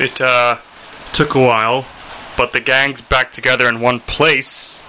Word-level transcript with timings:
It 0.00 0.20
uh, 0.20 0.56
took 1.12 1.34
a 1.34 1.40
while, 1.40 1.84
but 2.36 2.52
the 2.52 2.60
gang's 2.60 3.02
back 3.02 3.32
together 3.32 3.68
in 3.68 3.80
one 3.80 4.00
place. 4.00 4.82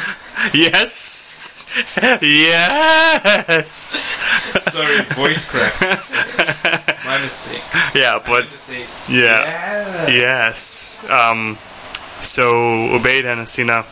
yes, 0.54 1.66
yes. 2.22 3.70
Sorry, 4.72 5.02
voice 5.14 5.50
crack. 5.50 5.74
My 7.04 7.20
mistake. 7.22 7.62
Yeah, 7.94 8.18
but 8.24 8.46
yeah. 9.08 10.08
yes. 10.08 10.10
Yes. 10.10 11.10
Um, 11.10 11.58
so 12.20 12.52
Ubayd 12.52 13.24
and 13.24 13.40
Hasina 13.40 13.86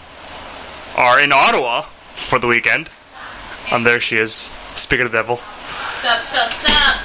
are 0.97 1.21
in 1.21 1.33
Ottawa 1.33 1.83
for 1.83 2.39
the 2.39 2.47
weekend. 2.49 2.91
And 3.73 3.85
there 3.87 4.01
she 4.01 4.17
is. 4.19 4.53
Speak 4.75 5.01
of 5.01 5.11
the 5.11 5.17
devil. 5.19 5.37
Sup, 5.37 6.23
sup, 6.23 6.53
sup. 6.53 6.97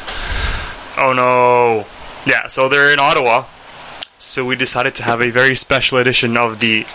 Oh 0.98 1.14
no. 1.14 1.86
Yeah, 2.32 2.48
so 2.48 2.70
they're 2.70 2.92
in 2.94 3.00
Ottawa. 3.00 3.46
So 4.18 4.46
we 4.46 4.56
decided 4.56 4.96
to 4.96 5.04
have 5.04 5.22
a 5.22 5.30
very 5.30 5.54
special 5.56 5.98
edition 6.00 6.38
of 6.38 6.60
the 6.60 6.86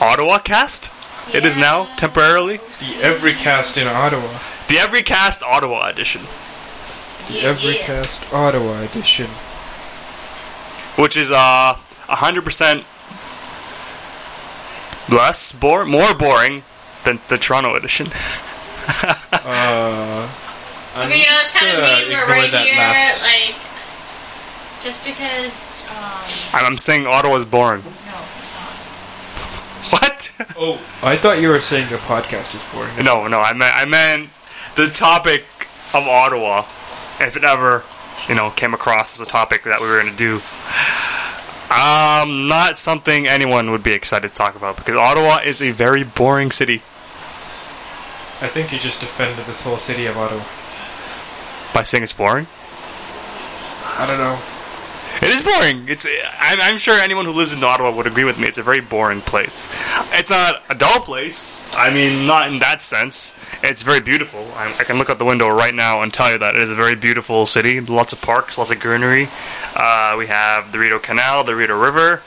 Ottawa 0.00 0.38
cast. 0.38 0.92
It 1.34 1.44
is 1.44 1.56
now 1.56 1.84
temporarily 1.96 2.56
The 2.56 2.98
Every 3.02 3.34
Cast 3.34 3.76
in 3.78 3.86
Ottawa. 3.86 4.38
the 4.68 4.76
Every 4.78 5.02
Cast 5.02 5.42
Ottawa 5.42 5.88
edition, 5.88 6.22
The 7.28 7.34
Yeah, 7.34 7.42
Every 7.50 7.76
yeah. 7.76 7.84
Cast 7.86 8.32
Ottawa 8.32 8.80
edition. 8.82 9.26
which 10.96 11.16
is 11.16 11.30
uh 11.30 11.74
hundred 12.08 12.44
percent 12.44 12.84
less 15.10 15.52
bore 15.52 15.84
more 15.84 16.14
boring 16.14 16.62
than 17.04 17.20
the 17.28 17.38
Toronto 17.38 17.74
edition. 17.76 18.06
Uh, 18.88 20.28
I'm 20.96 21.08
Okay, 21.08 21.20
you 21.20 21.26
know, 21.26 21.32
it's 21.34 21.52
kind 21.52 21.68
of 21.68 21.76
gonna 21.78 22.00
mean 22.00 22.08
we're 22.08 22.26
right 22.26 22.50
here, 22.50 22.74
last- 22.76 23.22
like, 23.22 23.54
just 24.82 25.04
because, 25.04 25.84
um, 25.90 26.58
I'm 26.60 26.66
I'm 26.72 26.78
saying 26.78 27.06
Ottawa's 27.06 27.44
boring. 27.44 27.82
no, 27.82 28.18
it's 28.38 28.54
not. 28.54 28.64
What? 29.90 30.30
Oh, 30.58 30.74
I 31.02 31.16
thought 31.16 31.40
you 31.40 31.48
were 31.48 31.60
saying 31.60 31.88
the 31.88 31.96
podcast 31.96 32.54
is 32.54 32.62
boring. 32.72 33.04
no, 33.04 33.26
no, 33.28 33.40
I 33.40 33.52
meant 33.54 33.74
I 33.76 33.84
meant 33.86 34.28
the 34.76 34.88
topic 34.88 35.44
of 35.94 36.06
Ottawa. 36.06 36.64
If 37.20 37.36
it 37.36 37.44
ever, 37.44 37.84
you 38.28 38.34
know, 38.34 38.50
came 38.50 38.74
across 38.74 39.18
as 39.20 39.26
a 39.26 39.30
topic 39.30 39.64
that 39.64 39.80
we 39.80 39.88
were 39.88 40.00
going 40.00 40.14
to 40.14 40.16
do. 40.16 40.40
Um, 41.70 42.46
not 42.48 42.78
something 42.78 43.26
anyone 43.26 43.70
would 43.72 43.82
be 43.82 43.92
excited 43.92 44.28
to 44.28 44.34
talk 44.34 44.56
about 44.56 44.76
because 44.76 44.96
Ottawa 44.96 45.38
is 45.44 45.60
a 45.62 45.70
very 45.70 46.02
boring 46.04 46.50
city. 46.50 46.82
I 48.40 48.46
think 48.48 48.72
you 48.72 48.78
just 48.78 49.02
offended 49.02 49.44
this 49.46 49.64
whole 49.64 49.78
city 49.78 50.06
of 50.06 50.16
Ottawa. 50.16 50.42
By 51.74 51.82
saying 51.82 52.04
it's 52.04 52.12
boring, 52.12 52.46
I 53.98 54.06
don't 54.06 54.18
know. 54.18 54.38
it 55.20 55.34
is 55.34 55.42
boring. 55.42 55.88
It's 55.88 56.06
I'm, 56.40 56.60
I'm 56.60 56.78
sure 56.78 56.94
anyone 57.00 57.24
who 57.24 57.32
lives 57.32 57.56
in 57.56 57.62
Ottawa 57.64 57.90
would 57.90 58.06
agree 58.06 58.24
with 58.24 58.38
me. 58.38 58.46
It's 58.46 58.58
a 58.58 58.62
very 58.62 58.80
boring 58.80 59.20
place. 59.20 59.68
It's 60.12 60.30
not 60.30 60.62
a 60.70 60.74
dull 60.74 61.00
place. 61.00 61.68
I 61.74 61.90
mean, 61.92 62.26
not 62.26 62.50
in 62.50 62.60
that 62.60 62.80
sense. 62.80 63.34
It's 63.64 63.82
very 63.82 64.00
beautiful. 64.00 64.46
I, 64.54 64.72
I 64.78 64.84
can 64.84 64.98
look 64.98 65.10
out 65.10 65.18
the 65.18 65.24
window 65.24 65.48
right 65.48 65.74
now 65.74 66.02
and 66.02 66.12
tell 66.14 66.30
you 66.32 66.38
that 66.38 66.54
it 66.54 66.62
is 66.62 66.70
a 66.70 66.76
very 66.76 66.94
beautiful 66.94 67.44
city. 67.44 67.80
Lots 67.80 68.12
of 68.12 68.22
parks, 68.22 68.56
lots 68.56 68.70
of 68.70 68.78
greenery. 68.78 69.26
Uh, 69.74 70.14
we 70.16 70.28
have 70.28 70.70
the 70.70 70.78
Rideau 70.78 71.00
Canal, 71.00 71.42
the 71.42 71.56
Rideau 71.56 71.80
River. 71.80 72.22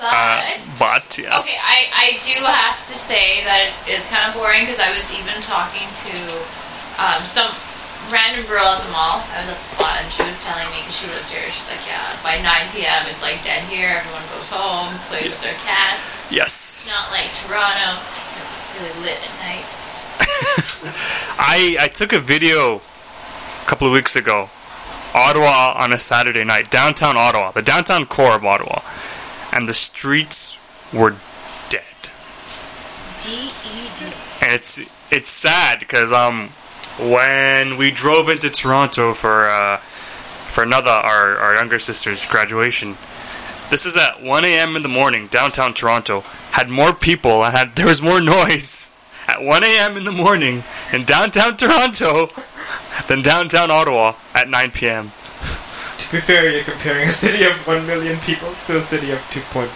But, 0.00 0.08
Uh, 0.08 0.40
but 0.80 1.06
yes, 1.20 1.44
okay, 1.44 1.60
I, 1.60 1.78
I 1.92 2.08
do 2.24 2.40
have 2.40 2.80
to 2.88 2.96
say 2.96 3.44
that 3.44 3.68
it 3.84 4.00
is 4.00 4.08
kind 4.08 4.24
of 4.24 4.32
boring 4.32 4.64
because 4.64 4.80
I 4.80 4.88
was 4.96 5.04
even 5.12 5.36
talking 5.44 5.84
to 6.08 6.14
um, 6.96 7.20
some 7.28 7.52
random 8.08 8.48
girl 8.48 8.64
at 8.64 8.80
the 8.80 8.88
mall. 8.96 9.20
I 9.28 9.44
was 9.44 9.52
at 9.52 9.60
the 9.60 9.68
spot 9.76 10.00
and 10.00 10.08
she 10.08 10.24
was 10.24 10.40
telling 10.40 10.64
me 10.72 10.80
she 10.88 11.04
lives 11.04 11.28
here. 11.28 11.44
She's 11.52 11.68
like, 11.68 11.84
yeah, 11.84 12.00
by 12.24 12.40
9 12.40 12.48
p.m. 12.72 13.04
it's 13.12 13.20
like 13.20 13.44
dead 13.44 13.60
here. 13.68 14.00
Everyone 14.00 14.24
goes 14.32 14.48
home, 14.48 14.88
plays 15.12 15.36
with 15.36 15.44
their 15.44 15.58
cats. 15.68 16.24
yes. 16.32 16.88
Not 16.88 17.12
like 17.12 17.28
Toronto, 17.44 18.00
really 18.80 19.04
lit 19.04 19.20
at 19.20 19.34
night. 19.44 19.68
I 21.36 21.76
I 21.80 21.88
took 21.88 22.12
a 22.12 22.18
video 22.20 22.76
a 22.80 23.66
couple 23.68 23.86
of 23.86 23.92
weeks 23.92 24.16
ago. 24.16 24.48
Ottawa 25.12 25.74
on 25.76 25.92
a 25.92 25.98
Saturday 25.98 26.44
night, 26.44 26.70
downtown 26.70 27.16
Ottawa, 27.16 27.50
the 27.50 27.62
downtown 27.62 28.06
core 28.06 28.36
of 28.36 28.44
Ottawa, 28.44 28.80
and 29.52 29.68
the 29.68 29.74
streets 29.74 30.58
were 30.92 31.16
dead. 31.68 32.10
D 33.22 33.48
E 33.48 33.88
D. 33.98 34.06
And 34.42 34.52
it's 34.52 34.78
it's 35.12 35.30
sad 35.30 35.80
because 35.80 36.12
um 36.12 36.50
when 36.98 37.76
we 37.76 37.90
drove 37.90 38.28
into 38.28 38.50
Toronto 38.50 39.12
for 39.12 39.48
uh, 39.48 39.78
for 39.78 40.62
another 40.62 40.90
our, 40.90 41.36
our 41.38 41.54
younger 41.54 41.78
sister's 41.78 42.26
graduation, 42.26 42.96
this 43.70 43.86
is 43.86 43.96
at 43.96 44.22
1 44.22 44.44
a.m. 44.44 44.76
in 44.76 44.82
the 44.82 44.88
morning, 44.88 45.26
downtown 45.28 45.72
Toronto. 45.72 46.20
Had 46.52 46.68
more 46.68 46.92
people. 46.92 47.44
and 47.44 47.56
had 47.56 47.76
there 47.76 47.86
was 47.86 48.02
more 48.02 48.20
noise 48.20 48.96
at 49.28 49.42
1 49.42 49.64
a.m. 49.64 49.96
in 49.96 50.04
the 50.04 50.12
morning 50.12 50.62
in 50.92 51.04
downtown 51.04 51.56
Toronto 51.56 52.28
than 53.08 53.22
downtown 53.22 53.70
Ottawa 53.70 54.14
at 54.34 54.48
9 54.48 54.70
p.m. 54.72 55.12
To 56.10 56.16
be 56.16 56.22
fair, 56.22 56.50
you're 56.50 56.64
comparing 56.64 57.06
a 57.08 57.12
city 57.12 57.44
of 57.44 57.54
1 57.68 57.86
million 57.86 58.18
people 58.26 58.50
to 58.66 58.78
a 58.78 58.82
city 58.82 59.12
of 59.12 59.18
2.5. 59.30 59.70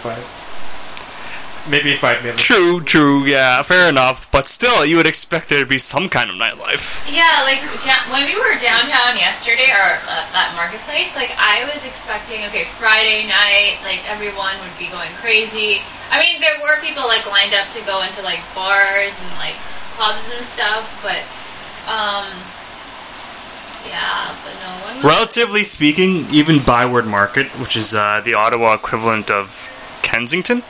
Maybe 1.71 1.95
5 1.95 2.21
million. 2.21 2.35
True, 2.37 2.83
true, 2.83 3.23
yeah, 3.23 3.61
fair 3.63 3.87
enough. 3.87 4.29
But 4.35 4.45
still, 4.45 4.85
you 4.85 4.97
would 4.97 5.07
expect 5.07 5.47
there 5.47 5.63
to 5.63 5.65
be 5.65 5.79
some 5.79 6.09
kind 6.09 6.29
of 6.29 6.35
nightlife. 6.35 6.99
Yeah, 7.07 7.39
like 7.47 7.63
da- 7.87 8.03
when 8.11 8.27
we 8.27 8.35
were 8.35 8.51
downtown 8.59 9.15
yesterday, 9.15 9.71
or 9.71 9.95
uh, 10.11 10.27
that 10.35 10.51
marketplace, 10.59 11.15
like 11.15 11.31
I 11.39 11.63
was 11.71 11.87
expecting, 11.87 12.43
okay, 12.51 12.65
Friday 12.83 13.25
night, 13.31 13.79
like 13.87 14.03
everyone 14.11 14.59
would 14.59 14.75
be 14.77 14.91
going 14.91 15.09
crazy. 15.23 15.81
I 16.11 16.19
mean, 16.19 16.43
there 16.43 16.59
were 16.61 16.83
people 16.83 17.07
like 17.07 17.23
lined 17.31 17.55
up 17.55 17.71
to 17.73 17.81
go 17.87 18.03
into 18.03 18.21
like 18.27 18.43
bars 18.53 19.23
and 19.23 19.31
like 19.39 19.55
clubs 19.95 20.27
and 20.35 20.43
stuff, 20.43 20.83
but 20.99 21.23
um, 21.87 22.27
yeah, 23.87 24.35
but 24.43 24.53
no 24.53 24.85
one. 24.85 24.95
Was, 24.97 25.03
Relatively 25.03 25.63
speaking, 25.63 26.25
even 26.31 26.59
Byward 26.63 27.05
Market, 27.07 27.47
which 27.59 27.75
is 27.75 27.93
uh, 27.95 28.21
the 28.23 28.33
Ottawa 28.33 28.73
equivalent 28.73 29.29
of 29.31 29.69
Kensington, 30.01 30.63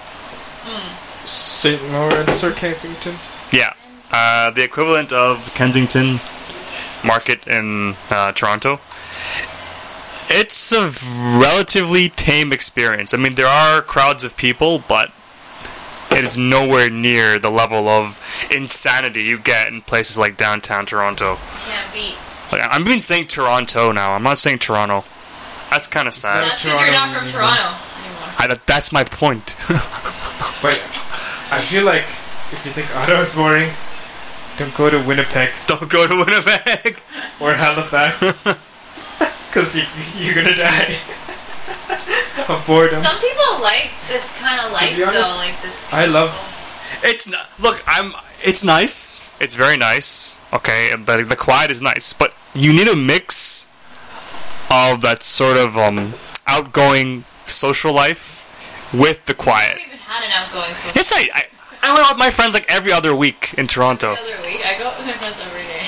St. 1.25 1.81
Lawrence 1.91 2.43
or 2.43 2.51
Kensington? 2.51 3.15
yeah, 3.51 3.73
uh, 4.11 4.51
the 4.51 4.63
equivalent 4.63 5.11
of 5.11 5.53
Kensington 5.55 6.19
Market 7.03 7.47
in 7.47 7.95
uh, 8.09 8.31
Toronto. 8.31 8.79
It's 10.27 10.71
a 10.71 10.89
relatively 11.39 12.09
tame 12.09 12.51
experience. 12.51 13.13
I 13.13 13.17
mean, 13.17 13.35
there 13.35 13.47
are 13.47 13.81
crowds 13.81 14.23
of 14.23 14.35
people, 14.35 14.79
but 14.87 15.11
it 16.11 16.23
is 16.23 16.37
nowhere 16.37 16.89
near 16.89 17.37
the 17.37 17.51
level 17.51 17.87
of 17.87 18.47
insanity 18.49 19.23
you 19.23 19.37
get 19.37 19.67
in 19.71 19.81
places 19.81 20.17
like 20.17 20.37
downtown 20.37 20.85
Toronto. 20.85 21.37
can't 21.67 21.93
beat. 21.93 22.17
Like, 22.51 22.61
I'm 22.69 22.81
even 22.87 23.01
saying 23.01 23.27
Toronto 23.27 23.91
now. 23.91 24.13
I'm 24.13 24.23
not 24.23 24.37
saying 24.37 24.59
Toronto. 24.59 25.03
That's 25.69 25.87
kind 25.87 26.07
of 26.07 26.13
sad. 26.13 26.43
That's 26.49 26.63
because 26.63 26.79
you're 26.79 26.91
not 26.91 27.15
from 27.17 27.27
Toronto 27.27 27.55
Toronto 27.61 27.77
anymore. 28.05 28.29
I, 28.37 28.57
that's 28.65 28.91
my 28.91 29.03
point. 29.03 29.55
But 30.61 30.79
I 31.51 31.61
feel 31.61 31.85
like 31.85 32.03
if 32.51 32.65
you 32.65 32.71
think 32.71 32.93
Ottawa's 32.95 33.35
boring, 33.35 33.71
don't 34.57 34.75
go 34.75 34.89
to 34.89 35.01
Winnipeg 35.01 35.49
Don't 35.65 35.89
go 35.89 36.07
to 36.07 36.15
Winnipeg. 36.15 36.99
or 37.39 37.53
Halifax. 37.53 38.45
Because 39.47 39.77
you, 39.77 39.83
you're 40.19 40.35
gonna 40.35 40.53
die 40.53 40.97
of 42.49 42.63
boredom. 42.67 42.95
Some 42.95 43.17
people 43.21 43.61
like 43.61 43.91
this 44.09 44.37
kind 44.37 44.59
of 44.59 44.73
life, 44.73 44.91
honest, 45.07 45.33
though, 45.33 45.39
like 45.39 45.61
this. 45.61 45.91
I 45.93 46.07
love- 46.07 46.35
It's 47.03 47.29
not, 47.29 47.49
look. 47.59 47.79
I'm. 47.87 48.13
It's 48.43 48.65
nice. 48.65 49.25
It's 49.39 49.55
very 49.55 49.77
nice. 49.77 50.37
Okay, 50.55 50.91
the 50.95 51.23
the 51.23 51.35
quiet 51.35 51.69
is 51.71 51.81
nice, 51.81 52.13
but 52.13 52.33
you 52.53 52.71
need 52.71 52.87
a 52.87 52.95
mix 52.95 53.67
of 54.71 55.01
that 55.01 55.21
sort 55.21 55.57
of 55.57 55.77
um 55.77 56.13
outgoing 56.47 57.23
social 57.45 57.93
life 57.93 58.41
with 58.93 59.25
the 59.25 59.33
I 59.33 59.35
quiet. 59.35 59.69
haven't 59.77 59.85
even 59.87 59.99
had 59.99 60.23
an 60.23 60.31
outgoing 60.31 60.73
social 60.75 60.95
Yes, 60.95 61.11
I. 61.13 61.27
I 61.33 61.43
I 61.85 61.93
went 61.93 62.03
out 62.07 62.13
with 62.15 62.19
my 62.19 62.31
friends 62.31 62.55
like 62.55 62.65
every 62.67 62.91
other 62.91 63.13
week 63.15 63.53
in 63.59 63.67
Toronto, 63.67 64.13
every 64.13 64.33
other 64.33 64.41
week. 64.49 64.65
I 64.65 64.73
go 64.79 64.89
with 64.97 65.05
my 65.05 65.13
friends 65.21 65.37
every 65.37 65.65
day. 65.69 65.85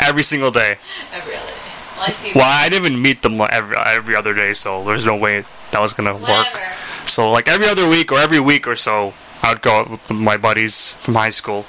every 0.08 0.22
single 0.22 0.52
day. 0.52 0.76
every 1.12 1.34
other 1.34 1.46
day. 1.50 1.72
Well, 1.96 2.06
I 2.06 2.10
see 2.12 2.30
Well, 2.32 2.44
I 2.46 2.68
didn't 2.68 2.86
even 2.86 3.02
meet 3.02 3.22
them 3.22 3.40
every 3.40 3.76
every 3.76 4.14
other 4.14 4.34
day, 4.34 4.52
so 4.52 4.84
there's 4.84 5.04
no 5.06 5.16
way 5.16 5.42
that 5.72 5.80
was 5.80 5.94
gonna 5.94 6.14
work. 6.14 6.22
whatever. 6.22 6.62
So 7.06 7.30
like 7.32 7.48
every 7.48 7.66
other 7.66 7.88
week 7.88 8.12
or 8.12 8.18
every 8.20 8.38
week 8.38 8.68
or 8.68 8.76
so, 8.76 9.14
I 9.42 9.50
would 9.52 9.62
go 9.62 9.72
out 9.80 9.90
with 9.90 10.10
my 10.12 10.36
buddies 10.36 10.94
from 11.02 11.14
high 11.16 11.30
school. 11.34 11.66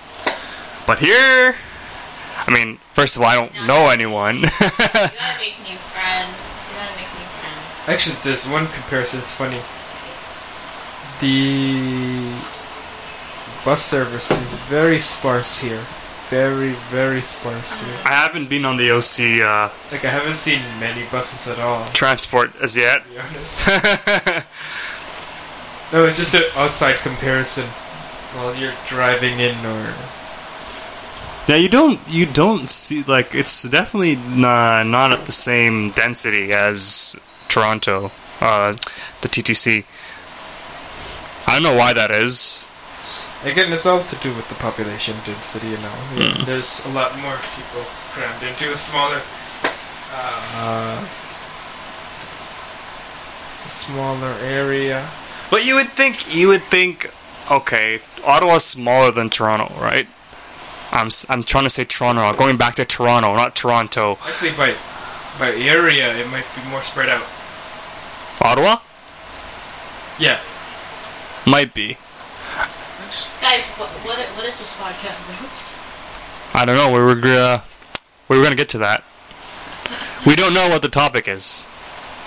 But 0.87 0.99
here, 0.99 1.53
I 2.47 2.49
mean, 2.49 2.77
first 2.93 3.17
of 3.17 3.21
all, 3.21 3.27
I 3.27 3.35
don't 3.35 3.51
know 3.67 3.89
anyone. 3.89 4.37
You 4.37 4.47
gotta 4.47 5.11
make 5.37 5.59
new 5.67 5.75
friends. 5.91 6.31
You 6.71 6.75
gotta 6.79 6.95
make 6.95 7.11
new 7.11 7.27
friends. 7.43 7.89
Actually, 7.89 8.15
there's 8.23 8.47
one 8.47 8.67
comparison. 8.67 9.19
It's 9.19 9.35
funny. 9.35 9.59
The 11.19 12.31
bus 13.65 13.83
service 13.83 14.31
is 14.31 14.53
very 14.71 14.99
sparse 14.99 15.59
here. 15.59 15.83
Very, 16.29 16.71
very 16.89 17.21
sparse 17.21 17.81
here. 17.83 17.97
I 18.05 18.13
haven't 18.13 18.47
been 18.49 18.63
on 18.63 18.77
the 18.77 18.91
OC 18.91 19.41
uh, 19.45 19.69
Like 19.91 20.05
I 20.05 20.09
haven't 20.09 20.35
seen 20.35 20.61
many 20.79 21.03
buses 21.11 21.49
at 21.51 21.59
all. 21.59 21.85
Transport 21.89 22.55
as 22.61 22.77
yet. 22.77 23.03
be 23.09 23.19
honest. 23.19 23.67
no, 25.91 26.05
it's 26.05 26.17
just 26.17 26.33
an 26.33 26.43
outside 26.55 26.95
comparison 26.97 27.65
while 28.35 28.55
you're 28.55 28.73
driving 28.87 29.39
in 29.39 29.55
or 29.65 29.93
Yeah, 31.47 31.55
you 31.55 31.69
don't 31.69 31.97
you 32.09 32.25
don't 32.25 32.69
see 32.69 33.03
like 33.03 33.33
it's 33.33 33.63
definitely 33.63 34.17
not, 34.17 34.85
not 34.85 35.13
at 35.13 35.21
the 35.21 35.31
same 35.31 35.91
density 35.91 36.51
as 36.51 37.15
Toronto, 37.47 38.11
uh, 38.41 38.73
the 39.21 39.29
TTC. 39.29 39.85
I 41.47 41.53
don't 41.53 41.63
know 41.63 41.75
why 41.75 41.93
that 41.93 42.11
is. 42.11 42.67
Again, 43.45 43.71
it's 43.71 43.85
all 43.85 44.03
to 44.03 44.15
do 44.17 44.33
with 44.35 44.49
the 44.49 44.55
population 44.55 45.15
density, 45.23 45.69
you 45.69 45.77
know. 45.77 46.43
There's 46.43 46.85
a 46.85 46.89
lot 46.89 47.17
more 47.19 47.37
people 47.55 47.83
crammed 48.11 48.43
into 48.43 48.73
a 48.73 48.77
smaller, 48.77 49.21
uh, 50.11 51.07
a 53.63 53.69
smaller 53.69 54.35
area. 54.41 55.07
But 55.49 55.65
you 55.65 55.75
would 55.75 55.87
think 55.87 56.35
you 56.35 56.49
would 56.49 56.63
think 56.63 57.09
okay, 57.49 58.01
Ottawa's 58.25 58.65
smaller 58.65 59.11
than 59.11 59.29
Toronto, 59.29 59.73
right? 59.79 60.07
I'm 60.91 61.07
s- 61.07 61.25
I'm 61.29 61.43
trying 61.43 61.65
to 61.65 61.69
say 61.69 61.83
Toronto. 61.85 62.33
Going 62.33 62.57
back 62.57 62.75
to 62.75 62.85
Toronto, 62.85 63.35
not 63.35 63.55
Toronto. 63.55 64.17
Actually, 64.25 64.51
by 64.51 64.75
by 65.39 65.51
area, 65.51 66.15
it 66.17 66.27
might 66.29 66.45
be 66.55 66.61
more 66.69 66.83
spread 66.83 67.09
out. 67.09 67.23
Ottawa 68.41 68.77
Yeah. 70.17 70.39
might 71.45 71.73
be. 71.73 71.97
Guys, 73.41 73.71
what, 73.75 73.89
what 74.05 74.17
what 74.19 74.45
is 74.45 74.57
this 74.57 74.75
podcast 74.77 75.21
about? 75.27 75.51
I 76.61 76.65
don't 76.65 76.75
know. 76.75 76.91
We 76.91 76.99
were 77.01 77.19
uh, 77.25 77.61
we 78.27 78.37
were 78.37 78.43
gonna 78.43 78.55
get 78.55 78.69
to 78.69 78.77
that. 78.79 79.03
We 80.25 80.35
don't 80.35 80.53
know 80.53 80.67
what 80.69 80.81
the 80.81 80.89
topic 80.89 81.27
is. 81.27 81.65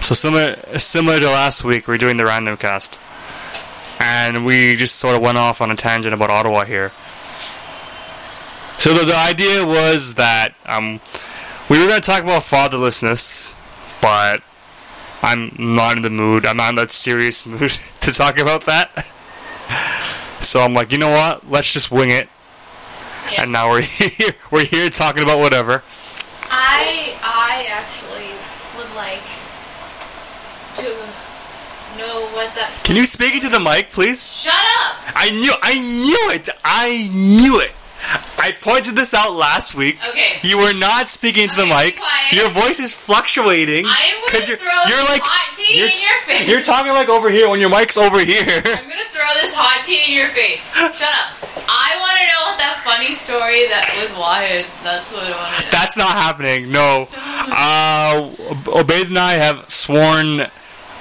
So 0.01 0.15
similar 0.15 0.57
similar 0.79 1.19
to 1.21 1.27
last 1.27 1.65
week, 1.65 1.87
we're 1.89 1.99
doing 1.99 2.17
the 2.17 2.25
random 2.25 2.57
cast, 2.57 3.01
and 4.01 4.45
we 4.47 4.77
just 4.77 4.97
sort 4.97 5.17
of 5.17 5.21
went 5.23 5.37
off 5.39 5.61
on 5.61 5.71
a 5.71 5.77
tangent 5.77 6.15
about 6.15 6.31
Ottawa 6.31 6.65
here. 6.65 6.93
So 8.81 8.95
the, 8.95 9.05
the 9.05 9.17
idea 9.17 9.65
was 9.65 10.15
that 10.15 10.55
um, 10.65 11.01
we 11.69 11.79
were 11.79 11.87
going 11.87 12.01
to 12.01 12.07
talk 12.07 12.23
about 12.23 12.43
fatherlessness, 12.43 13.55
but 14.01 14.43
I'm 15.23 15.53
not 15.59 15.97
in 15.99 16.03
the 16.03 16.09
mood. 16.11 16.47
I'm 16.47 16.57
not 16.57 16.71
in 16.71 16.75
that 16.77 16.91
serious 16.91 17.45
mood 17.47 17.71
to 18.01 18.13
talk 18.13 18.39
about 18.39 18.65
that. 18.65 18.89
So 20.41 20.61
I'm 20.61 20.73
like, 20.73 20.93
you 20.93 20.99
know 20.99 21.11
what? 21.11 21.49
Let's 21.51 21.73
just 21.73 21.91
wing 21.91 22.09
it 22.11 22.29
Yeah. 23.31 23.43
and 23.43 23.53
now 23.53 23.69
we're 23.71 23.83
here. 23.85 24.33
We're 24.51 24.65
here 24.65 24.89
talking 24.89 25.23
about 25.23 25.39
whatever. 25.41 25.83
I 26.51 27.15
I 27.23 27.65
actually 27.69 28.33
would 28.79 28.91
like 28.97 29.23
to 30.77 30.89
know 31.99 32.27
what 32.35 32.55
that. 32.55 32.73
Can 32.85 32.97
you 32.97 33.05
speak 33.05 33.35
into 33.35 33.51
the 33.51 33.61
mic, 33.61 33.91
please? 33.91 34.33
Shut 34.33 34.55
up! 34.55 34.97
I 35.15 35.31
knew, 35.33 35.53
I 35.63 35.75
knew 35.79 36.31
it. 36.35 36.49
I 36.65 37.09
knew 37.13 37.61
it. 37.61 37.73
I 38.41 38.53
pointed 38.61 38.97
this 38.97 39.15
out 39.15 39.37
last 39.37 39.75
week. 39.75 39.99
Okay. 40.09 40.41
You 40.43 40.59
were 40.59 40.75
not 40.75 41.07
speaking 41.07 41.45
into 41.45 41.57
the 41.57 41.67
mic. 41.67 42.01
Your 42.33 42.49
voice 42.51 42.81
is 42.81 42.95
fluctuating. 42.95 43.85
Gonna 43.85 44.45
you're, 44.47 44.59
you're 44.59 45.05
this 45.05 45.11
like 45.11 45.23
hot 45.23 45.55
tea 45.55 45.79
you're, 45.79 45.87
in 45.87 46.01
your 46.01 46.19
face. 46.27 46.49
you're 46.49 46.63
talking 46.63 46.93
like 46.93 47.09
over 47.09 47.31
here 47.31 47.49
when 47.49 47.61
your 47.61 47.71
mic's 47.71 47.99
over 47.99 48.19
here. 48.19 48.43
I'm 48.43 48.89
gonna 48.89 49.11
throw 49.13 49.31
this 49.39 49.55
hot 49.55 49.85
tea 49.85 50.03
in 50.09 50.17
your 50.17 50.31
face. 50.35 50.65
Shut 50.75 51.03
up. 51.05 51.37
I 51.71 51.95
want 52.03 52.17
to 52.19 52.25
know 52.27 52.41
what 52.51 52.59
that 52.59 52.83
funny 52.83 53.15
story 53.15 53.69
that 53.71 53.87
with 53.95 54.11
Wyatt. 54.19 54.67
That's 54.83 55.13
what 55.13 55.23
I 55.23 55.35
want 55.37 55.55
to 55.55 55.63
know. 55.63 55.71
That's 55.71 55.97
not 55.97 56.15
happening. 56.17 56.73
No. 56.73 57.07
Uh, 57.15 58.35
Ubayd 58.75 59.09
and 59.15 59.19
I 59.19 59.35
have 59.35 59.71
sworn 59.71 60.51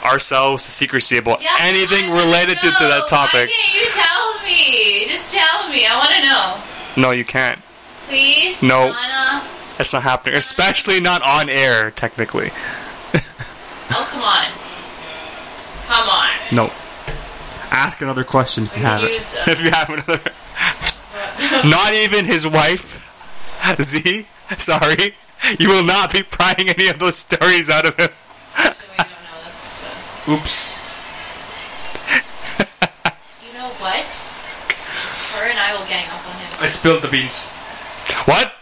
ourselves 0.05 0.65
to 0.65 0.71
secrecy 0.71 1.17
about 1.17 1.41
anything 1.61 2.11
related 2.11 2.59
to, 2.61 2.69
to 2.69 2.85
that 2.85 3.07
topic. 3.09 3.49
Why 3.49 3.55
can't 3.55 3.73
you 3.73 3.87
tell 3.97 4.27
me? 4.45 5.07
Just 5.07 5.33
tell 5.33 5.69
me. 5.69 5.85
I 5.85 5.97
want 5.97 6.13
to 6.13 6.21
know. 6.21 6.68
No, 6.97 7.11
you 7.11 7.23
can't. 7.25 7.59
Please. 8.07 8.61
No. 8.63 8.93
Anna. 8.93 9.43
That's 9.77 9.93
not 9.93 10.03
happening. 10.03 10.35
Especially 10.35 10.99
not 10.99 11.21
on 11.23 11.49
air, 11.49 11.91
technically. 11.91 12.51
Oh 13.91 14.07
come 14.11 14.21
on. 14.21 14.45
Come 15.87 16.07
on. 16.09 16.29
No. 16.55 16.71
Ask 17.71 18.01
another 18.03 18.23
question 18.23 18.65
if 18.65 18.77
you 18.77 18.83
have 18.83 19.03
it. 19.03 19.09
uh, 19.35 19.43
If 19.51 19.63
you 19.63 19.71
have 19.71 19.89
another. 19.89 21.67
Not 21.67 21.93
even 21.95 22.25
his 22.25 22.45
wife, 22.45 23.09
Z. 23.81 24.27
Sorry. 24.59 25.15
You 25.57 25.69
will 25.69 25.83
not 25.85 26.13
be 26.13 26.21
prying 26.21 26.69
any 26.69 26.87
of 26.89 26.99
those 26.99 27.15
stories 27.17 27.69
out 27.71 27.87
of 27.87 27.95
him. 27.95 28.09
we 28.57 28.63
don't 28.63 29.09
know. 29.09 29.41
That's. 29.43 30.27
Oops. 30.29 30.77
you 33.43 33.53
know 33.57 33.69
what? 33.81 34.05
Her 35.33 35.49
and 35.49 35.57
I 35.57 35.73
will 35.75 35.87
gang 35.87 36.05
up 36.09 36.27
on. 36.29 36.38
I 36.59 36.67
spilled 36.67 37.01
the 37.01 37.07
beans. 37.07 37.47
What? 38.25 38.53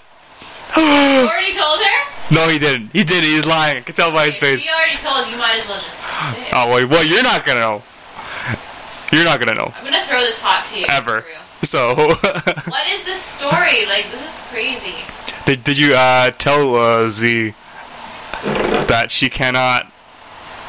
You 0.75 0.83
already 0.83 1.53
told 1.53 1.79
her? 1.81 2.35
No, 2.35 2.47
he 2.47 2.59
didn't. 2.59 2.91
He 2.91 3.03
did. 3.03 3.23
He's 3.23 3.45
lying. 3.45 3.77
I 3.77 3.81
can 3.81 3.95
tell 3.95 4.11
by 4.11 4.25
his 4.25 4.37
face. 4.37 4.63
He 4.63 4.69
already 4.69 4.97
told. 4.97 5.27
You 5.31 5.37
might 5.37 5.57
as 5.57 5.67
well 5.67 5.81
just 5.81 5.97
say 5.97 6.47
it. 6.47 6.53
Oh, 6.53 6.73
wait. 6.73 6.85
Well, 6.85 7.05
you're 7.05 7.23
not 7.23 7.45
gonna 7.45 7.61
know. 7.61 7.83
You're 9.11 9.23
not 9.23 9.39
gonna 9.39 9.55
know. 9.55 9.73
I'm 9.75 9.83
gonna 9.85 10.03
throw 10.03 10.19
this 10.19 10.41
hot 10.41 10.65
tea. 10.65 10.83
in 10.83 10.91
Ever. 10.91 11.23
So, 11.61 11.95
What 11.95 12.87
is 12.87 13.05
this 13.05 13.21
story? 13.21 13.85
Like 13.87 14.11
this 14.11 14.21
is 14.21 14.47
crazy. 14.51 14.93
did, 15.45 15.63
did 15.63 15.79
you 15.79 15.95
uh, 15.95 16.31
tell 16.31 16.75
uh, 16.75 17.07
Z 17.07 17.53
that 18.43 19.07
she 19.11 19.29
cannot. 19.29 19.91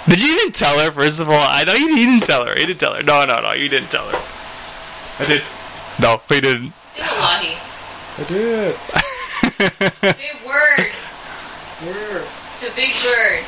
Did 0.09 0.23
you 0.23 0.35
even 0.41 0.53
tell 0.53 0.79
her, 0.79 0.91
first 0.91 1.21
of 1.21 1.29
all? 1.29 1.37
I 1.37 1.65
know 1.65 1.75
you, 1.75 1.89
you 1.89 2.07
didn't 2.07 2.27
tell 2.27 2.47
her. 2.47 2.59
You 2.59 2.67
didn't 2.67 2.81
tell 2.81 2.95
her. 2.95 3.03
No, 3.03 3.27
no, 3.27 3.41
no. 3.43 3.53
You 3.53 3.69
didn't 3.69 3.91
tell 3.91 4.09
her. 4.09 4.17
I 5.19 5.27
did. 5.27 5.43
No, 6.01 6.23
he 6.29 6.41
didn't. 6.41 6.73
Wallahi. 6.99 7.55
I 8.19 8.25
did. 8.27 8.75
Say 10.17 10.31
word. 10.47 10.91
Where 11.83 12.23
It's 12.55 12.63
a 12.67 12.75
big 12.75 12.91
bird. 12.91 13.45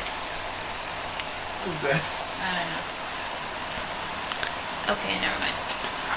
is 1.67 1.81
that? 1.83 2.03
I 2.39 2.49
don't 2.55 2.69
know. 2.71 2.83
Okay, 4.95 5.13
never 5.19 5.39
mind. 5.39 5.55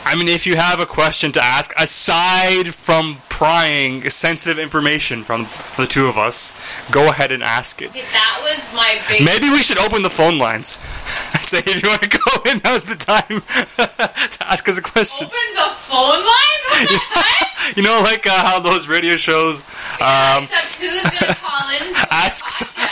I 0.06 0.14
mean, 0.16 0.28
if 0.28 0.46
you 0.46 0.56
have 0.56 0.80
a 0.80 0.86
question 0.86 1.32
to 1.32 1.42
ask, 1.42 1.72
aside 1.78 2.74
from 2.74 3.18
prying 3.28 4.08
sensitive 4.10 4.58
information 4.58 5.24
from 5.24 5.48
the 5.76 5.86
two 5.86 6.06
of 6.06 6.16
us, 6.18 6.54
go 6.90 7.08
ahead 7.10 7.32
and 7.32 7.42
ask 7.42 7.82
it. 7.82 7.92
That 7.92 8.40
was 8.44 8.72
my 8.74 9.00
big. 9.08 9.24
Maybe 9.24 9.50
we 9.50 9.58
should 9.62 9.78
open 9.78 10.02
the 10.02 10.10
phone 10.10 10.38
lines 10.38 10.68
say, 11.44 11.58
if 11.58 11.82
you 11.82 11.88
want 11.88 12.02
to 12.02 12.08
go 12.08 12.50
in, 12.50 12.60
now's 12.64 12.88
the 12.88 12.96
time 12.96 13.40
to 14.30 14.46
ask 14.46 14.68
us 14.68 14.78
a 14.78 14.82
question. 14.82 15.26
Open 15.26 15.38
the 15.54 15.70
phone 15.88 16.20
lines? 16.20 16.62
What 16.68 16.88
the 16.88 16.98
heck? 17.20 17.76
You 17.76 17.82
know, 17.82 18.00
like 18.04 18.26
uh, 18.26 18.30
how 18.44 18.60
those 18.60 18.88
radio 18.88 19.16
shows 19.16 19.64
Yeah, 19.98 20.36
um, 20.36 20.44
Except 20.44 20.74
who's 20.80 21.18
gonna 21.18 21.34
call 21.34 21.70
in? 21.70 21.82
ask 22.10 22.44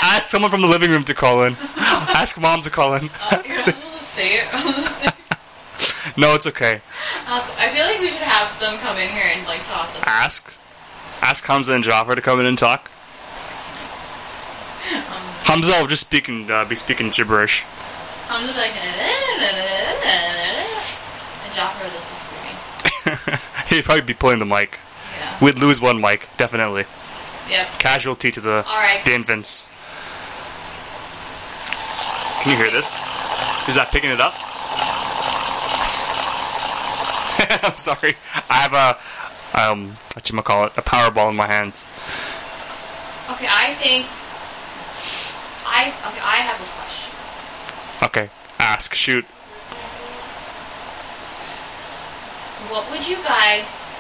ask 0.03 0.29
someone 0.29 0.51
from 0.51 0.63
the 0.63 0.69
living 0.69 0.91
room 0.91 1.05
to 1.05 1.15
call 1.15 1.45
in, 1.45 1.55
ask 2.17 2.41
mom 2.41 2.63
to 2.63 2.71
call 2.71 2.95
in. 2.95 3.11
Uh, 3.31 3.43
you're 3.45 3.53
not 3.55 3.61
supposed 3.61 3.97
to 3.99 4.03
say 4.03 4.37
it. 4.39 5.12
No, 6.17 6.35
it's 6.35 6.47
okay. 6.47 6.81
Awesome. 7.29 7.55
I 7.59 7.69
feel 7.71 7.87
like 7.87 8.01
we 8.01 8.09
should 8.09 8.19
have 8.23 8.59
them 8.61 8.77
come 8.79 8.97
in 8.99 9.09
here 9.09 9.25
and 9.25 9.47
like 9.47 9.65
talk. 9.65 9.93
Them. 9.93 10.03
Ask 10.07 10.59
ask 11.23 11.47
Hamza 11.47 11.75
and 11.75 11.85
Jaffer 11.85 12.15
to 12.15 12.21
come 12.21 12.41
in 12.41 12.47
and 12.47 12.59
talk. 12.59 12.91
Hamza 15.45 15.73
will 15.81 15.87
just 15.87 16.01
speaking 16.03 16.51
uh, 16.51 16.65
be 16.65 16.75
speaking 16.75 17.11
gibberish. 17.11 17.63
Just 17.63 18.57
like, 18.57 18.73
and 18.73 19.13
Joffrey 21.53 21.85
will 21.85 22.01
be 22.01 22.17
screaming. 22.17 23.69
He'd 23.77 23.85
probably 23.85 24.03
be 24.03 24.15
pulling 24.15 24.39
the 24.39 24.47
mic. 24.47 24.79
Yeah. 25.19 25.45
We'd 25.45 25.59
lose 25.59 25.81
one 25.81 26.01
mic, 26.01 26.29
definitely. 26.37 26.85
Yep. 27.49 27.79
Casualty 27.79 28.31
to 28.31 28.41
the 28.41 28.65
All 28.67 28.77
right. 28.77 29.05
the 29.05 29.15
infants. 29.15 29.69
Can 32.43 32.53
you 32.53 32.57
hear 32.59 32.71
this? 32.73 33.01
Is 33.69 33.75
that 33.77 33.91
picking 33.93 34.11
it 34.11 34.21
up? 34.21 34.35
I'm 37.63 37.77
sorry. 37.77 38.15
I 38.51 38.55
have 38.55 38.73
a 38.75 38.99
um 39.59 39.97
what 40.15 40.29
you 40.31 40.41
call 40.43 40.67
it 40.67 40.73
a 40.77 40.83
Powerball 40.83 41.31
in 41.31 41.37
my 41.37 41.47
hands. 41.47 41.87
Okay, 43.31 43.49
I 43.49 43.75
think. 43.81 44.07
I 45.65 45.89
okay. 45.89 46.21
I 46.21 46.45
have 46.45 46.61
a 46.61 46.69
question. 46.77 47.15
Okay, 48.03 48.31
ask, 48.59 48.95
shoot. 48.95 49.25
What 52.69 52.91
would 52.91 53.07
you 53.09 53.17
guys 53.25 53.95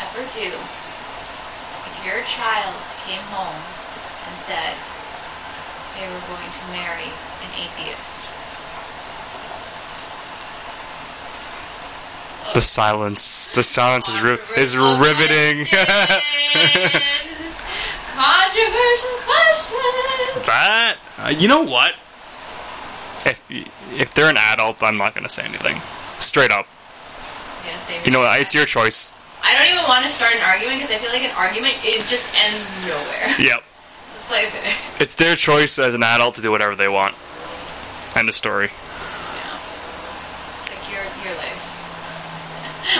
ever 0.00 0.22
do 0.32 0.48
if 0.48 1.94
your 2.06 2.22
child 2.24 2.80
came 3.04 3.22
home 3.28 3.60
and 4.28 4.34
said 4.38 4.74
they 5.98 6.08
were 6.08 6.24
going 6.32 6.48
to 6.48 6.64
marry 6.72 7.10
an 7.44 7.50
atheist? 7.56 8.31
The 12.54 12.60
silence. 12.60 13.48
The 13.48 13.62
silence 13.62 14.08
is 14.08 14.20
ri- 14.20 14.38
is 14.56 14.76
riveting. 14.76 15.66
Controversial 18.12 19.16
question. 19.24 19.80
that 20.46 20.96
uh, 21.18 21.28
you 21.38 21.48
know 21.48 21.62
what? 21.62 21.94
If 23.24 23.40
if 23.98 24.12
they're 24.14 24.28
an 24.28 24.36
adult, 24.36 24.82
I'm 24.82 24.98
not 24.98 25.14
gonna 25.14 25.28
say 25.30 25.44
anything. 25.44 25.80
Straight 26.18 26.50
up. 26.52 26.66
Yeah, 27.66 27.76
same 27.76 28.02
You 28.04 28.10
know, 28.10 28.22
here. 28.22 28.40
it's 28.42 28.54
your 28.54 28.66
choice. 28.66 29.14
I 29.42 29.56
don't 29.58 29.66
even 29.72 29.84
want 29.88 30.04
to 30.04 30.10
start 30.10 30.34
an 30.36 30.42
argument 30.42 30.78
because 30.80 30.90
I 30.94 30.98
feel 30.98 31.10
like 31.10 31.22
an 31.22 31.34
argument 31.36 31.74
it 31.82 32.04
just 32.06 32.34
ends 32.44 32.68
nowhere. 32.86 33.34
Yep. 33.48 33.62
It's 34.12 34.30
like, 34.30 34.52
It's 35.00 35.16
their 35.16 35.34
choice 35.36 35.78
as 35.78 35.94
an 35.94 36.02
adult 36.02 36.34
to 36.36 36.42
do 36.42 36.50
whatever 36.50 36.76
they 36.76 36.88
want. 36.88 37.14
End 38.14 38.28
of 38.28 38.34
story. 38.34 38.66
yeah, 38.68 39.58
it's 40.60 40.70
like 40.70 40.84
your 40.92 41.02
your 41.24 41.34
life. 41.38 41.58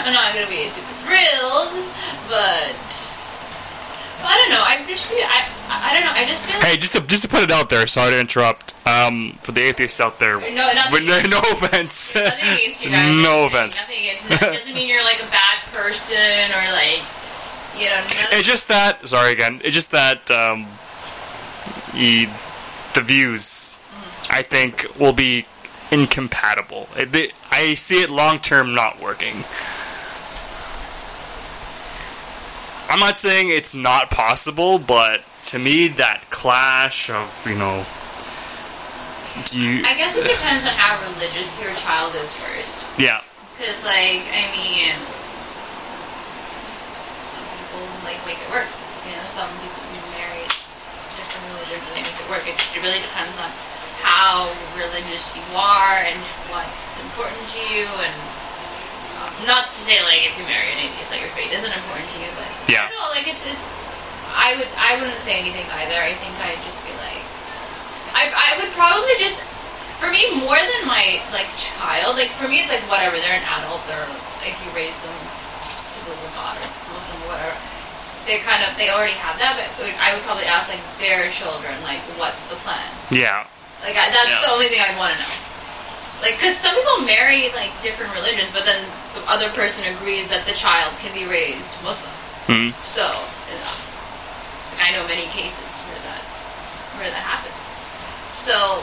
I'm 0.05 0.13
not 0.15 0.35
gonna 0.35 0.47
be 0.49 0.67
super 0.69 0.93
thrilled, 1.05 1.73
but 2.29 2.77
I 4.25 4.37
don't 4.39 4.51
know. 4.51 4.63
I'm 4.65 4.87
just 4.87 5.11
I 5.11 5.49
I 5.69 5.93
don't 5.95 6.05
know. 6.05 6.13
I 6.13 6.25
just 6.27 6.45
feel 6.47 6.61
Hey, 6.61 6.77
just 6.77 6.93
to 6.95 7.01
just 7.01 7.23
to 7.25 7.29
put 7.29 7.43
it 7.43 7.51
out 7.51 7.69
there. 7.71 7.87
Sorry 7.87 8.13
to 8.13 8.21
interrupt. 8.21 8.75
Um, 8.85 9.39
for 9.45 9.53
the 9.53 9.61
atheists 9.61 10.01
out 10.01 10.19
there, 10.19 10.41
no, 10.41 10.73
nothing. 10.75 11.07
no, 11.07 11.21
no 11.31 11.39
offense. 11.53 12.17
Nothing 12.17 12.59
against 12.59 12.85
you 12.85 12.91
guys. 12.91 13.15
no 13.15 13.45
Nothing 13.45 13.47
offense. 13.47 13.97
against. 13.99 14.29
That 14.29 14.41
doesn't 14.55 14.75
mean 14.75 14.89
you're 14.89 15.05
like 15.05 15.23
a 15.23 15.31
bad 15.31 15.59
person 15.73 16.51
or 16.51 16.73
like 16.73 17.03
you 17.79 17.87
know. 17.87 18.03
It's 18.37 18.47
just 18.47 18.67
that. 18.69 19.07
Sorry 19.07 19.33
again. 19.33 19.61
It's 19.65 19.75
just 19.75 19.93
that 19.93 20.29
um, 20.33 20.67
e- 21.95 22.27
the 22.95 23.01
views, 23.03 23.79
I 24.31 24.43
think, 24.43 24.87
will 24.99 25.13
be 25.13 25.47
incompatible. 25.93 26.89
It, 26.97 27.13
they, 27.13 27.31
I 27.53 27.75
see 27.75 28.03
it 28.03 28.11
long 28.11 28.39
term 28.41 28.75
not 28.75 29.01
working. 29.01 29.45
I'm 32.93 33.01
not 33.01 33.17
saying 33.17 33.49
it's 33.49 33.75
not 33.75 34.11
possible, 34.11 34.77
but 34.77 35.25
to 35.47 35.59
me, 35.59 35.89
that 35.97 36.29
clash 36.29 37.09
of 37.09 37.25
you 37.49 37.57
know, 37.57 37.89
do 39.49 39.57
you? 39.65 39.81
I 39.81 39.97
guess 39.97 40.13
it 40.13 40.29
depends 40.29 40.69
on 40.69 40.77
how 40.77 41.01
religious 41.17 41.57
your 41.65 41.73
child 41.81 42.13
is 42.21 42.37
first. 42.37 42.85
Yeah, 43.01 43.25
Because, 43.57 43.89
like, 43.89 44.29
I 44.29 44.45
mean, 44.53 44.93
some 47.17 47.41
people, 47.57 47.81
like, 48.05 48.21
make 48.29 48.37
it 48.37 48.51
work. 48.53 48.69
You 49.09 49.17
know, 49.17 49.25
some 49.25 49.49
people 49.65 49.89
marry 50.13 50.45
different 51.17 51.49
religions 51.57 51.89
and 51.89 51.97
they 51.97 52.05
make 52.05 52.13
it 52.21 52.29
work. 52.29 52.45
It 52.45 52.61
really 52.85 53.01
depends 53.01 53.41
on 53.41 53.49
how 54.05 54.53
religious 54.77 55.33
you 55.33 55.45
are 55.57 55.97
and 56.05 56.21
what's 56.53 57.01
important 57.01 57.41
to 57.57 57.61
you. 57.73 57.89
And 57.89 58.13
not 59.49 59.73
to 59.73 59.79
say, 59.79 59.99
like, 60.07 60.27
if 60.29 60.35
you 60.39 60.45
marry 60.47 60.69
an 60.71 60.79
atheist, 60.85 61.09
that 61.11 61.21
your 61.21 61.33
faith 61.35 61.51
isn't 61.53 61.73
important 61.75 62.09
to 62.15 62.19
you, 62.23 62.31
but 62.39 62.47
Yeah. 62.71 62.87
I 62.89 63.09
like, 63.17 63.27
it's, 63.29 63.45
it's, 63.49 63.89
I 64.33 64.57
would, 64.57 64.69
I 64.81 64.97
wouldn't 65.01 65.19
say 65.21 65.37
anything 65.41 65.67
either. 65.83 65.99
I 65.99 66.15
think 66.17 66.33
I'd 66.47 66.61
just 66.65 66.85
be 66.89 66.93
like, 67.03 67.21
I, 68.17 68.29
I 68.33 68.51
would 68.61 68.69
probably 68.77 69.13
just 69.17 69.41
for 70.01 70.11
me 70.13 70.21
more 70.45 70.59
than 70.59 70.83
my 70.85 71.23
like 71.33 71.47
child 71.57 72.19
like 72.19 72.29
for 72.37 72.45
me 72.51 72.59
it's 72.61 72.69
like 72.75 72.83
whatever 72.91 73.17
they're 73.23 73.39
an 73.39 73.47
adult 73.57 73.81
they're 73.89 74.05
if 74.45 74.53
you 74.61 74.69
raise 74.77 74.99
them 75.01 75.15
to 75.15 75.99
believe 76.05 76.21
in 76.27 76.33
god 76.37 76.59
or 76.61 76.67
muslim 76.93 77.17
or 77.25 77.39
whatever 77.39 77.55
they 78.29 78.43
kind 78.45 78.61
of 78.67 78.75
they 78.77 78.91
already 78.93 79.15
have 79.17 79.39
that 79.41 79.55
but 79.57 79.65
would- 79.81 79.95
i 80.03 80.11
would 80.13 80.21
probably 80.29 80.45
ask 80.45 80.69
like 80.75 80.83
their 81.01 81.31
children 81.33 81.71
like 81.87 82.03
what's 82.21 82.51
the 82.53 82.59
plan 82.67 82.83
yeah, 83.15 83.47
like 83.81 83.95
I, 83.97 84.11
that's 84.13 84.35
Yeah. 84.35 84.43
the 84.45 84.51
only 84.53 84.67
thing 84.69 84.83
i'd 84.83 84.99
want 85.01 85.15
to 85.15 85.19
know 85.23 85.33
like 86.23 86.39
because 86.39 86.57
some 86.57 86.73
people 86.75 87.05
marry 87.07 87.51
like 87.59 87.71
different 87.83 88.15
religions 88.15 88.51
but 88.55 88.65
then 88.65 88.79
the 89.19 89.23
other 89.29 89.51
person 89.53 89.85
agrees 89.93 90.31
that 90.31 90.47
the 90.47 90.55
child 90.55 90.95
can 91.03 91.13
be 91.13 91.27
raised 91.29 91.83
muslim 91.85 92.15
Mhm. 92.49 92.73
so 92.83 93.03
you 93.51 93.55
know, 93.59 93.75
like, 94.75 94.81
i 94.87 94.91
know 94.95 95.03
many 95.07 95.27
cases 95.31 95.83
where 95.87 96.01
that's 96.09 96.55
where 96.99 97.11
that 97.11 97.23
happens 97.23 97.55
so 98.33 98.83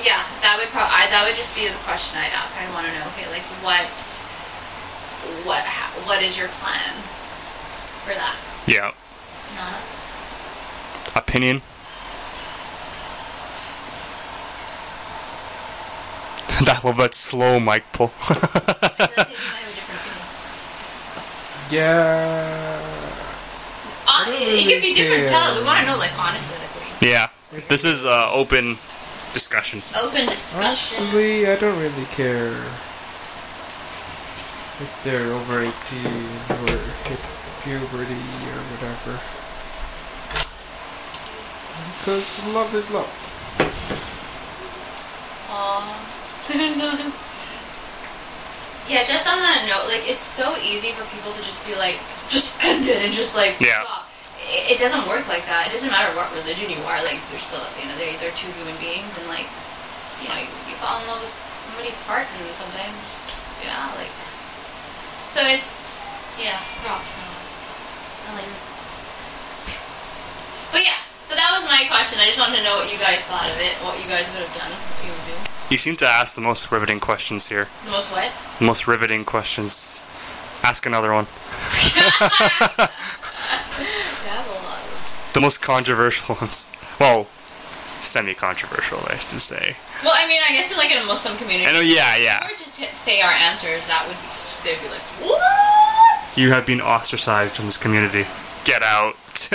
yeah, 0.00 0.24
that 0.40 0.56
would 0.56 0.68
probably 0.72 0.96
that 1.12 1.26
would 1.28 1.36
just 1.36 1.52
be 1.54 1.68
the 1.68 1.76
question 1.84 2.16
I'd 2.16 2.32
ask. 2.32 2.56
I 2.56 2.64
want 2.72 2.86
to 2.86 2.92
know, 2.94 3.04
okay, 3.12 3.28
like 3.28 3.42
what, 3.60 3.84
what, 5.44 5.60
ha- 5.60 5.92
what 6.08 6.22
is 6.22 6.38
your 6.38 6.48
plan 6.56 6.94
for 8.06 8.14
that? 8.16 8.36
yeah. 8.66 8.92
Nana? 9.52 9.76
Opinion. 11.20 11.60
that 11.60 11.70
love 16.40 16.48
that 16.48 16.48
slow 16.48 16.48
mic 16.48 16.48
pull. 16.48 16.48
I 16.48 16.48
feel 16.48 16.48
like 16.48 16.49
you 18.70 18.86
might 18.92 19.64
have 19.64 19.70
a 19.70 19.74
different 19.74 20.00
opinion. 20.00 20.26
Yeah. 21.70 22.80
Uh, 24.06 24.24
don't 24.26 24.34
it 24.34 24.64
could 24.74 24.82
be 24.82 24.94
different. 24.94 25.28
care. 25.28 25.28
Tell 25.28 25.58
we 25.58 25.64
want 25.64 25.80
to 25.80 25.92
know, 25.92 25.98
like 25.98 26.16
honestly, 26.18 26.58
yeah, 27.00 27.28
this 27.68 27.84
is 27.84 28.04
uh, 28.04 28.30
open 28.30 28.76
discussion. 29.32 29.80
open 30.02 30.26
discussion. 30.26 31.04
Honestly, 31.04 31.46
I 31.46 31.56
don't 31.56 31.78
really 31.80 32.04
care 32.06 32.52
if 34.80 35.00
they're 35.04 35.32
over 35.32 35.60
18 35.60 35.70
or 35.70 36.76
hit 37.08 37.20
puberty 37.62 38.20
or 38.50 38.60
whatever. 38.74 39.20
Because 41.96 42.54
love 42.54 42.74
is 42.74 42.90
love. 42.90 43.12
Aw. 45.50 46.19
yeah, 48.90 49.06
just 49.06 49.22
on 49.30 49.38
that 49.38 49.62
note, 49.70 49.86
like 49.86 50.02
it's 50.10 50.26
so 50.26 50.50
easy 50.58 50.90
for 50.92 51.06
people 51.14 51.30
to 51.30 51.38
just 51.46 51.62
be 51.62 51.78
like, 51.78 51.94
just 52.26 52.58
end 52.64 52.88
it 52.90 53.06
and 53.06 53.14
just 53.14 53.36
like 53.38 53.54
Yeah. 53.62 53.86
stop. 53.86 54.10
It, 54.50 54.74
it 54.74 54.78
doesn't 54.82 55.06
work 55.06 55.28
like 55.30 55.46
that. 55.46 55.68
It 55.68 55.72
doesn't 55.72 55.90
matter 55.94 56.10
what 56.18 56.26
religion 56.34 56.70
you 56.74 56.82
are. 56.90 56.98
Like 57.06 57.22
they're 57.30 57.38
still 57.38 57.62
at 57.62 57.70
the 57.78 57.86
end 57.86 57.94
of 57.94 57.98
the 58.02 58.10
day, 58.10 58.18
they're 58.18 58.34
two 58.34 58.50
human 58.58 58.74
beings, 58.82 59.06
and 59.14 59.30
like 59.30 59.46
you 60.20 60.26
know, 60.28 60.36
you, 60.42 60.50
you 60.68 60.74
fall 60.82 60.98
in 61.00 61.06
love 61.06 61.22
with 61.22 61.32
somebody's 61.70 61.96
heart, 62.04 62.26
and 62.26 62.50
sometimes, 62.52 62.98
yeah, 63.62 63.94
like. 63.94 64.10
So 65.30 65.46
it's 65.46 66.02
yeah, 66.34 66.58
props. 66.82 67.14
I 68.26 68.34
like. 68.42 68.50
But 70.74 70.82
yeah, 70.82 70.98
so 71.22 71.38
that 71.38 71.54
was 71.54 71.62
my 71.70 71.86
question. 71.86 72.18
I 72.18 72.26
just 72.26 72.42
wanted 72.42 72.58
to 72.58 72.64
know 72.66 72.74
what 72.82 72.90
you 72.90 72.98
guys 72.98 73.22
thought 73.30 73.46
of 73.46 73.54
it, 73.62 73.78
what 73.86 74.02
you 74.02 74.10
guys 74.10 74.26
would 74.34 74.42
have 74.42 74.50
done, 74.58 74.74
what 74.74 74.98
you 75.06 75.14
would 75.14 75.26
do. 75.30 75.38
You 75.70 75.78
seem 75.78 75.94
to 75.96 76.06
ask 76.06 76.34
the 76.34 76.40
most 76.40 76.72
riveting 76.72 76.98
questions 76.98 77.48
here. 77.48 77.68
The 77.84 77.92
most 77.92 78.10
what? 78.10 78.32
The 78.58 78.64
most 78.64 78.88
riveting 78.88 79.24
questions. 79.24 80.02
Ask 80.64 80.84
another 80.84 81.12
one. 81.12 81.26
Yeah, 81.96 82.08
a 84.34 84.50
lot 84.66 84.82
of. 84.82 85.30
The 85.32 85.40
most 85.40 85.62
controversial 85.62 86.34
ones. 86.40 86.72
Well, 86.98 87.28
semi-controversial, 88.00 88.98
I 89.06 89.18
should 89.18 89.40
say. 89.40 89.76
Well, 90.02 90.12
I 90.14 90.26
mean, 90.26 90.42
I 90.44 90.52
guess 90.52 90.72
in 90.72 90.76
like 90.76 90.90
in 90.90 90.98
a 90.98 91.06
Muslim 91.06 91.36
community, 91.36 91.66
I 91.68 91.72
know. 91.72 91.80
Yeah, 91.80 92.16
if 92.16 92.24
yeah. 92.24 92.46
we 92.46 92.52
were 92.52 92.58
to 92.58 92.72
t- 92.72 92.94
say 92.94 93.20
our 93.20 93.30
answers, 93.30 93.86
that 93.86 94.04
would 94.08 94.16
be 94.16 94.28
they'd 94.64 94.82
be 94.82 94.88
like, 94.90 95.00
what? 95.22 96.36
You 96.36 96.50
have 96.50 96.66
been 96.66 96.80
ostracized 96.80 97.54
from 97.54 97.66
this 97.66 97.78
community. 97.78 98.24
Get 98.64 98.82
out. 98.82 99.14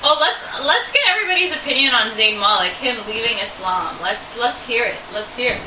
Oh, 0.00 0.16
let's 0.20 0.42
let's 0.64 0.92
get 0.92 1.02
everybody's 1.10 1.52
opinion 1.54 1.92
on 1.92 2.10
Zayn 2.14 2.38
Malik, 2.38 2.72
him 2.78 2.96
leaving 3.08 3.36
Islam. 3.42 3.96
Let's 4.00 4.38
let's 4.38 4.64
hear 4.66 4.84
it. 4.86 4.94
Let's 5.12 5.36
hear. 5.36 5.52
it. 5.52 5.60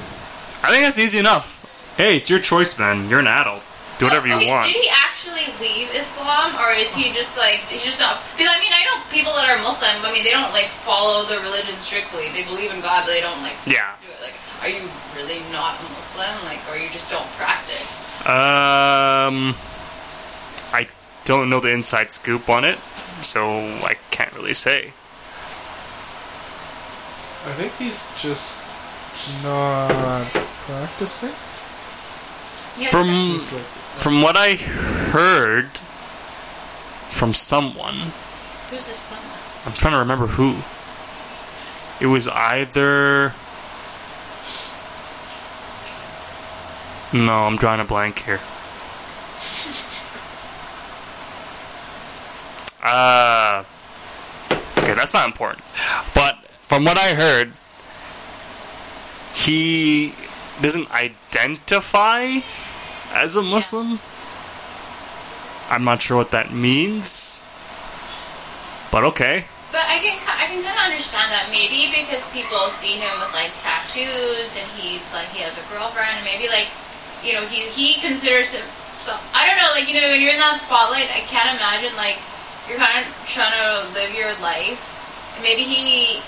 I 0.63 0.69
think 0.71 0.83
that's 0.88 0.98
easy 0.98 1.19
enough. 1.19 1.60
Hey, 1.98 2.17
it's 2.17 2.29
your 2.29 2.39
choice, 2.39 2.79
man. 2.79 3.10
You're 3.10 3.19
an 3.19 3.27
adult. 3.27 3.63
Do 4.00 4.05
whatever 4.07 4.27
Oh, 4.29 4.36
okay, 4.38 4.45
you 4.45 4.50
want. 4.51 4.65
Did 4.71 4.81
he 4.81 4.89
actually 4.89 5.45
leave 5.60 5.93
Islam, 5.93 6.55
or 6.57 6.71
is 6.74 6.95
he 6.95 7.12
just 7.12 7.38
like 7.38 7.60
he's 7.69 7.83
just 7.83 8.00
not? 8.00 8.21
Because 8.33 8.50
I 8.50 8.57
mean, 8.60 8.71
I 8.74 8.81
know 8.88 9.03
people 9.12 9.33
that 9.36 9.45
are 9.50 9.62
Muslim. 9.62 9.91
I 10.01 10.12
mean, 10.12 10.24
they 10.24 10.31
don't 10.31 10.51
like 10.53 10.67
follow 10.71 11.25
the 11.27 11.38
religion 11.43 11.75
strictly. 11.75 12.29
They 12.33 12.43
believe 12.43 12.71
in 12.74 12.79
God, 12.81 13.03
but 13.05 13.12
they 13.12 13.21
don't 13.21 13.41
like 13.43 13.57
Yeah. 13.67 13.93
do 14.01 14.10
it. 14.10 14.17
Like, 14.24 14.33
are 14.63 14.69
you 14.69 14.88
really 15.15 15.43
not 15.51 15.77
a 15.77 15.83
Muslim? 15.93 16.33
Like, 16.45 16.60
or 16.71 16.77
you 16.77 16.89
just 16.89 17.12
don't 17.12 17.27
practice? 17.36 18.05
Um, 18.25 19.53
I 20.74 20.88
don't 21.25 21.50
know 21.51 21.60
the 21.60 21.69
inside 21.71 22.12
scoop 22.12 22.50
on 22.50 22.65
it, 22.65 22.79
so 23.22 23.60
I 23.84 23.96
can't 24.10 24.34
really 24.34 24.54
say. 24.54 24.94
I 27.44 27.54
think 27.54 27.74
he's 27.78 28.12
just 28.22 28.63
not 29.44 30.25
practicing. 30.66 31.32
From 32.90 33.08
uh, 33.10 33.38
from 33.98 34.22
what 34.22 34.38
I 34.38 34.56
heard 34.56 35.70
from 37.10 37.34
someone, 37.34 37.96
who's 38.70 38.88
this 38.88 38.98
someone? 38.98 39.38
I'm 39.66 39.74
trying 39.74 39.94
to 39.94 40.00
remember 40.00 40.28
who. 40.28 40.62
It 42.00 42.08
was 42.08 42.28
either. 42.28 43.34
No, 47.13 47.34
I'm 47.34 47.58
drawing 47.58 47.82
a 47.82 47.86
blank 47.86 48.20
here. 48.20 48.40
Uh, 52.84 53.64
okay, 54.78 54.94
that's 54.94 55.14
not 55.14 55.28
important. 55.28 55.64
But 56.14 56.38
from 56.68 56.86
what 56.86 56.98
I 56.98 57.14
heard, 57.14 57.54
he 59.34 60.14
doesn't 60.62 60.92
identify 60.92 62.40
as 63.14 63.36
a 63.36 63.42
Muslim. 63.42 64.00
I'm 65.70 65.84
not 65.84 66.02
sure 66.02 66.18
what 66.18 66.32
that 66.32 66.52
means, 66.52 67.42
but 68.92 69.04
okay. 69.16 69.46
But 69.72 69.88
I 69.88 70.04
can 70.04 70.20
I 70.28 70.52
can 70.52 70.60
kind 70.68 70.76
of 70.76 70.84
understand 70.92 71.32
that 71.32 71.48
maybe 71.48 71.88
because 71.96 72.28
people 72.36 72.68
see 72.68 73.00
him 73.00 73.12
with 73.24 73.32
like 73.32 73.56
tattoos 73.56 74.60
and 74.60 74.68
he's 74.76 75.16
like 75.16 75.32
he 75.32 75.40
has 75.48 75.56
a 75.56 75.64
girlfriend 75.72 76.12
and 76.20 76.26
maybe 76.28 76.52
like 76.52 76.68
you 77.24 77.32
know 77.32 77.48
he 77.48 77.72
he 77.72 78.02
considers 78.04 78.52
himself 78.52 79.24
I 79.32 79.48
don't 79.48 79.56
know 79.56 79.72
like 79.72 79.88
you 79.88 79.96
know 79.96 80.12
when 80.12 80.20
you're 80.20 80.36
in 80.36 80.44
that 80.44 80.60
spotlight 80.60 81.08
I 81.08 81.24
can't 81.32 81.56
imagine 81.56 81.96
like 81.96 82.20
you're 82.72 82.80
kind 82.80 83.04
of 83.04 83.12
trying 83.28 83.51
to 83.51 83.92
live 83.92 84.16
your 84.16 84.32
life 84.40 84.80
and 85.36 85.44
maybe 85.44 85.68
he 85.68 86.24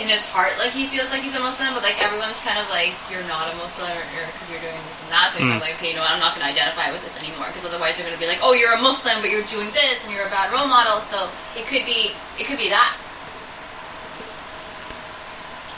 in 0.00 0.08
his 0.08 0.24
heart 0.30 0.54
like 0.56 0.70
he 0.72 0.86
feels 0.88 1.10
like 1.12 1.20
he's 1.20 1.34
a 1.36 1.42
Muslim 1.42 1.74
but 1.74 1.82
like 1.82 1.98
everyone's 2.00 2.38
kind 2.40 2.56
of 2.56 2.64
like 2.72 2.94
you're 3.12 3.26
not 3.28 3.50
a 3.50 3.54
Muslim 3.60 3.90
because 4.32 4.48
you're 4.48 4.62
doing 4.62 4.78
this 4.88 5.02
and 5.04 5.10
that 5.12 5.28
so 5.34 5.36
he's 5.42 5.50
Mm. 5.52 5.60
like 5.60 5.74
okay 5.76 5.90
you 5.92 5.96
know 5.98 6.06
what, 6.06 6.14
I'm 6.16 6.22
not 6.22 6.32
going 6.38 6.46
to 6.46 6.52
identify 6.54 6.88
with 6.94 7.02
this 7.04 7.18
anymore 7.20 7.50
because 7.52 7.66
otherwise 7.68 7.98
they're 8.00 8.06
going 8.08 8.16
to 8.16 8.22
be 8.22 8.30
like 8.30 8.40
oh 8.40 8.54
you're 8.56 8.72
a 8.72 8.80
Muslim 8.80 9.18
but 9.20 9.28
you're 9.28 9.44
doing 9.50 9.68
this 9.76 10.06
and 10.06 10.14
you're 10.14 10.24
a 10.24 10.32
bad 10.32 10.48
role 10.54 10.64
model 10.70 11.02
so 11.04 11.28
it 11.58 11.66
could 11.68 11.84
be 11.84 12.14
it 12.40 12.46
could 12.48 12.56
be 12.62 12.70
that 12.72 12.94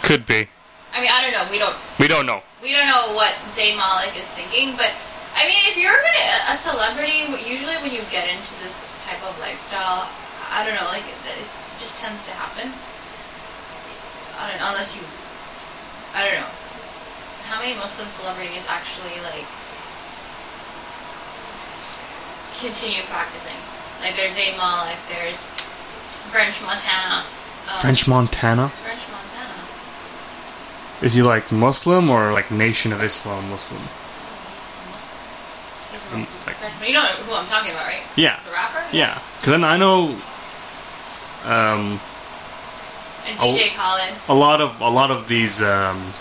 Could 0.05 0.27
be. 0.27 0.47
I 0.93 1.01
mean, 1.01 1.11
I 1.11 1.23
don't 1.25 1.33
know. 1.33 1.49
We 1.51 1.59
don't 1.59 1.75
We 1.99 2.07
don't 2.07 2.27
know. 2.27 2.43
we 2.63 2.71
don't 2.71 2.87
know 2.87 3.15
what 3.19 3.33
Zayn 3.51 3.75
Malik 3.77 4.15
is 4.17 4.31
thinking, 4.31 4.77
but 4.77 4.93
I 5.35 5.47
mean, 5.51 5.59
if 5.67 5.77
you're 5.77 5.91
gonna, 5.91 6.51
a 6.51 6.55
celebrity, 6.55 7.27
usually 7.43 7.75
when 7.83 7.91
you 7.91 8.03
get 8.11 8.31
into 8.31 8.55
this 8.63 9.05
type 9.05 9.19
of 9.27 9.35
lifestyle, 9.41 10.07
I 10.55 10.63
don't 10.65 10.79
know, 10.79 10.87
like 10.87 11.03
it, 11.03 11.19
it 11.27 11.49
just 11.77 11.99
tends 11.99 12.27
to 12.27 12.33
happen. 12.33 12.71
I 14.39 14.51
don't 14.51 14.59
know, 14.63 14.71
unless 14.71 14.95
you, 14.95 15.03
I 16.15 16.23
don't 16.27 16.39
know. 16.39 16.53
How 17.51 17.61
many 17.61 17.75
Muslim 17.75 18.09
celebrities 18.09 18.67
actually 18.71 19.19
like 19.27 19.47
continue 22.63 23.03
practicing? 23.11 23.59
Like 24.01 24.17
there's 24.17 24.39
Zayn 24.39 24.57
Malik, 24.57 24.97
there's 25.11 25.43
French 26.31 26.63
Montana. 26.63 27.27
Um, 27.69 27.79
French 27.83 28.07
Montana. 28.09 28.69
French 28.69 29.03
Montana. 29.11 29.67
Is 31.03 31.15
he 31.15 31.23
like 31.23 31.51
Muslim 31.53 32.09
or 32.09 32.33
like 32.33 32.51
Nation 32.51 32.93
of 32.93 33.03
Islam 33.03 33.51
Muslim? 33.51 33.83
He's 36.15 36.25
a 36.25 36.27
Muslim. 36.27 36.27
He's 36.27 36.47
a 36.47 36.47
Muslim. 36.47 36.47
like- 36.47 36.57
French- 36.57 36.89
You 36.89 36.95
know 36.95 37.03
who 37.03 37.35
I'm 37.35 37.47
talking 37.47 37.71
about, 37.73 37.87
right? 37.87 38.03
Yeah. 38.17 38.41
The 38.45 38.51
rapper? 38.53 38.83
Yeah. 38.93 39.19
Because 39.39 39.53
then 39.53 39.65
I 39.65 39.77
know 39.77 40.17
um, 41.45 42.01
And. 43.27 43.39
DJ 43.39 43.75
Khaled. 43.75 44.15
a 44.29 44.35
lot 44.35 44.61
of 44.61 44.81
a 44.81 44.89
lot 44.89 45.11
of 45.11 45.27
these 45.29 45.63
um, 45.63 46.13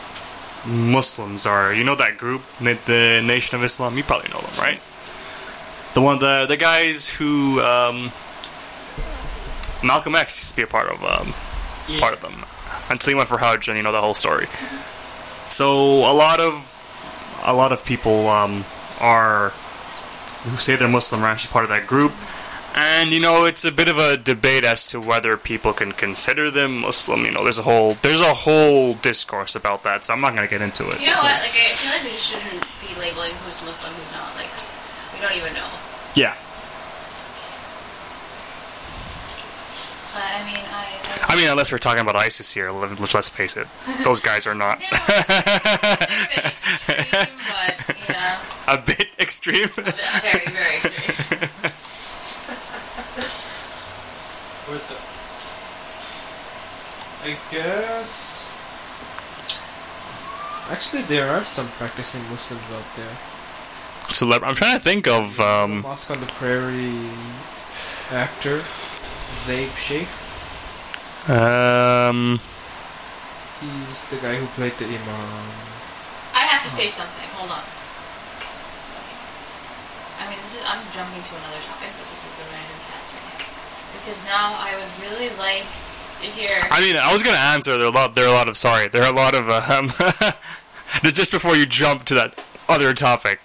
Muslims 0.65 1.45
are 1.45 1.73
you 1.73 1.83
know 1.83 1.95
that 1.95 2.17
group 2.17 2.41
the 2.59 3.21
Nation 3.23 3.57
of 3.57 3.63
Islam. 3.63 3.97
You 3.97 4.03
probably 4.03 4.29
know 4.31 4.41
them, 4.41 4.55
right? 4.59 4.79
The 5.93 6.01
one 6.01 6.19
the 6.19 6.45
the 6.47 6.57
guys 6.57 7.09
who 7.09 7.59
um, 7.61 8.11
Malcolm 9.83 10.15
X 10.15 10.39
used 10.39 10.51
to 10.51 10.55
be 10.55 10.61
a 10.63 10.67
part 10.67 10.87
of 10.89 11.03
um, 11.03 11.33
part 11.99 12.13
of 12.13 12.21
them 12.21 12.45
until 12.89 13.11
he 13.11 13.15
went 13.15 13.27
for 13.29 13.37
Hajj 13.37 13.67
and 13.67 13.77
you 13.77 13.83
know 13.83 13.91
the 13.91 14.01
whole 14.01 14.13
story. 14.13 14.47
So 15.49 15.99
a 16.09 16.13
lot 16.13 16.39
of 16.39 16.53
a 17.45 17.53
lot 17.53 17.71
of 17.71 17.83
people 17.85 18.27
um, 18.29 18.63
are 18.99 19.51
who 20.43 20.57
say 20.57 20.75
they're 20.75 20.87
Muslim 20.87 21.21
are 21.23 21.27
actually 21.27 21.51
part 21.51 21.63
of 21.65 21.69
that 21.69 21.87
group. 21.87 22.11
And 22.75 23.11
you 23.11 23.19
know, 23.19 23.45
it's 23.45 23.63
a 23.65 23.71
bit 23.71 23.87
of 23.87 23.97
a 23.99 24.17
debate 24.17 24.63
as 24.63 24.87
to 24.87 24.99
whether 24.99 25.37
people 25.37 25.73
can 25.73 25.91
consider 25.91 26.49
them 26.49 26.79
Muslim. 26.79 27.23
You 27.25 27.31
know, 27.31 27.43
there's 27.43 27.59
a 27.59 27.63
whole 27.63 27.93
there's 28.01 28.21
a 28.21 28.33
whole 28.33 28.95
discourse 28.95 29.55
about 29.55 29.83
that, 29.83 30.03
so 30.03 30.13
I'm 30.13 30.21
not 30.21 30.33
gonna 30.33 30.47
get 30.47 30.61
into 30.61 30.89
it. 30.89 30.99
You 30.99 31.07
know 31.07 31.13
So- 31.17 31.21
what? 31.23 31.41
Like, 31.41 31.51
I 31.51 31.53
feel 31.53 31.91
like 31.93 32.03
we 32.13 32.17
shouldn't 32.17 32.65
be 32.81 32.95
labeling 32.99 33.33
who's 33.45 33.61
Muslim, 33.63 33.93
who's 33.93 34.11
not. 34.11 34.35
Like, 34.35 34.49
we 35.13 35.19
don't 35.21 35.35
even 35.37 35.53
know. 35.53 35.69
Yeah, 36.15 36.33
But 40.13 40.21
I 40.21 40.43
mean, 40.45 40.57
I. 40.71 41.33
I 41.33 41.35
mean, 41.35 41.49
unless 41.49 41.71
we're 41.71 41.79
talking 41.79 42.01
about 42.01 42.15
ISIS 42.15 42.53
here, 42.53 42.69
let- 42.71 42.99
let's 42.99 43.13
let's 43.15 43.29
face 43.29 43.57
it, 43.57 43.67
those 44.03 44.19
guys 44.19 44.45
are 44.45 44.53
not 44.53 44.77
a 44.81 44.83
extreme, 46.37 47.37
but 47.49 47.95
yeah, 48.09 48.39
a 48.67 48.77
bit 48.77 49.09
extreme. 49.23 49.67
very, 49.69 50.45
very 50.51 50.75
extreme. 50.75 51.71
What 54.67 54.81
the? 54.87 54.95
I 57.29 57.37
guess. 57.51 58.49
Actually, 60.71 61.03
there 61.03 61.29
are 61.29 61.43
some 61.45 61.67
practicing 61.79 62.21
Muslims 62.29 62.61
out 62.71 62.95
there. 62.95 63.15
Celeb- 64.11 64.43
I'm 64.43 64.55
trying 64.55 64.75
to 64.77 64.83
think 64.83 65.07
of 65.07 65.39
um, 65.39 65.81
Mosque 65.81 66.11
on 66.11 66.19
the 66.19 66.25
Prairie 66.27 67.09
actor, 68.11 68.61
Zaib 69.31 69.71
Shaikh. 69.79 70.07
um, 71.29 72.39
He's 73.61 74.03
the 74.09 74.17
guy 74.17 74.35
who 74.35 74.45
played 74.59 74.75
the 74.77 74.85
Imam. 74.85 75.47
I 76.35 76.43
have 76.51 76.63
to 76.63 76.69
say 76.69 76.87
something. 76.89 77.27
Hold 77.39 77.51
on. 77.51 77.63
I 80.19 80.29
mean, 80.29 80.39
this 80.43 80.53
is, 80.59 80.63
I'm 80.67 80.82
jumping 80.93 81.23
to 81.25 81.33
another 81.35 81.61
topic, 81.65 81.89
but 81.89 82.05
this 82.05 82.21
is 82.21 82.31
the 82.37 82.45
random 82.45 82.77
cast 82.85 83.13
right 83.13 83.25
now. 83.33 83.41
Because 83.97 84.19
now 84.25 84.53
I 84.61 84.77
would 84.77 84.93
really 85.01 85.29
like 85.37 85.65
to 86.21 86.27
hear. 86.29 86.53
I 86.69 86.81
mean, 86.81 86.95
I 86.95 87.11
was 87.11 87.23
gonna 87.23 87.37
answer. 87.37 87.77
There 87.77 87.87
are 87.87 87.91
a 87.91 87.95
lot. 87.95 88.15
There 88.15 88.25
are 88.25 88.33
a 88.33 88.37
lot 88.37 88.47
of. 88.47 88.57
Sorry, 88.57 88.87
there 88.87 89.03
are 89.03 89.11
a 89.11 89.15
lot 89.15 89.33
of. 89.33 89.49
Um, 89.49 89.89
just 91.13 91.31
before 91.31 91.55
you 91.55 91.65
jump 91.65 92.03
to 92.05 92.13
that 92.13 92.43
other 92.69 92.93
topic, 92.93 93.39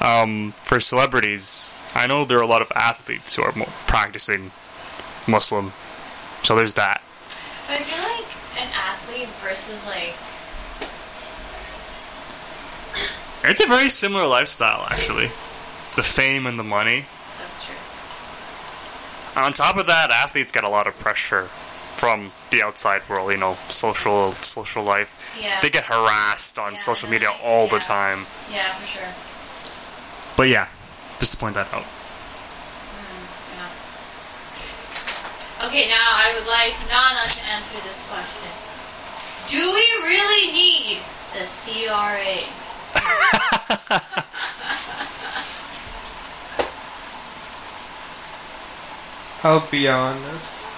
um, 0.00 0.52
for 0.62 0.80
celebrities, 0.80 1.74
I 1.94 2.06
know 2.06 2.24
there 2.24 2.38
are 2.38 2.42
a 2.42 2.46
lot 2.46 2.62
of 2.62 2.72
athletes 2.74 3.36
who 3.36 3.42
are 3.42 3.52
practicing 3.86 4.50
Muslim. 5.28 5.72
So 6.42 6.56
there's 6.56 6.74
that. 6.74 7.02
But 7.68 7.80
I 7.80 7.82
feel 7.84 8.02
like 8.16 8.26
an 8.56 8.72
athlete 8.74 9.28
versus 9.44 9.86
like 9.86 10.14
It's 13.42 13.60
a 13.60 13.66
very 13.66 13.88
similar 13.88 14.26
lifestyle, 14.26 14.86
actually. 14.90 15.30
The 16.00 16.04
fame 16.04 16.46
and 16.46 16.58
the 16.58 16.64
money. 16.64 17.04
that's 17.38 17.66
true. 17.66 17.76
On 19.36 19.52
top 19.52 19.76
of 19.76 19.84
that, 19.84 20.10
athletes 20.10 20.50
get 20.50 20.64
a 20.64 20.68
lot 20.70 20.86
of 20.86 20.98
pressure 20.98 21.50
from 22.00 22.32
the 22.48 22.62
outside 22.62 23.06
world. 23.06 23.30
You 23.32 23.36
know, 23.36 23.58
social 23.68 24.32
social 24.32 24.82
life. 24.82 25.36
Yeah. 25.38 25.60
They 25.60 25.68
get 25.68 25.84
harassed 25.84 26.58
on 26.58 26.72
Yeah, 26.72 26.78
social 26.78 27.10
media 27.10 27.28
all 27.44 27.68
the 27.68 27.80
time. 27.80 28.24
Yeah, 28.50 28.72
for 28.72 28.86
sure. 28.86 29.12
But 30.38 30.48
yeah, 30.48 30.68
just 31.18 31.32
to 31.32 31.38
point 31.38 31.54
that 31.56 31.70
out. 31.74 31.84
Mm, 31.84 33.28
yeah. 35.60 35.66
Okay, 35.68 35.86
now 35.86 36.16
I 36.16 36.32
would 36.32 36.48
like 36.48 36.72
Nana 36.88 37.28
to 37.28 37.44
answer 37.44 37.76
this 37.84 38.00
question. 38.08 38.48
Do 39.50 39.70
we 39.70 39.84
really 40.08 40.50
need 40.50 41.02
the 41.36 41.44
CRA? 41.44 42.48
I'll 49.42 49.66
be 49.70 49.88
honest. 49.88 50.68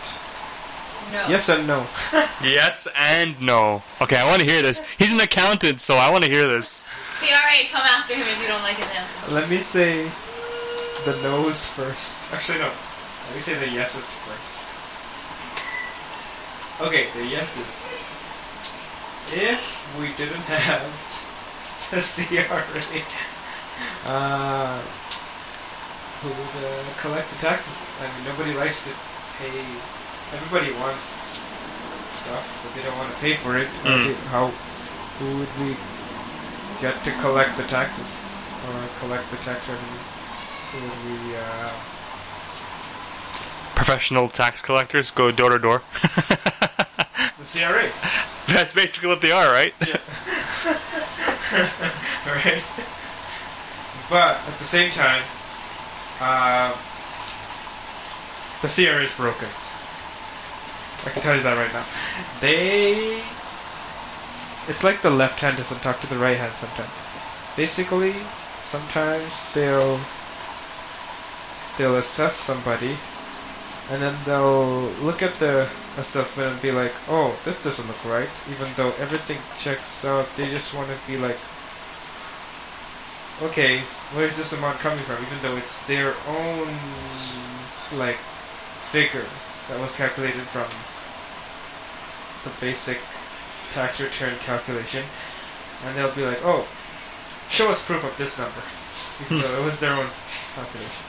No. 1.12 1.27
Yes 1.29 1.48
and 1.51 1.66
no. 1.66 1.87
Yes 2.42 2.88
and 2.98 3.40
no. 3.40 3.83
Okay, 4.01 4.16
I 4.16 4.25
want 4.27 4.40
to 4.40 4.46
hear 4.48 4.62
this. 4.62 4.83
He's 4.96 5.12
an 5.12 5.20
accountant, 5.20 5.81
so 5.81 5.96
I 5.96 6.11
want 6.11 6.25
to 6.25 6.31
hear 6.31 6.48
this. 6.48 6.87
CRA, 7.18 7.68
come 7.70 7.83
after 7.83 8.14
him 8.14 8.22
if 8.22 8.40
you 8.40 8.48
don't 8.48 8.62
like 8.62 8.77
his 8.77 8.88
answer. 8.96 9.31
Let 9.33 9.51
me 9.51 9.59
say 9.59 10.11
the 11.05 11.20
no's 11.22 11.68
first. 11.68 12.33
Actually, 12.33 12.61
no. 12.61 12.70
Let 13.27 13.35
me 13.35 13.40
say 13.40 13.55
the 13.55 13.68
yeses 13.68 14.14
first. 14.14 14.64
Okay, 16.81 17.07
the 17.14 17.27
yeses. 17.27 17.92
If 19.33 19.98
we 20.01 20.09
didn't 20.16 20.42
have 20.46 20.83
the 21.90 22.01
CRA, 22.01 23.03
uh, 24.11 24.81
who 26.23 26.29
would 26.29 26.65
uh, 26.65 26.83
collect 26.99 27.29
the 27.31 27.39
taxes? 27.39 27.91
I 28.01 28.07
mean, 28.07 28.25
nobody 28.31 28.55
likes 28.55 28.89
to 28.89 28.95
pay. 29.39 29.59
Everybody 30.33 30.73
wants 30.81 31.41
stuff, 32.09 32.61
but 32.63 32.75
they 32.75 32.83
don't 32.87 32.97
want 32.97 33.11
to 33.13 33.19
pay 33.21 33.35
for 33.35 33.57
it. 33.59 33.67
How 33.83 33.97
Mm. 33.97 34.15
How? 34.31 34.47
Who 35.19 35.39
would 35.39 35.53
we 35.61 35.77
get 36.81 36.95
to 37.05 37.11
collect 37.21 37.57
the 37.57 37.65
taxes 37.65 38.23
or 38.67 38.75
collect 39.01 39.31
the 39.31 39.37
tax 39.39 39.69
revenue? 39.69 40.03
Who 40.73 40.79
would 40.89 41.01
we? 41.11 41.37
Uh, 41.37 41.71
Professional 43.75 44.29
tax 44.29 44.63
collectors 44.63 45.11
go 45.11 45.33
door 45.33 45.51
to 45.51 45.59
door. 45.59 45.83
the 45.93 47.45
CRA, 47.45 47.91
That's 48.55 48.73
basically 48.73 49.09
what 49.09 49.21
they 49.21 49.33
are, 49.33 49.51
right? 49.51 49.75
Yeah. 49.81 49.97
right? 52.27 52.63
But 54.09 54.37
at 54.47 54.59
the 54.59 54.65
same 54.65 54.91
time, 54.91 55.23
uh, 56.23 56.71
the 58.63 58.69
CRA 58.69 59.03
is 59.03 59.13
broken. 59.17 59.49
I 61.05 61.11
can 61.11 61.21
tell 61.21 61.35
you 61.35 61.43
that 61.43 61.59
right 61.59 61.73
now. 61.75 61.85
They. 62.41 63.21
It's 64.69 64.85
like 64.85 65.03
the 65.03 65.11
left 65.11 65.41
hand 65.41 65.57
doesn't 65.57 65.81
talk 65.83 65.99
to 66.01 66.09
the 66.09 66.19
right 66.19 66.39
hand 66.39 66.55
sometimes. 66.55 66.91
Basically, 67.57 68.15
sometimes 68.63 69.53
they'll 69.53 69.99
they'll 71.77 71.97
assess 71.97 72.37
somebody, 72.37 72.97
and 73.91 74.01
then 74.01 74.15
they'll 74.25 74.95
look 75.03 75.23
at 75.23 75.35
the 75.43 75.69
assessment 75.99 76.53
and 76.53 76.63
be 76.63 76.71
like, 76.71 76.95
"Oh, 77.09 77.35
this 77.45 77.63
doesn't 77.65 77.89
look 77.89 78.05
right," 78.05 78.31
even 78.49 78.69
though 78.77 78.95
everything 79.01 79.39
checks 79.59 80.05
out. 80.05 80.29
They 80.37 80.47
just 80.49 80.73
want 80.73 80.89
to 80.89 80.97
be 81.11 81.19
like, 81.19 81.39
"Okay, 83.42 83.81
where's 84.14 84.37
this 84.37 84.52
amount 84.52 84.78
coming 84.81 85.05
from?" 85.05 85.22
Even 85.22 85.42
though 85.42 85.57
it's 85.57 85.83
their 85.87 86.14
own 86.26 86.78
like 87.92 88.18
figure 88.81 89.26
that 89.68 89.81
was 89.81 89.96
calculated 89.96 90.42
from 90.42 90.68
the 92.44 92.50
basic 92.61 93.00
tax 93.72 94.00
return 94.00 94.35
calculation, 94.44 95.05
and 95.85 95.96
they'll 95.96 96.14
be 96.14 96.24
like, 96.24 96.40
"Oh, 96.44 96.66
show 97.48 97.70
us 97.70 97.85
proof 97.85 98.05
of 98.05 98.16
this 98.16 98.38
number," 98.38 98.62
even 99.22 99.38
hmm. 99.38 99.42
though 99.42 99.62
it 99.62 99.64
was 99.64 99.81
their 99.81 99.92
own 99.92 100.09
calculation. 100.55 101.05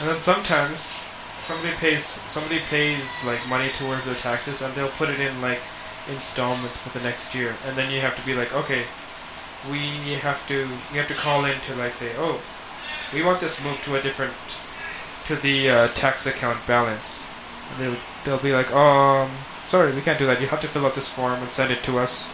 And 0.00 0.08
then 0.10 0.20
sometimes 0.20 1.00
somebody 1.42 1.74
pays 1.76 2.04
somebody 2.04 2.60
pays 2.70 3.24
like 3.24 3.40
money 3.48 3.70
towards 3.70 4.06
their 4.06 4.14
taxes, 4.14 4.62
and 4.62 4.72
they'll 4.74 4.96
put 5.00 5.10
it 5.10 5.20
in 5.20 5.40
like 5.40 5.60
installments 6.08 6.78
for 6.80 6.96
the 6.96 7.04
next 7.04 7.34
year, 7.34 7.54
and 7.66 7.76
then 7.76 7.90
you 7.90 8.00
have 8.00 8.16
to 8.16 8.24
be 8.24 8.34
like, 8.34 8.54
"Okay, 8.54 8.84
we 9.70 10.14
have 10.20 10.46
to 10.48 10.68
we 10.92 10.98
have 10.98 11.08
to 11.08 11.14
call 11.14 11.44
in 11.44 11.60
to 11.60 11.74
like 11.74 11.92
say, 11.92 12.12
oh, 12.16 12.40
we 13.12 13.22
want 13.22 13.40
this 13.40 13.62
moved 13.64 13.84
to 13.84 13.96
a 13.96 14.02
different 14.02 14.32
to 15.26 15.36
the 15.36 15.70
uh, 15.70 15.88
tax 15.88 16.26
account 16.26 16.58
balance." 16.66 17.28
And 17.70 17.84
they 17.84 17.88
would, 17.90 17.98
they'll 18.24 18.38
be 18.38 18.52
like, 18.52 18.72
um, 18.72 19.30
sorry, 19.68 19.94
we 19.94 20.00
can't 20.00 20.18
do 20.18 20.26
that. 20.26 20.40
You 20.40 20.46
have 20.48 20.60
to 20.60 20.68
fill 20.68 20.86
out 20.86 20.94
this 20.94 21.12
form 21.12 21.40
and 21.40 21.50
send 21.52 21.72
it 21.72 21.82
to 21.84 21.98
us. 21.98 22.32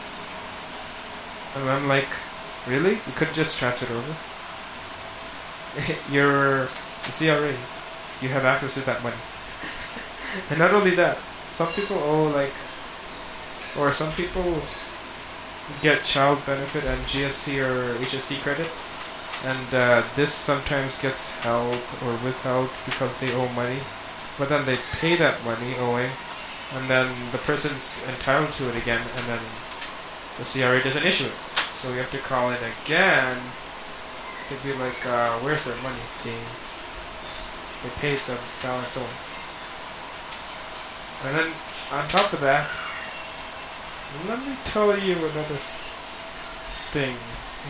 And 1.56 1.68
I'm 1.68 1.88
like, 1.88 2.08
really? 2.66 2.92
You 2.92 3.12
couldn't 3.14 3.34
just 3.34 3.58
transfer 3.58 3.86
it 3.86 3.96
over? 3.96 4.16
You're 6.10 6.66
CRA. 7.02 7.54
You 8.22 8.28
have 8.30 8.44
access 8.44 8.74
to 8.74 8.86
that 8.86 9.02
money. 9.02 9.16
and 10.50 10.58
not 10.58 10.72
only 10.72 10.90
that, 10.92 11.18
some 11.48 11.72
people 11.72 11.98
owe 11.98 12.28
like, 12.30 12.52
or 13.78 13.92
some 13.92 14.12
people 14.12 14.62
get 15.82 16.04
child 16.04 16.44
benefit 16.46 16.84
and 16.84 17.00
GST 17.02 17.58
or 17.58 17.94
HST 18.04 18.40
credits, 18.42 18.96
and 19.44 19.74
uh, 19.74 20.02
this 20.14 20.32
sometimes 20.32 21.02
gets 21.02 21.36
held 21.40 21.80
or 22.04 22.12
withheld 22.24 22.70
because 22.86 23.18
they 23.18 23.32
owe 23.34 23.48
money 23.52 23.80
but 24.38 24.48
then 24.48 24.66
they 24.66 24.76
pay 25.00 25.16
that 25.16 25.42
money 25.44 25.74
owing, 25.78 26.10
and 26.74 26.90
then 26.90 27.08
the 27.32 27.38
person's 27.38 28.04
entitled 28.08 28.52
to 28.52 28.68
it 28.68 28.76
again, 28.76 29.00
and 29.00 29.26
then 29.26 29.40
the 30.38 30.44
CRA 30.44 30.82
doesn't 30.82 31.06
issue 31.06 31.26
it. 31.26 31.38
So 31.80 31.90
we 31.90 31.98
have 31.98 32.10
to 32.12 32.18
call 32.18 32.50
in 32.50 32.58
again 32.84 33.38
to 34.48 34.54
be 34.62 34.72
like, 34.74 35.06
uh, 35.06 35.38
where's 35.40 35.64
their 35.64 35.76
money? 35.82 36.04
They 36.24 36.36
they 37.82 37.90
paid 38.00 38.18
the 38.28 38.36
balance 38.62 38.96
owing. 38.96 39.08
And 41.24 41.36
then 41.36 41.52
on 41.92 42.08
top 42.08 42.32
of 42.32 42.40
that, 42.40 42.68
let 44.28 44.38
me 44.46 44.56
tell 44.64 44.96
you 44.98 45.14
another 45.16 45.54
s- 45.54 45.76
thing 46.92 47.16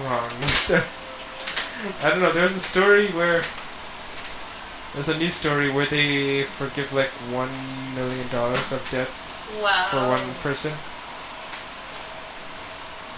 wrong. 0.04 0.30
I 2.02 2.10
don't 2.10 2.20
know. 2.22 2.32
There's 2.32 2.56
a 2.56 2.60
story 2.60 3.08
where 3.08 3.42
there's 4.94 5.08
a 5.08 5.18
news 5.18 5.34
story 5.34 5.70
where 5.70 5.84
they 5.86 6.42
forgive 6.44 6.92
like 6.92 7.10
one 7.32 7.50
million 7.94 8.26
dollars 8.28 8.72
of 8.72 8.86
debt 8.90 9.08
Wow. 9.62 9.86
for 9.90 9.96
one 10.08 10.34
person. 10.42 10.72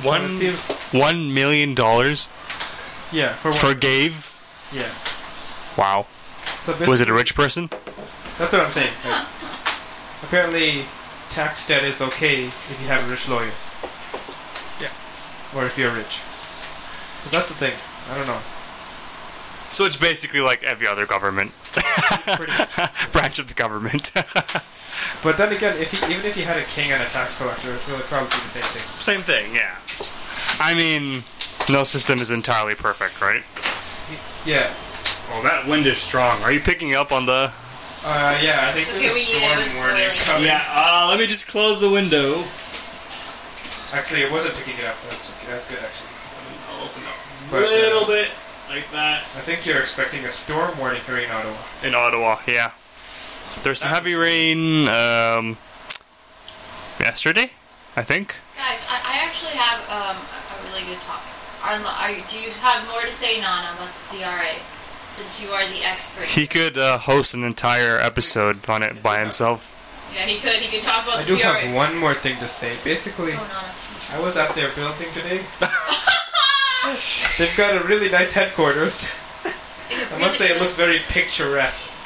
So 0.01 0.09
One 0.09 0.25
it 0.27 0.35
seems, 0.35 0.67
one 0.93 1.33
million 1.35 1.75
dollars 1.75 2.29
yeah, 3.11 3.33
for 3.35 3.51
one. 3.51 3.59
forgave. 3.59 4.37
yeah. 4.73 4.89
Wow. 5.77 6.07
So 6.61 6.75
Was 6.87 7.01
it 7.01 7.09
a 7.09 7.13
rich 7.13 7.35
person? 7.35 7.69
That's 8.39 8.53
what 8.53 8.61
I'm 8.67 8.71
saying. 8.73 8.93
Like, 9.05 9.27
apparently, 10.23 10.85
tax 11.31 11.67
debt 11.69 11.85
is 11.85 12.01
okay 12.03 12.45
if 12.45 12.79
you 12.81 12.89
have 12.89 13.07
a 13.07 13.11
rich 13.11 13.29
lawyer. 13.29 13.53
Yeah. 14.81 14.93
Or 15.57 15.67
if 15.67 15.79
you're 15.79 15.93
rich. 15.93 16.21
So 17.23 17.31
that's 17.31 17.49
the 17.49 17.55
thing. 17.55 17.75
I 18.11 18.17
don't 18.17 18.27
know. 18.27 18.41
So 19.71 19.85
it's 19.85 19.97
basically 19.97 20.41
like 20.41 20.63
every 20.63 20.87
other 20.87 21.05
government 21.05 21.53
branch 23.13 23.39
of 23.39 23.49
the 23.49 23.55
government. 23.55 24.13
But 25.23 25.37
then 25.37 25.53
again, 25.53 25.77
if 25.79 25.93
you, 25.93 26.09
even 26.09 26.27
if 26.27 26.37
you 26.37 26.45
had 26.45 26.57
a 26.57 26.65
king 26.65 26.91
and 26.91 27.01
a 27.01 27.07
tax 27.07 27.39
collector, 27.39 27.71
it 27.71 27.87
would 27.89 28.03
probably 28.07 28.29
be 28.29 28.43
the 28.43 28.59
same 28.59 28.63
thing. 28.63 28.83
Same 28.83 29.21
thing, 29.21 29.55
yeah. 29.55 29.77
I 30.61 30.75
mean, 30.75 31.23
no 31.71 31.85
system 31.85 32.19
is 32.19 32.31
entirely 32.31 32.75
perfect, 32.75 33.21
right? 33.21 33.43
Yeah. 34.45 34.73
Well, 35.31 35.43
that 35.43 35.67
wind 35.67 35.87
is 35.87 35.99
strong. 35.99 36.41
Are 36.43 36.53
you 36.53 36.61
picking 36.61 36.95
up 36.95 37.13
on 37.13 37.27
the? 37.27 37.53
Uh, 38.05 38.39
yeah, 38.43 38.69
I 38.69 38.73
think 38.73 38.87
It's 38.87 38.95
there's 38.95 39.11
a 39.11 39.15
we 39.15 39.21
need 39.21 39.43
it. 39.43 39.59
storm 39.59 39.83
warning 39.83 40.09
coming. 40.25 40.47
Yeah. 40.47 40.63
Uh, 40.71 41.07
let 41.11 41.19
me 41.19 41.27
just 41.27 41.49
close 41.49 41.81
the 41.81 41.91
window. 41.91 42.45
Actually, 43.93 44.23
it 44.23 44.31
wasn't 44.31 44.55
picking 44.55 44.79
it 44.79 44.85
up. 44.85 44.97
That's, 45.05 45.31
okay. 45.33 45.51
That's 45.51 45.69
good, 45.69 45.79
actually. 45.81 46.11
I'll 46.71 46.85
open 46.85 47.03
up 47.05 47.53
a 47.53 47.57
little 47.67 48.05
uh, 48.05 48.07
bit 48.07 48.31
like 48.69 48.91
that. 48.93 49.23
I 49.35 49.41
think 49.41 49.67
you're 49.67 49.81
expecting 49.81 50.25
a 50.27 50.31
storm 50.31 50.79
warning 50.79 51.01
here 51.07 51.19
in 51.19 51.31
Ottawa. 51.31 51.57
In 51.83 51.95
Ottawa, 51.95 52.37
yeah. 52.47 52.71
There's 53.63 53.81
some 53.81 53.89
heavy 53.91 54.15
rain. 54.15 54.87
Um, 54.89 55.57
yesterday, 57.01 57.51
I 57.97 58.03
think. 58.03 58.37
Guys, 58.57 58.87
I, 58.91 59.01
I 59.03 59.25
actually 59.27 59.57
have 59.59 59.81
um, 59.91 60.17
a, 60.23 60.39
a 60.55 60.57
really 60.71 60.85
good 60.87 61.01
topic. 61.03 61.33
Are, 61.65 61.75
are, 61.75 62.11
you- 62.13 62.23
do 62.29 62.39
you 62.39 62.51
have 62.63 62.87
more 62.89 63.01
to 63.03 63.13
say, 63.13 63.41
Nana, 63.41 63.73
about 63.75 63.91
the 63.95 64.01
CRA? 64.19 64.55
Since 65.19 65.43
you 65.43 65.49
are 65.51 65.67
the 65.69 65.83
expert. 65.85 66.25
He 66.25 66.47
could 66.47 66.79
uh, 66.79 66.99
host 66.99 67.35
an 67.35 67.43
entire 67.45 67.99
episode 67.99 68.67
on 68.69 68.83
it 68.83 69.03
by 69.03 69.19
himself. 69.21 69.75
yeah, 70.15 70.23
he 70.27 70.39
could. 70.39 70.57
He 70.57 70.71
could 70.71 70.83
talk 70.87 71.03
about 71.05 71.17
the. 71.17 71.21
I 71.21 71.25
the 71.25 71.37
do 71.37 71.43
CRA. 71.43 71.53
have 71.61 71.75
one 71.75 71.97
more 71.97 72.15
thing 72.15 72.39
to 72.39 72.47
say. 72.49 72.77
Basically, 72.85 73.33
Oh, 73.33 73.37
Nana. 73.37 73.75
I 74.15 74.21
was 74.25 74.37
at 74.39 74.55
their 74.55 74.71
building 74.75 75.09
today. 75.13 75.41
They've 77.39 77.57
got 77.57 77.77
a 77.77 77.87
really 77.87 78.09
nice 78.09 78.33
headquarters. 78.33 79.11
I 80.15 80.19
must 80.19 80.39
say, 80.39 80.51
it 80.55 80.61
looks 80.61 80.77
very 80.77 81.01
picturesque 81.09 81.97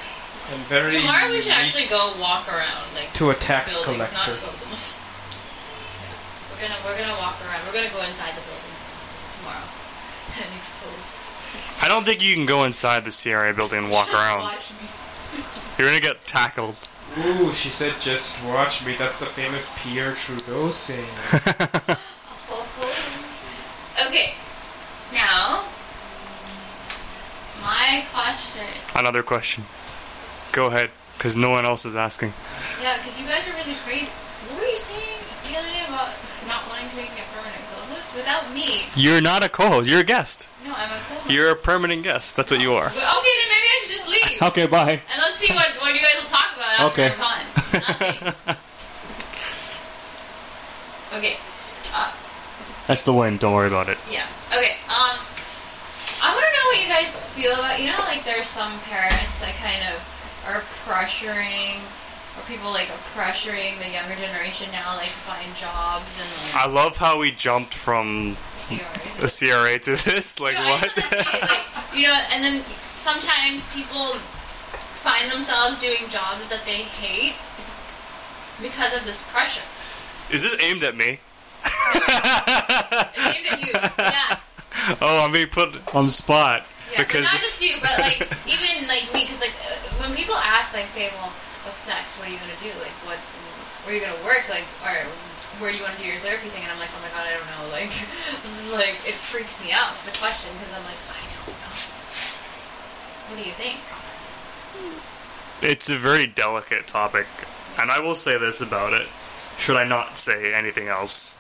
and 0.53 0.61
very 0.67 0.93
Tomorrow 0.93 1.31
we 1.31 1.41
should 1.41 1.53
actually 1.53 1.87
go 1.87 2.15
walk 2.19 2.49
around, 2.49 2.83
like 2.95 3.13
to 3.15 3.31
a 3.31 3.35
tax 3.35 3.85
buildings, 3.85 4.13
not 4.13 4.25
collector. 4.25 4.47
buildings. 4.47 4.99
Yeah. 4.99 6.51
We're 6.51 6.63
gonna 6.69 6.81
we're 6.85 6.99
gonna 6.99 7.19
walk 7.21 7.37
around. 7.47 7.61
We're 7.67 7.73
gonna 7.75 7.91
go 7.95 8.03
inside 8.03 8.33
the 8.35 8.43
building 8.43 8.51
tomorrow 8.51 8.62
and 10.37 10.55
expose. 10.57 11.17
I 11.83 11.89
don't 11.89 12.05
think 12.05 12.25
you 12.27 12.35
can 12.35 12.47
go 12.47 12.65
inside 12.65 13.05
the 13.05 13.11
CRA 13.11 13.53
building 13.53 13.79
and 13.85 13.91
walk 13.91 14.11
around. 14.15 14.43
Watch 14.43 14.71
me. 14.73 14.89
You're 15.79 15.89
gonna 15.89 16.01
get 16.01 16.25
tackled. 16.27 16.77
Ooh, 17.19 17.53
she 17.53 17.69
said, 17.69 17.93
"Just 18.01 18.43
watch 18.47 18.85
me." 18.87 18.95
That's 18.97 19.19
the 19.19 19.27
famous 19.27 19.71
Pierre 19.83 20.13
Trudeau 20.15 20.71
saying. 20.71 21.05
Okay, 24.07 24.35
now 25.13 25.65
my 27.63 28.05
question. 28.13 28.67
Another 28.97 29.23
question. 29.23 29.65
Go 30.53 30.67
ahead, 30.67 30.91
because 31.17 31.37
no 31.37 31.51
one 31.51 31.65
else 31.65 31.85
is 31.85 31.95
asking. 31.95 32.33
Yeah, 32.81 32.97
because 32.97 33.21
you 33.21 33.27
guys 33.29 33.47
are 33.49 33.55
really 33.55 33.77
crazy. 33.85 34.11
What 34.49 34.61
were 34.61 34.67
you 34.67 34.77
saying 34.77 35.21
the 35.49 35.57
other 35.59 35.69
day 35.69 35.85
about 35.87 36.09
not 36.49 36.67
wanting 36.69 36.89
to 36.91 36.97
make 36.97 37.15
me 37.15 37.21
a 38.15 38.23
permanent 38.23 38.53
co-host 38.53 38.53
without 38.53 38.55
me? 38.55 38.83
You're 38.97 39.21
not 39.21 39.43
a 39.43 39.49
co-host. 39.49 39.89
You're 39.89 40.01
a 40.01 40.05
guest. 40.05 40.49
No, 40.65 40.73
I'm 40.75 40.85
a 40.85 40.87
co-host. 41.09 41.31
You're 41.31 41.51
a 41.53 41.57
permanent 41.57 42.03
guest. 42.03 42.37
That's 42.37 42.51
what 42.51 42.61
you 42.61 42.73
are. 42.75 42.87
Okay, 42.87 42.95
then 42.97 43.49
maybe 43.49 43.67
I 43.69 43.81
should 43.83 43.91
just 43.91 44.09
leave. 44.09 44.43
Okay, 44.51 44.67
bye. 44.67 44.93
And 44.93 45.19
let's 45.19 45.39
see 45.39 45.53
what, 45.55 45.69
what 45.81 45.95
you 45.95 46.01
guys 46.01 46.17
will 46.21 46.29
talk 46.29 46.57
about 46.57 46.81
after 46.81 47.03
Okay. 47.03 47.13
I'm 47.13 47.19
gone. 47.19 48.57
Okay. 51.15 51.37
Uh, 51.95 52.11
That's 52.87 53.03
the 53.05 53.13
wind. 53.13 53.41
Don't 53.41 53.53
worry 53.55 53.69
about 53.69 53.89
it. 53.89 53.99
yeah. 54.11 54.27
Okay. 54.49 54.77
Um, 54.89 55.19
I 56.25 56.33
want 56.33 56.47
to 56.47 56.53
know 56.57 56.67
what 56.73 56.81
you 56.83 56.89
guys 56.89 57.29
feel 57.31 57.53
about. 57.53 57.79
You 57.79 57.87
know, 57.87 57.93
how, 57.93 58.09
like 58.09 58.25
there's 58.25 58.47
some 58.47 58.73
parents 58.89 59.41
that 59.41 59.55
kind 59.61 59.83
of 59.93 60.01
are 60.49 60.63
pressuring, 60.89 61.81
or 62.37 62.43
people 62.49 62.71
like 62.71 62.89
are 62.91 63.03
pressuring 63.15 63.79
the 63.79 63.89
younger 63.91 64.15
generation 64.17 64.69
now, 64.73 64.97
like 64.97 65.07
to 65.09 65.23
find 65.29 65.55
jobs 65.55 66.17
and 66.21 66.29
like? 66.55 66.67
I 66.67 66.73
love 66.73 66.97
how 66.97 67.19
we 67.19 67.31
jumped 67.33 67.75
from 67.75 68.37
CRAs. 68.57 69.21
the 69.21 69.29
CRA 69.29 69.79
to 69.79 69.91
this. 69.91 70.41
Like 70.41 70.55
No, 70.55 70.65
what? 70.65 70.91
say, 70.99 71.41
like, 71.41 71.67
you 71.95 72.09
know, 72.09 72.19
and 72.33 72.43
then 72.43 72.63
sometimes 72.95 73.73
people 73.75 74.17
find 75.03 75.31
themselves 75.31 75.81
doing 75.81 76.09
jobs 76.09 76.49
that 76.49 76.65
they 76.65 76.83
hate 77.01 77.35
because 78.63 78.97
of 78.97 79.05
this 79.05 79.29
pressure. 79.31 79.65
Is 80.31 80.43
this 80.43 80.57
aimed 80.63 80.83
at 80.85 80.97
me? 80.97 81.19
It's 81.65 83.19
aimed 83.37 83.47
at 83.53 83.61
you. 83.61 83.73
Yeah. 83.99 84.97
Oh, 85.01 85.25
I'm 85.25 85.33
being 85.33 85.49
put 85.49 85.69
on 85.95 86.07
the 86.07 86.11
spot 86.13 86.65
Yeah, 86.91 86.99
because 87.05 87.23
not 87.25 87.41
just 87.41 87.61
you, 87.63 87.77
but 87.81 87.93
like 87.99 88.21
even 88.49 88.89
like 88.89 89.13
me, 89.13 89.23
because 89.25 89.41
like 89.41 89.53
when 90.01 90.15
people 90.17 90.35
ask 90.37 90.75
like, 90.75 90.87
okay, 90.97 91.11
well, 91.19 91.31
what's 91.73 91.89
next? 91.89 92.21
What 92.21 92.29
are 92.29 92.33
you 92.33 92.37
gonna 92.37 92.61
do? 92.61 92.69
Like, 92.85 92.93
what? 93.09 93.17
Where 93.89 93.97
are 93.97 93.99
you 93.99 94.05
gonna 94.05 94.23
work? 94.23 94.45
Like, 94.53 94.69
or 94.85 94.93
where 95.57 95.73
do 95.73 95.79
you 95.81 95.83
want 95.83 95.97
to 95.97 96.03
do 96.03 96.07
your 96.07 96.21
therapy 96.21 96.53
thing? 96.53 96.63
And 96.65 96.71
I'm 96.71 96.79
like, 96.79 96.93
oh 96.93 97.01
my 97.01 97.09
god, 97.17 97.25
I 97.25 97.33
don't 97.33 97.49
know. 97.49 97.73
Like, 97.73 97.89
this 98.45 98.67
is 98.67 98.73
like, 98.73 99.01
it 99.09 99.17
freaks 99.17 99.65
me 99.65 99.73
out, 99.73 99.97
the 100.05 100.13
question, 100.19 100.53
because 100.53 100.77
I'm 100.77 100.85
like, 100.85 101.01
I 101.09 101.17
don't 101.33 101.57
know. 101.57 101.73
What 103.33 103.41
do 103.41 103.45
you 103.49 103.57
think? 103.57 103.81
It's 105.63 105.89
a 105.89 105.97
very 105.97 106.27
delicate 106.27 106.87
topic, 106.87 107.27
and 107.79 107.91
I 107.91 108.01
will 108.01 108.15
say 108.15 108.37
this 108.37 108.61
about 108.61 108.93
it. 108.93 109.09
Should 109.57 109.77
I 109.77 109.89
not 109.89 110.19
say 110.19 110.53
anything 110.53 110.89
else? 110.89 111.39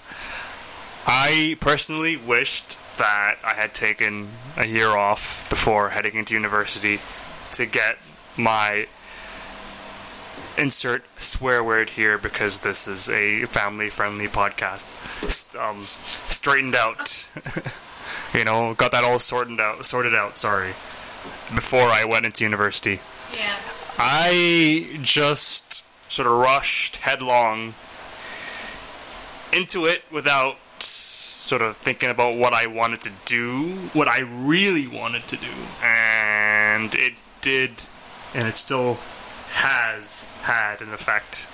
I 1.06 1.58
personally 1.60 2.16
wished 2.16 2.78
that 2.96 3.34
I 3.44 3.54
had 3.54 3.74
taken 3.74 4.28
a 4.56 4.64
year 4.64 4.88
off 4.88 5.48
before 5.50 5.90
heading 5.90 6.14
into 6.14 6.34
university 6.34 7.00
to 7.52 7.66
get 7.66 7.98
my 8.36 8.86
insert 10.56 11.04
swear 11.20 11.62
word 11.62 11.90
here 11.90 12.18
because 12.18 12.60
this 12.60 12.86
is 12.86 13.08
a 13.08 13.44
family 13.46 13.88
friendly 13.88 14.28
podcast. 14.28 14.98
Um, 15.58 15.82
straightened 15.82 16.74
out. 16.74 17.30
you 18.34 18.44
know, 18.44 18.74
got 18.74 18.92
that 18.92 19.04
all 19.04 19.18
sorted 19.18 19.60
out. 19.60 19.84
Sorted 19.84 20.14
out. 20.14 20.36
Sorry, 20.36 20.70
before 21.54 21.88
I 21.88 22.04
went 22.04 22.26
into 22.26 22.44
university. 22.44 23.00
Yeah. 23.32 23.56
I 23.98 24.98
just 25.02 25.84
sort 26.10 26.26
of 26.26 26.34
rushed 26.34 26.98
headlong 26.98 27.74
into 29.54 29.84
it 29.84 30.02
without 30.10 30.56
sort 30.78 31.62
of 31.62 31.76
thinking 31.76 32.10
about 32.10 32.36
what 32.36 32.52
I 32.52 32.66
wanted 32.66 33.02
to 33.02 33.12
do, 33.24 33.88
what 33.92 34.08
I 34.08 34.20
really 34.20 34.88
wanted 34.88 35.22
to 35.28 35.36
do. 35.36 35.52
And 35.82 36.94
it 36.94 37.14
did, 37.40 37.84
and 38.34 38.48
it 38.48 38.56
still 38.56 38.98
has 39.52 40.24
had 40.40 40.80
an 40.80 40.92
effect 40.92 41.46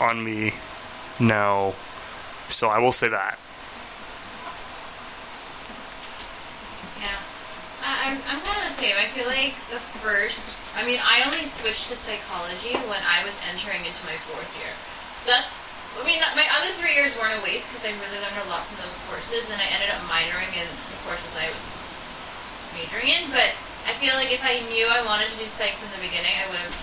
on 0.00 0.22
me 0.22 0.50
now. 1.18 1.72
So 2.48 2.68
I 2.68 2.78
will 2.78 2.92
say 2.92 3.08
that. 3.08 3.38
Yeah. 6.98 7.18
I'm, 7.86 8.18
I'm 8.26 8.40
kind 8.42 8.58
of 8.58 8.66
the 8.66 8.74
same. 8.74 8.98
I 8.98 9.06
feel 9.14 9.30
like 9.30 9.54
the 9.70 9.78
first, 10.02 10.58
I 10.74 10.82
mean, 10.82 10.98
I 10.98 11.22
only 11.26 11.46
switched 11.46 11.86
to 11.88 11.94
psychology 11.94 12.74
when 12.90 13.00
I 13.06 13.22
was 13.22 13.40
entering 13.46 13.86
into 13.86 14.02
my 14.02 14.18
fourth 14.26 14.50
year. 14.58 14.74
So 15.14 15.30
that's, 15.30 15.62
I 15.94 16.02
mean, 16.02 16.18
my 16.34 16.46
other 16.58 16.74
three 16.82 16.98
years 16.98 17.14
weren't 17.14 17.38
a 17.38 17.42
waste 17.46 17.70
because 17.70 17.86
I 17.86 17.94
really 17.94 18.18
learned 18.18 18.42
a 18.42 18.50
lot 18.50 18.66
from 18.66 18.82
those 18.82 18.98
courses 19.06 19.54
and 19.54 19.62
I 19.62 19.70
ended 19.70 19.94
up 19.94 20.02
minoring 20.10 20.50
in 20.58 20.66
the 20.66 20.98
courses 21.06 21.38
I 21.38 21.46
was 21.54 21.78
majoring 22.74 23.06
in. 23.06 23.30
But 23.30 23.54
I 23.86 23.92
feel 23.98 24.14
like 24.18 24.32
if 24.32 24.42
I 24.42 24.62
knew 24.72 24.86
I 24.88 25.04
wanted 25.06 25.28
to 25.30 25.36
do 25.38 25.46
psych 25.46 25.74
from 25.78 25.90
the 25.94 26.02
beginning, 26.02 26.34
I 26.38 26.46
would 26.50 26.62
have, 26.62 26.78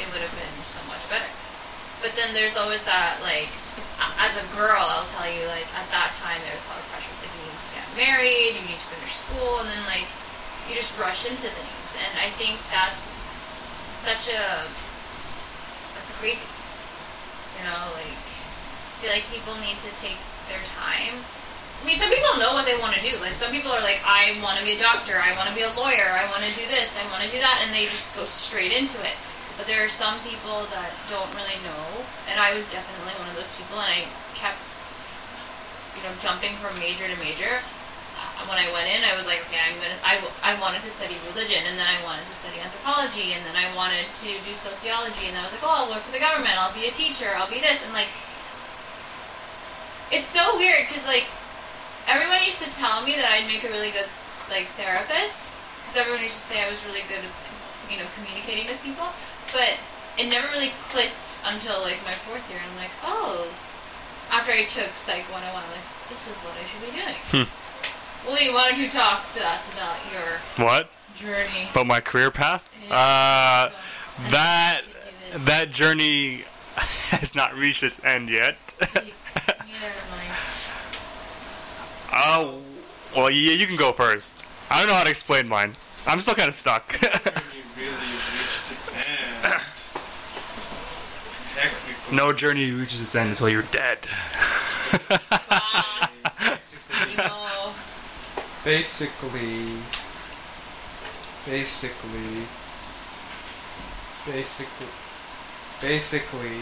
it 0.00 0.06
would 0.12 0.22
have 0.22 0.34
been 0.34 0.56
so 0.60 0.80
much 0.90 1.02
better. 1.08 1.28
But 2.04 2.12
then 2.18 2.36
there's 2.36 2.60
always 2.60 2.84
that, 2.84 3.16
like, 3.24 3.48
as 4.20 4.36
a 4.36 4.44
girl, 4.52 4.76
I'll 4.76 5.08
tell 5.08 5.24
you, 5.24 5.48
like, 5.48 5.64
at 5.72 5.88
that 5.88 6.12
time, 6.12 6.36
there 6.44 6.52
was 6.52 6.68
a 6.68 6.76
lot 6.76 6.80
of 6.82 6.86
pressures. 6.92 7.16
Like, 7.24 7.32
you 7.32 7.42
need 7.48 7.56
to 7.56 7.68
get 7.72 7.86
married, 7.96 8.50
you 8.60 8.64
need 8.68 8.76
to 8.76 8.88
finish 8.92 9.24
school, 9.24 9.64
and 9.64 9.68
then, 9.72 9.84
like, 9.88 10.04
you 10.68 10.76
just 10.76 10.92
rush 11.00 11.24
into 11.24 11.48
things. 11.48 11.96
And 11.96 12.12
I 12.20 12.28
think 12.36 12.60
that's 12.68 13.24
such 13.88 14.28
a, 14.32 14.68
that's 15.96 16.12
crazy. 16.20 16.48
You 17.56 17.72
know, 17.72 17.82
like, 17.96 18.20
I 18.20 18.92
feel 19.00 19.12
like 19.14 19.26
people 19.32 19.54
need 19.60 19.78
to 19.80 19.90
take 19.96 20.20
their 20.48 20.60
time. 20.76 21.24
I 21.84 21.86
mean, 21.86 22.00
some 22.00 22.08
people 22.08 22.40
know 22.40 22.56
what 22.56 22.64
they 22.64 22.80
want 22.80 22.96
to 22.96 23.02
do. 23.04 23.12
Like, 23.20 23.36
some 23.36 23.52
people 23.52 23.68
are 23.68 23.84
like, 23.84 24.00
I 24.08 24.40
want 24.40 24.56
to 24.56 24.64
be 24.64 24.72
a 24.72 24.80
doctor, 24.80 25.20
I 25.20 25.36
want 25.36 25.52
to 25.52 25.54
be 25.54 25.68
a 25.68 25.72
lawyer, 25.76 26.16
I 26.16 26.24
want 26.32 26.40
to 26.40 26.48
do 26.56 26.64
this, 26.64 26.96
I 26.96 27.04
want 27.12 27.20
to 27.20 27.28
do 27.28 27.36
that, 27.44 27.60
and 27.60 27.76
they 27.76 27.84
just 27.84 28.16
go 28.16 28.24
straight 28.24 28.72
into 28.72 28.96
it. 29.04 29.12
But 29.60 29.68
there 29.68 29.84
are 29.84 29.92
some 29.92 30.16
people 30.24 30.64
that 30.72 30.96
don't 31.12 31.28
really 31.36 31.60
know, 31.60 32.08
and 32.32 32.40
I 32.40 32.56
was 32.56 32.72
definitely 32.72 33.12
one 33.20 33.28
of 33.28 33.36
those 33.36 33.52
people, 33.60 33.76
and 33.76 33.84
I 33.84 34.08
kept, 34.32 34.56
you 35.92 36.08
know, 36.08 36.16
jumping 36.24 36.56
from 36.56 36.72
major 36.80 37.04
to 37.04 37.16
major. 37.20 37.60
When 38.48 38.56
I 38.56 38.64
went 38.72 38.88
in, 38.88 39.04
I 39.04 39.12
was 39.12 39.28
like, 39.28 39.44
okay, 39.52 39.60
I'm 39.60 39.76
gonna. 39.76 40.00
I, 40.00 40.16
I 40.40 40.56
wanted 40.56 40.80
to 40.88 40.90
study 40.90 41.20
religion, 41.28 41.68
and 41.68 41.76
then 41.76 41.84
I 41.84 42.00
wanted 42.00 42.24
to 42.24 42.32
study 42.32 42.64
anthropology, 42.64 43.36
and 43.36 43.44
then 43.44 43.60
I 43.60 43.68
wanted 43.76 44.08
to 44.08 44.28
do 44.40 44.52
sociology, 44.56 45.28
and 45.28 45.36
I 45.36 45.44
was 45.44 45.52
like, 45.52 45.62
oh, 45.62 45.84
I'll 45.84 45.92
work 45.92 46.00
for 46.00 46.16
the 46.16 46.20
government, 46.20 46.56
I'll 46.56 46.72
be 46.72 46.88
a 46.88 46.90
teacher, 46.90 47.28
I'll 47.36 47.48
be 47.48 47.60
this, 47.60 47.84
and 47.84 47.92
like, 47.92 48.08
it's 50.08 50.26
so 50.26 50.56
weird 50.56 50.88
because 50.88 51.06
like 51.06 51.28
everyone 52.08 52.42
used 52.44 52.60
to 52.62 52.70
tell 52.70 53.02
me 53.04 53.14
that 53.16 53.28
I'd 53.32 53.46
make 53.46 53.64
a 53.64 53.68
really 53.68 53.90
good 53.90 54.08
like 54.50 54.66
therapist 54.76 55.50
because 55.80 55.96
everyone 55.96 56.20
used 56.22 56.36
to 56.36 56.44
say 56.54 56.62
I 56.64 56.68
was 56.68 56.84
really 56.86 57.02
good 57.08 57.20
at 57.24 57.32
you 57.90 57.98
know 57.98 58.06
communicating 58.16 58.66
with 58.66 58.80
people, 58.82 59.08
but 59.52 59.76
it 60.18 60.28
never 60.30 60.46
really 60.48 60.72
clicked 60.92 61.36
until 61.44 61.80
like 61.82 61.98
my 62.04 62.12
fourth 62.28 62.44
year. 62.50 62.58
And 62.62 62.70
I'm 62.72 62.78
like, 62.78 62.94
oh, 63.04 63.48
after 64.30 64.52
I 64.52 64.64
took 64.64 64.94
Psych 64.96 65.24
101, 65.32 65.42
I'm 65.52 65.70
like, 65.70 65.88
this 66.08 66.28
is 66.30 66.38
what 66.44 66.54
I 66.56 66.64
should 66.68 66.80
be 66.84 66.92
doing. 66.96 67.48
Willie, 68.26 68.54
why 68.54 68.70
don't 68.70 68.80
you 68.80 68.88
talk 68.88 69.28
to 69.34 69.44
us 69.46 69.72
about 69.74 69.96
your 70.12 70.64
What? 70.66 70.88
journey? 71.14 71.68
But 71.74 71.86
my 71.86 72.00
career 72.00 72.30
path? 72.30 72.68
Yeah. 72.88 72.94
Uh, 72.94 73.70
that 74.30 74.82
that 75.40 75.70
journey 75.70 76.44
has 76.76 77.34
not 77.34 77.54
reached 77.54 77.82
its 77.82 78.02
end 78.04 78.30
yet. 78.30 78.56
you 78.80 79.00
did 79.00 79.08
it. 79.08 79.14
Neither 79.66 79.92
is 79.92 80.06
mine. 80.10 80.30
Oh, 82.16 82.60
well, 83.14 83.30
yeah, 83.30 83.52
you 83.54 83.66
can 83.66 83.76
go 83.76 83.92
first. 83.92 84.44
I 84.70 84.78
don't 84.78 84.88
know 84.88 84.94
how 84.94 85.04
to 85.04 85.10
explain 85.10 85.48
mine. 85.48 85.72
I'm 86.06 86.20
still 86.20 86.34
kind 86.34 86.48
of 86.48 86.54
stuck. 86.54 86.92
Really 87.76 87.90
reached 87.90 88.70
its 88.70 88.92
end. 88.94 89.62
Technically. 91.56 92.16
no 92.16 92.32
journey 92.32 92.70
reaches 92.70 93.00
its 93.02 93.14
end 93.14 93.30
until 93.30 93.48
you're 93.48 93.62
dead. 93.62 93.98
Basically, 96.42 97.24
basically, 98.64 99.76
basically, 101.46 102.46
basically, 104.26 104.86
basically. 105.80 106.58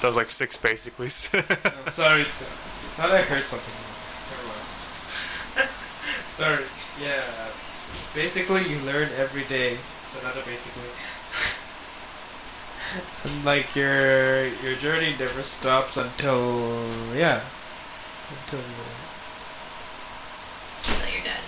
that 0.00 0.06
was 0.06 0.16
like 0.16 0.30
six 0.30 0.56
basically. 0.56 1.06
No, 1.06 1.10
sorry, 1.90 2.22
th- 2.24 2.34
thought 2.96 3.10
I 3.10 3.22
heard 3.22 3.46
something. 3.46 3.74
Sorry. 6.36 6.64
Yeah. 7.00 7.24
Basically, 8.14 8.68
you 8.68 8.78
learn 8.80 9.08
every 9.16 9.44
day. 9.44 9.78
So 10.04 10.20
another 10.20 10.42
basically. 10.44 10.84
and 13.24 13.44
like 13.48 13.74
your 13.74 14.44
your 14.60 14.76
journey 14.76 15.14
never 15.18 15.42
stops 15.42 15.96
until 15.96 16.84
yeah, 17.16 17.40
until 18.28 18.60
you're 18.60 18.92
Until 20.92 21.08
you're 21.14 21.24
dead. 21.24 21.40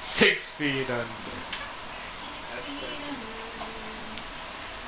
six 0.00 0.56
feet 0.56 0.88
under. 0.88 1.04
That's 2.48 2.82
it. 2.82 2.88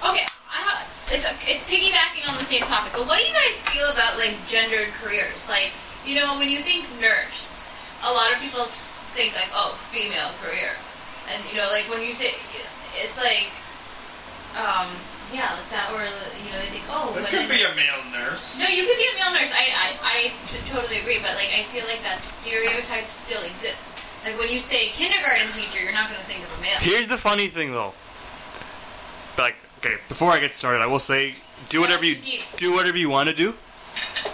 Okay, 0.08 0.24
I 0.48 0.86
it's 1.12 1.28
it's 1.44 1.64
piggybacking 1.68 2.24
on 2.26 2.38
the 2.40 2.44
same 2.48 2.62
topic. 2.62 2.92
But 2.96 3.06
what 3.06 3.18
do 3.20 3.24
you 3.24 3.34
guys 3.34 3.60
feel 3.68 3.90
about 3.92 4.16
like 4.16 4.32
gendered 4.48 4.88
careers? 4.96 5.46
Like, 5.46 5.72
you 6.06 6.14
know, 6.16 6.38
when 6.38 6.48
you 6.48 6.58
think 6.64 6.86
nurse, 7.00 7.59
a 8.04 8.12
lot 8.12 8.32
of 8.32 8.38
people 8.40 8.64
think 9.16 9.34
like, 9.34 9.50
oh, 9.52 9.74
female 9.90 10.30
career, 10.42 10.72
and 11.32 11.42
you 11.50 11.56
know, 11.56 11.68
like 11.70 11.88
when 11.90 12.00
you 12.02 12.12
say, 12.12 12.34
it's 12.96 13.18
like, 13.18 13.50
um, 14.56 14.88
yeah, 15.32 15.54
like 15.54 15.70
that, 15.70 15.90
or 15.94 16.02
you 16.42 16.50
know, 16.50 16.58
they 16.58 16.70
think, 16.74 16.84
oh, 16.90 17.14
It 17.18 17.28
could 17.30 17.48
be 17.48 17.62
a 17.62 17.74
male 17.74 18.02
nurse. 18.10 18.58
no, 18.58 18.66
you 18.66 18.82
could 18.86 18.96
be 18.98 19.06
a 19.06 19.16
male 19.18 19.32
nurse. 19.38 19.52
I, 19.54 19.64
I, 19.70 19.88
I 20.02 20.16
totally 20.74 20.98
agree, 21.00 21.18
but 21.22 21.34
like 21.34 21.50
I 21.54 21.62
feel 21.70 21.84
like 21.86 22.02
that 22.02 22.20
stereotype 22.20 23.06
still 23.08 23.42
exists. 23.42 23.94
Like 24.24 24.38
when 24.38 24.50
you 24.50 24.58
say 24.58 24.88
kindergarten 24.88 25.46
teacher, 25.54 25.82
you're 25.82 25.92
not 25.92 26.08
going 26.10 26.20
to 26.20 26.26
think 26.26 26.44
of 26.44 26.58
a 26.58 26.62
male. 26.62 26.76
Here's 26.80 27.08
the 27.08 27.16
funny 27.16 27.46
thing, 27.46 27.72
though. 27.72 27.94
Like, 29.38 29.56
okay, 29.78 29.96
before 30.08 30.30
I 30.30 30.38
get 30.38 30.50
started, 30.52 30.82
I 30.82 30.86
will 30.86 30.98
say, 30.98 31.34
do 31.68 31.80
whatever 31.80 32.04
you 32.04 32.16
do 32.56 32.72
whatever 32.74 32.98
you 32.98 33.08
want 33.08 33.28
to 33.28 33.34
do. 33.34 33.54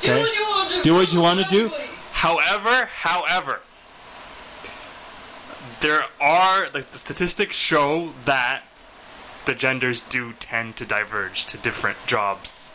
Do 0.00 0.12
what 0.18 0.34
you 0.34 0.42
want 0.48 0.68
to 0.70 0.74
do. 0.76 0.82
Do 0.82 0.94
what 0.94 1.12
you 1.12 1.20
wanna 1.20 1.46
do. 1.48 1.70
However, 2.16 2.88
however, 2.90 3.60
there 5.80 6.00
are 6.20 6.64
like 6.72 6.86
the 6.86 6.98
statistics 6.98 7.56
show 7.58 8.12
that 8.24 8.64
the 9.44 9.54
genders 9.54 10.00
do 10.00 10.32
tend 10.38 10.76
to 10.76 10.86
diverge 10.86 11.44
to 11.46 11.58
different 11.58 11.98
jobs. 12.06 12.72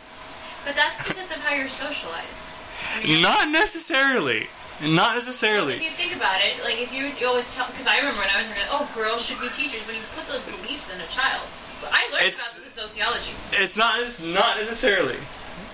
But 0.64 0.76
that's 0.76 1.08
because 1.08 1.34
of 1.36 1.42
how 1.42 1.56
you're 1.56 1.66
socialized. 1.66 2.56
You 3.04 3.16
know? 3.16 3.22
Not 3.22 3.50
necessarily. 3.50 4.46
Not 4.80 5.14
necessarily. 5.16 5.74
If 5.74 5.82
you 5.82 5.90
think 5.90 6.14
about 6.16 6.40
it, 6.40 6.62
like 6.62 6.78
if 6.80 6.94
you, 6.94 7.10
you 7.18 7.26
always 7.26 7.52
tell, 7.52 7.66
because 7.66 7.88
I 7.88 7.98
remember 7.98 8.20
when 8.20 8.30
I 8.30 8.38
was 8.40 8.48
like, 8.48 8.58
oh, 8.70 8.88
girls 8.94 9.26
should 9.26 9.40
be 9.40 9.48
teachers, 9.48 9.82
but 9.84 9.96
you 9.96 10.02
put 10.14 10.26
those 10.28 10.44
beliefs 10.44 10.94
in 10.94 11.00
a 11.00 11.06
child. 11.08 11.42
I 11.84 12.06
learned 12.14 12.22
It's- 12.30 12.58
about 12.58 12.64
this 12.64 12.78
in 12.78 12.88
sociology. 12.88 13.30
It's 13.64 13.76
not. 13.76 13.98
It's 14.00 14.22
not 14.22 14.56
necessarily. 14.56 15.18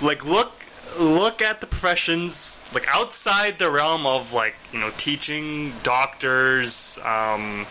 Like 0.00 0.24
look, 0.24 0.52
look 1.00 1.42
at 1.42 1.60
the 1.60 1.66
professions 1.66 2.60
like 2.74 2.86
outside 2.88 3.58
the 3.58 3.70
realm 3.70 4.06
of 4.06 4.32
like 4.32 4.56
you 4.72 4.78
know 4.78 4.90
teaching, 4.96 5.72
doctors, 5.82 6.98
um, 7.04 7.66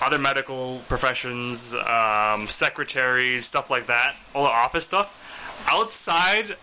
other 0.00 0.18
medical 0.18 0.80
professions, 0.88 1.74
um, 1.74 2.46
secretaries, 2.48 3.46
stuff 3.46 3.70
like 3.70 3.86
that, 3.86 4.16
all 4.34 4.44
the 4.44 4.50
office 4.50 4.84
stuff. 4.84 5.14
Outside 5.70 6.56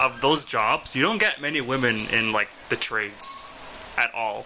of 0.00 0.20
those 0.20 0.44
jobs, 0.44 0.94
you 0.94 1.02
don't 1.02 1.18
get 1.18 1.40
many 1.40 1.60
women 1.60 2.06
in 2.12 2.32
like 2.32 2.48
the 2.68 2.76
trades 2.76 3.50
at 3.96 4.14
all. 4.14 4.44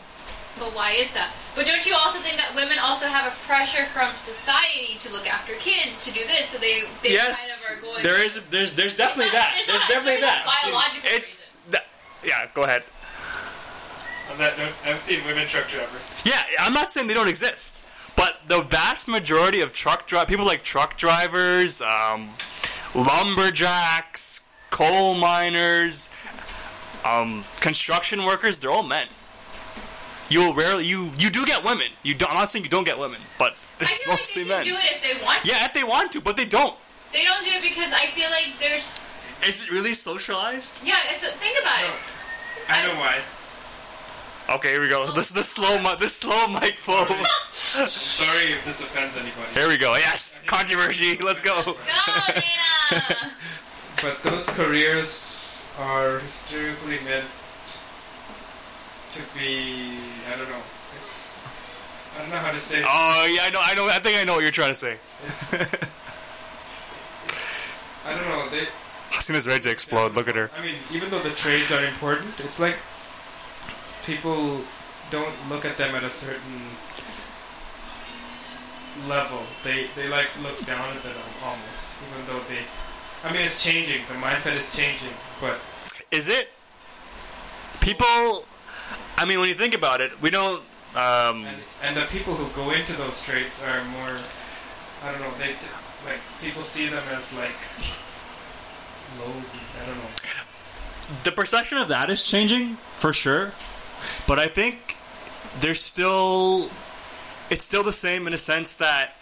But 0.59 0.75
why 0.75 0.93
is 0.93 1.15
that? 1.15 1.31
But 1.55 1.67
don't 1.67 1.85
you 1.87 1.95
also 1.95 2.19
think 2.21 2.37
that 2.37 2.55
women 2.55 2.79
also 2.79 3.07
have 3.07 3.31
a 3.33 3.35
pressure 3.47 3.85
from 3.87 4.15
society 4.17 4.99
to 5.01 5.13
look 5.13 5.27
after 5.29 5.53
kids, 5.55 6.05
to 6.05 6.13
do 6.13 6.27
this, 6.27 6.49
so 6.51 6.59
they, 6.59 6.83
they 7.03 7.13
yes, 7.13 7.69
kind 7.69 7.79
of 7.79 7.85
are 7.85 7.93
going. 7.93 8.03
there 8.03 8.25
is 8.25 8.45
there's 8.49 8.73
there's 8.75 8.97
definitely 8.97 9.27
not- 9.27 9.33
that. 9.35 9.55
it's 9.59 9.67
There's 9.67 9.81
not- 9.83 9.89
definitely 9.91 10.21
that. 10.23 10.61
biological 10.65 11.11
It's 11.13 11.55
that. 11.71 11.87
Yeah, 12.25 12.47
go 12.55 12.65
ahead. 12.65 12.83
On 14.33 14.39
that 14.39 14.59
note, 14.59 14.73
I've 14.85 15.01
seen 15.01 15.25
women 15.25 15.47
truck 15.49 15.69
drivers. 15.69 16.21
Yeah, 16.25 16.43
I'm 16.61 16.75
not 16.75 16.91
saying 16.91 17.07
they 17.07 17.15
don't 17.15 17.29
exist, 17.29 17.83
but 18.17 18.41
the 18.47 18.61
vast 18.63 19.09
majority 19.09 19.61
of 19.63 19.73
truck 19.73 20.07
dri- 20.07 20.25
people 20.27 20.45
like 20.45 20.63
truck 20.63 20.97
drivers, 20.99 21.81
um, 21.81 22.29
lumberjacks, 22.95 24.43
coal 24.71 25.15
miners, 25.15 26.11
um, 27.05 27.45
construction 27.61 28.25
workers, 28.25 28.61
they're 28.61 28.71
all 28.71 28.83
men. 28.83 29.07
You 30.29 30.41
will 30.41 30.55
rarely 30.55 30.85
you 30.85 31.11
you 31.19 31.31
do 31.31 31.47
get 31.47 31.65
women. 31.65 31.87
You 32.03 32.15
don't, 32.15 32.31
I'm 32.31 32.37
not 32.37 32.51
saying 32.51 32.65
you 32.65 32.71
don't 32.71 32.85
get 32.85 32.99
women, 32.99 33.21
but 33.39 33.53
I 33.53 33.57
it's 33.81 34.03
feel 34.05 34.13
like 34.13 34.21
mostly 34.21 34.43
they 34.45 34.49
men. 34.51 34.65
do 34.65 34.75
it 34.75 34.85
if 34.97 35.03
they 35.03 35.25
want. 35.25 35.43
to. 35.45 35.49
Yeah, 35.51 35.65
if 35.65 35.73
they 35.73 35.85
want 35.85 36.13
to, 36.13 36.21
but 36.21 36.37
they 36.37 36.45
don't. 36.47 36.77
They 37.13 37.25
don't 37.25 37.43
do 37.43 37.51
it 37.51 37.63
because 37.63 37.93
I 37.93 38.07
feel 38.09 38.29
like 38.31 38.59
there's. 38.61 39.09
Is 39.47 39.65
it 39.65 39.71
really 39.71 39.93
socialized? 39.95 40.85
Yeah, 40.87 40.97
it's, 41.09 41.27
think 41.27 41.57
about 41.63 41.81
No. 41.81 41.87
it. 41.89 41.95
I 42.69 42.87
know 42.87 42.95
why. 43.01 43.19
Okay, 44.57 44.71
here 44.71 44.81
we 44.81 44.89
go. 44.89 45.07
This 45.13 45.29
is 45.29 45.33
the 45.35 45.43
slow 45.43 45.79
mi- 45.83 45.97
this 46.01 46.17
slow 46.17 46.49
mic 46.49 46.75
flow. 46.75 47.05
Sorry 47.53 48.53
if 48.53 48.65
this 48.65 48.81
offends 48.81 49.17
anybody. 49.17 49.53
Here 49.55 49.69
we 49.69 49.77
go. 49.79 49.95
Yes, 49.95 50.41
controversy. 50.47 51.17
Let's 51.23 51.41
go. 51.41 51.63
Go, 51.65 51.75
Dana! 52.29 53.05
But 54.03 54.23
those 54.23 54.49
careers 54.57 55.69
are 55.79 56.21
historically 56.21 56.99
meant 57.05 57.27
to 59.15 59.23
be. 59.37 59.99
I 60.33 60.37
don't 60.37 60.49
know. 60.49 60.63
It's. 60.97 61.35
I 62.17 62.23
don't 62.23 62.31
know 62.31 62.37
how 62.37 62.53
to 62.53 62.61
say. 62.61 62.81
it. 62.81 62.87
Oh 62.89 63.27
yeah, 63.35 63.43
I 63.45 63.51
know. 63.51 63.61
I 63.63 63.75
know. 63.75 63.89
I 63.89 63.99
think 63.99 64.19
I 64.19 64.25
know 64.25 64.35
what 64.35 64.43
you're 64.43 64.51
trying 64.51 64.71
to 64.71 64.75
say. 64.75 64.97
It's, 65.25 65.53
it's. 67.25 68.07
I 68.07 68.15
don't 68.15 68.29
know. 68.29 68.49
They. 68.51 68.67
Hasina's 69.11 69.47
ready 69.47 69.61
to 69.61 69.71
explode. 69.71 70.15
Look 70.15 70.29
at 70.29 70.37
her. 70.37 70.51
I 70.57 70.63
mean, 70.63 70.75
even 70.93 71.11
though 71.11 71.21
the 71.21 71.31
trades 71.31 71.73
are 71.73 71.85
important, 71.85 72.39
it's 72.41 72.61
like 72.61 72.77
people 74.05 74.61
don't 75.11 75.35
look 75.49 75.65
at 75.65 75.77
them 75.77 75.95
at 75.95 76.05
a 76.05 76.11
certain 76.11 76.63
level. 79.09 79.41
They 79.65 79.87
they 79.97 80.09
like 80.09 80.29
look 80.43 80.59
down 80.67 80.97
at 80.97 81.03
them 81.03 81.15
almost, 81.45 81.89
even 82.11 82.27
though 82.27 82.43
they. 82.49 82.61
I 83.25 83.33
mean, 83.33 83.43
it's 83.43 83.65
changing. 83.65 84.03
The 84.09 84.15
mindset 84.15 84.57
is 84.57 84.75
changing, 84.75 85.13
but 85.41 85.59
Is 86.11 86.29
it? 86.29 86.51
People. 87.81 88.45
I 89.19 89.25
mean, 89.25 89.41
when 89.41 89.49
you 89.49 89.55
think 89.55 89.75
about 89.75 90.01
it, 90.01 90.23
we 90.23 90.31
don't. 90.31 90.63
Um, 90.95 91.45
and, 91.45 91.57
and 91.83 91.97
the 91.97 92.07
people 92.09 92.35
who 92.35 92.49
go 92.55 92.71
into 92.71 92.97
those 92.97 93.21
trades 93.21 93.65
are 93.67 93.85
more. 93.87 94.17
I 95.03 95.11
don't 95.11 95.21
know. 95.21 95.33
They 95.39 95.55
like 96.07 96.21
people 96.41 96.63
see 96.63 96.89
them 96.89 97.03
as 97.11 97.37
like 97.37 97.51
low. 99.19 99.27
I 99.27 99.87
don't 99.87 99.97
know. 99.97 100.11
the 101.25 101.33
perception 101.33 101.79
of 101.79 101.89
that 101.89 102.11
is 102.11 102.23
changing 102.23 102.77
for 102.97 103.13
sure, 103.13 103.51
but 104.29 104.39
I 104.39 104.47
think 104.47 104.97
there's 105.59 105.81
still. 105.81 106.71
It's 107.51 107.65
still 107.65 107.83
the 107.83 107.93
same 107.93 108.29
in 108.29 108.35
a 108.35 108.39
sense 108.39 108.77
that 108.77 109.15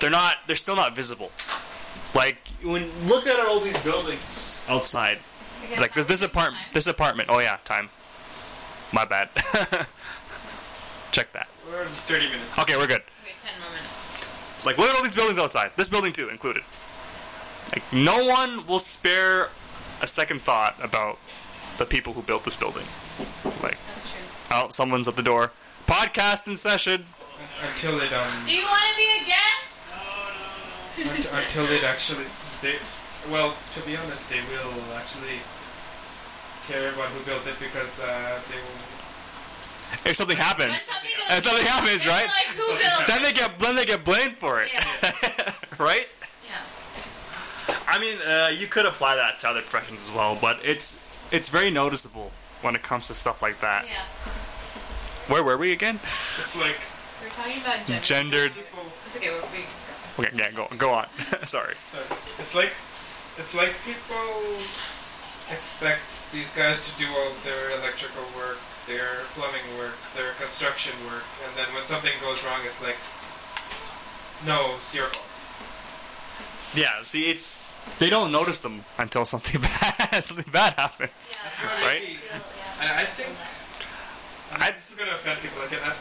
they're 0.00 0.10
not. 0.10 0.38
They're 0.48 0.56
still 0.56 0.76
not 0.76 0.96
visible. 0.96 1.30
Like 2.16 2.48
when 2.64 2.90
look 3.06 3.28
at 3.28 3.38
all 3.38 3.60
these 3.60 3.80
buildings 3.84 4.60
outside. 4.68 5.18
It's 5.70 5.80
like 5.80 5.94
this 5.94 6.06
this 6.06 6.22
apartment. 6.22 6.64
This 6.72 6.88
apartment. 6.88 7.28
Oh 7.30 7.38
yeah, 7.38 7.58
time. 7.64 7.90
My 8.96 9.04
bad. 9.04 9.28
Check 11.12 11.30
that. 11.32 11.48
We're 11.68 11.82
at 11.82 11.88
thirty 12.08 12.28
minutes. 12.28 12.58
Okay, 12.58 12.76
we're 12.78 12.86
good. 12.86 13.02
Okay, 13.22 13.34
ten 13.36 13.52
more 13.60 13.68
minutes. 13.68 14.64
Like, 14.64 14.78
look 14.78 14.88
at 14.88 14.96
all 14.96 15.02
these 15.02 15.14
buildings 15.14 15.38
outside. 15.38 15.72
This 15.76 15.90
building 15.90 16.14
too, 16.14 16.30
included. 16.30 16.62
Like, 17.74 17.82
no 17.92 18.24
one 18.24 18.66
will 18.66 18.78
spare 18.78 19.50
a 20.00 20.06
second 20.06 20.40
thought 20.40 20.76
about 20.82 21.18
the 21.76 21.84
people 21.84 22.14
who 22.14 22.22
built 22.22 22.44
this 22.44 22.56
building. 22.56 22.84
Like, 23.62 23.76
That's 23.92 24.10
true. 24.10 24.20
oh, 24.52 24.68
someone's 24.70 25.08
at 25.08 25.16
the 25.16 25.22
door. 25.22 25.52
Podcast 25.86 26.48
in 26.48 26.56
session. 26.56 27.04
Until 27.68 28.00
it 28.00 28.10
um. 28.14 28.24
Do 28.46 28.54
you 28.54 28.62
want 28.64 28.82
to 28.92 28.96
be 28.96 29.24
a 29.24 29.26
guest? 29.26 29.66
unt- 31.04 31.44
until 31.44 31.64
it 31.66 31.84
actually 31.84 32.24
they 32.62 32.76
well 33.30 33.54
to 33.72 33.80
be 33.82 33.94
honest 33.98 34.30
they 34.30 34.40
will 34.40 34.72
actually 34.96 35.36
care 36.66 36.92
about 36.92 37.08
who 37.08 37.24
built 37.24 37.46
it 37.46 37.58
because 37.60 38.02
uh, 38.02 38.40
they 38.50 38.56
will 38.56 40.10
If 40.10 40.16
something 40.16 40.36
happens, 40.36 40.80
something 40.80 41.16
goes 41.16 41.30
and 41.30 41.42
something 41.42 41.66
happens, 41.66 42.06
right? 42.06 42.26
Like, 42.26 42.56
who 42.56 42.66
built 42.78 43.06
Then 43.06 43.22
they 43.22 43.32
get 43.32 43.58
then 43.58 43.74
they 43.76 43.86
get 43.86 44.04
blamed 44.04 44.36
for 44.36 44.62
it, 44.62 44.70
right? 45.78 46.08
Yeah. 46.44 47.74
I 47.88 47.98
mean, 48.00 48.18
uh, 48.26 48.50
you 48.58 48.66
could 48.66 48.86
apply 48.86 49.16
that 49.16 49.38
to 49.40 49.48
other 49.48 49.62
professions 49.62 50.08
as 50.10 50.14
well, 50.14 50.36
but 50.40 50.58
it's 50.64 50.98
it's 51.30 51.48
very 51.48 51.70
noticeable 51.70 52.30
when 52.62 52.74
it 52.74 52.82
comes 52.82 53.06
to 53.08 53.14
stuff 53.14 53.42
like 53.42 53.60
that. 53.60 53.84
Yeah. 53.86 54.02
Where 55.32 55.42
were 55.42 55.56
we 55.58 55.72
again? 55.72 55.96
it's 55.96 56.56
like 56.58 56.78
We're 57.22 57.30
talking 57.30 57.60
about 57.62 57.86
gender. 57.86 58.02
Gendered. 58.02 58.52
people 58.54 58.84
It's 59.06 59.16
okay. 59.16 59.30
We're, 59.30 59.42
we, 59.52 59.64
Okay, 60.18 60.30
yeah, 60.34 60.50
go 60.50 60.66
go 60.78 60.92
on. 60.94 61.06
Sorry. 61.44 61.74
sorry 61.82 62.06
it's 62.38 62.54
like 62.56 62.72
it's 63.36 63.54
like 63.54 63.74
people 63.84 64.56
expect 65.52 66.00
these 66.32 66.56
guys 66.56 66.90
to 66.92 66.98
do 66.98 67.06
all 67.16 67.30
their 67.44 67.70
electrical 67.78 68.22
work 68.36 68.58
their 68.86 69.22
plumbing 69.34 69.62
work 69.78 69.94
their 70.14 70.32
construction 70.38 70.92
work 71.06 71.24
and 71.46 71.56
then 71.56 71.66
when 71.74 71.82
something 71.82 72.12
goes 72.20 72.44
wrong 72.44 72.60
it's 72.64 72.82
like 72.82 72.96
no 74.44 74.74
it's 74.76 74.94
your 74.94 75.06
fault 75.06 75.24
Yeah, 76.74 77.02
see, 77.04 77.30
it's 77.30 77.72
they 77.98 78.10
don't 78.10 78.30
notice 78.32 78.60
them 78.60 78.84
until 78.98 79.24
something 79.24 79.60
bad 79.66 80.20
something 80.22 80.50
bad 80.52 80.74
happens. 80.74 81.38
yeah, 81.38 81.44
That's 81.48 81.64
right. 81.64 81.74
like, 81.74 81.84
Right? 81.84 82.02
feel- 82.02 82.40
yeah, 82.40 82.82
And 82.82 82.90
I 83.00 83.04
think- 83.16 83.36
I 84.52 84.58
mean, 84.62 84.74
this 84.74 84.90
is 84.92 84.96
gonna 84.96 85.12
offend 85.12 85.40
people. 85.40 85.58
Like, 85.58 85.72
I, 85.82 85.92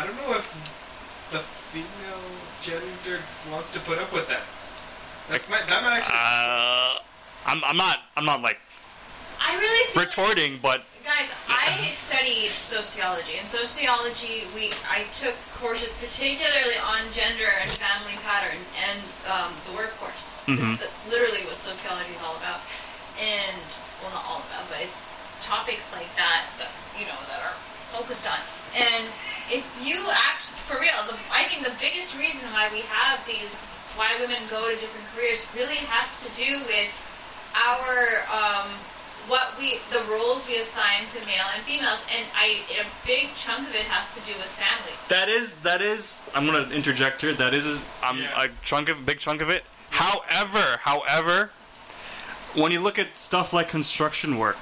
I 0.00 0.06
don't 0.06 0.16
know 0.16 0.32
if 0.36 0.48
the 1.30 1.38
female 1.40 2.24
gender 2.60 3.20
wants 3.50 3.72
to 3.74 3.80
put 3.80 3.98
up 3.98 4.12
with 4.14 4.28
that. 4.28 4.40
That 5.28 5.44
might, 5.50 5.66
that 5.68 5.82
might 5.84 5.98
actually. 5.98 6.16
Uh, 6.16 6.96
I'm 7.44 7.60
I'm 7.68 7.76
not 7.76 7.98
I'm 8.16 8.24
not 8.24 8.40
like 8.40 8.58
I 9.40 9.56
really 9.56 9.84
feel 9.92 10.02
like- 10.02 10.08
retorting, 10.16 10.58
but 10.62 10.82
Guys, 11.08 11.32
I 11.48 11.88
studied 11.88 12.50
sociology. 12.52 13.38
In 13.40 13.44
sociology, 13.44 14.44
we 14.54 14.68
I 14.84 15.04
took 15.08 15.32
courses 15.56 15.96
particularly 15.96 16.76
on 16.84 17.08
gender 17.10 17.48
and 17.64 17.70
family 17.70 18.12
patterns 18.20 18.74
and 18.76 19.00
um, 19.24 19.56
the 19.64 19.72
workforce. 19.72 20.36
This- 20.44 20.60
Mhm. 20.60 20.76
That's 20.78 21.06
literally 21.08 21.48
what 21.48 21.56
sociology 21.58 22.12
is 22.12 22.20
all 22.20 22.36
about. 22.36 22.60
And 23.16 23.56
well, 24.04 24.12
not 24.12 24.24
all 24.28 24.42
about, 24.52 24.68
but 24.68 24.84
it's 24.84 25.00
topics 25.40 25.96
like 25.96 26.12
that 26.20 26.44
that 26.60 26.68
you 27.00 27.06
know 27.08 27.16
that 27.32 27.40
are 27.40 27.56
focused 27.88 28.28
on. 28.28 28.36
And 28.76 29.08
if 29.48 29.64
you 29.80 29.96
actually, 30.12 30.60
for 30.68 30.76
real, 30.78 30.92
the, 31.08 31.16
I 31.32 31.44
think 31.48 31.64
the 31.64 31.72
biggest 31.80 32.12
reason 32.20 32.52
why 32.52 32.68
we 32.68 32.82
have 32.84 33.24
these, 33.24 33.70
why 33.96 34.12
women 34.20 34.44
go 34.50 34.68
to 34.68 34.76
different 34.76 35.08
careers, 35.16 35.46
really 35.56 35.80
has 35.88 36.20
to 36.26 36.28
do 36.36 36.60
with 36.68 36.92
our 37.56 38.28
um, 38.28 38.68
what 39.28 39.56
we 39.58 39.78
the 39.90 40.02
roles 40.10 40.48
we 40.48 40.56
assign 40.56 41.06
to 41.06 41.24
male 41.26 41.44
and 41.54 41.62
females 41.64 42.06
and 42.16 42.24
i 42.36 42.60
a 42.80 42.84
big 43.06 43.28
chunk 43.34 43.68
of 43.68 43.74
it 43.74 43.82
has 43.82 44.14
to 44.18 44.20
do 44.26 44.32
with 44.38 44.46
family 44.46 44.92
that 45.08 45.28
is 45.28 45.56
that 45.56 45.80
is 45.80 46.28
I'm 46.34 46.46
gonna 46.46 46.68
interject 46.74 47.20
here. 47.22 47.32
That 47.34 47.54
is 47.54 47.66
a, 47.66 47.80
I'm 48.02 48.18
Yeah. 48.18 48.44
a 48.44 48.48
chunk 48.62 48.88
of 48.88 49.04
big 49.06 49.18
chunk 49.18 49.40
of 49.40 49.48
it. 49.50 49.64
However, 49.90 50.78
however, 50.82 51.50
when 52.54 52.72
you 52.72 52.80
look 52.80 52.98
at 52.98 53.16
stuff 53.16 53.52
like 53.52 53.68
construction 53.68 54.36
work, 54.38 54.56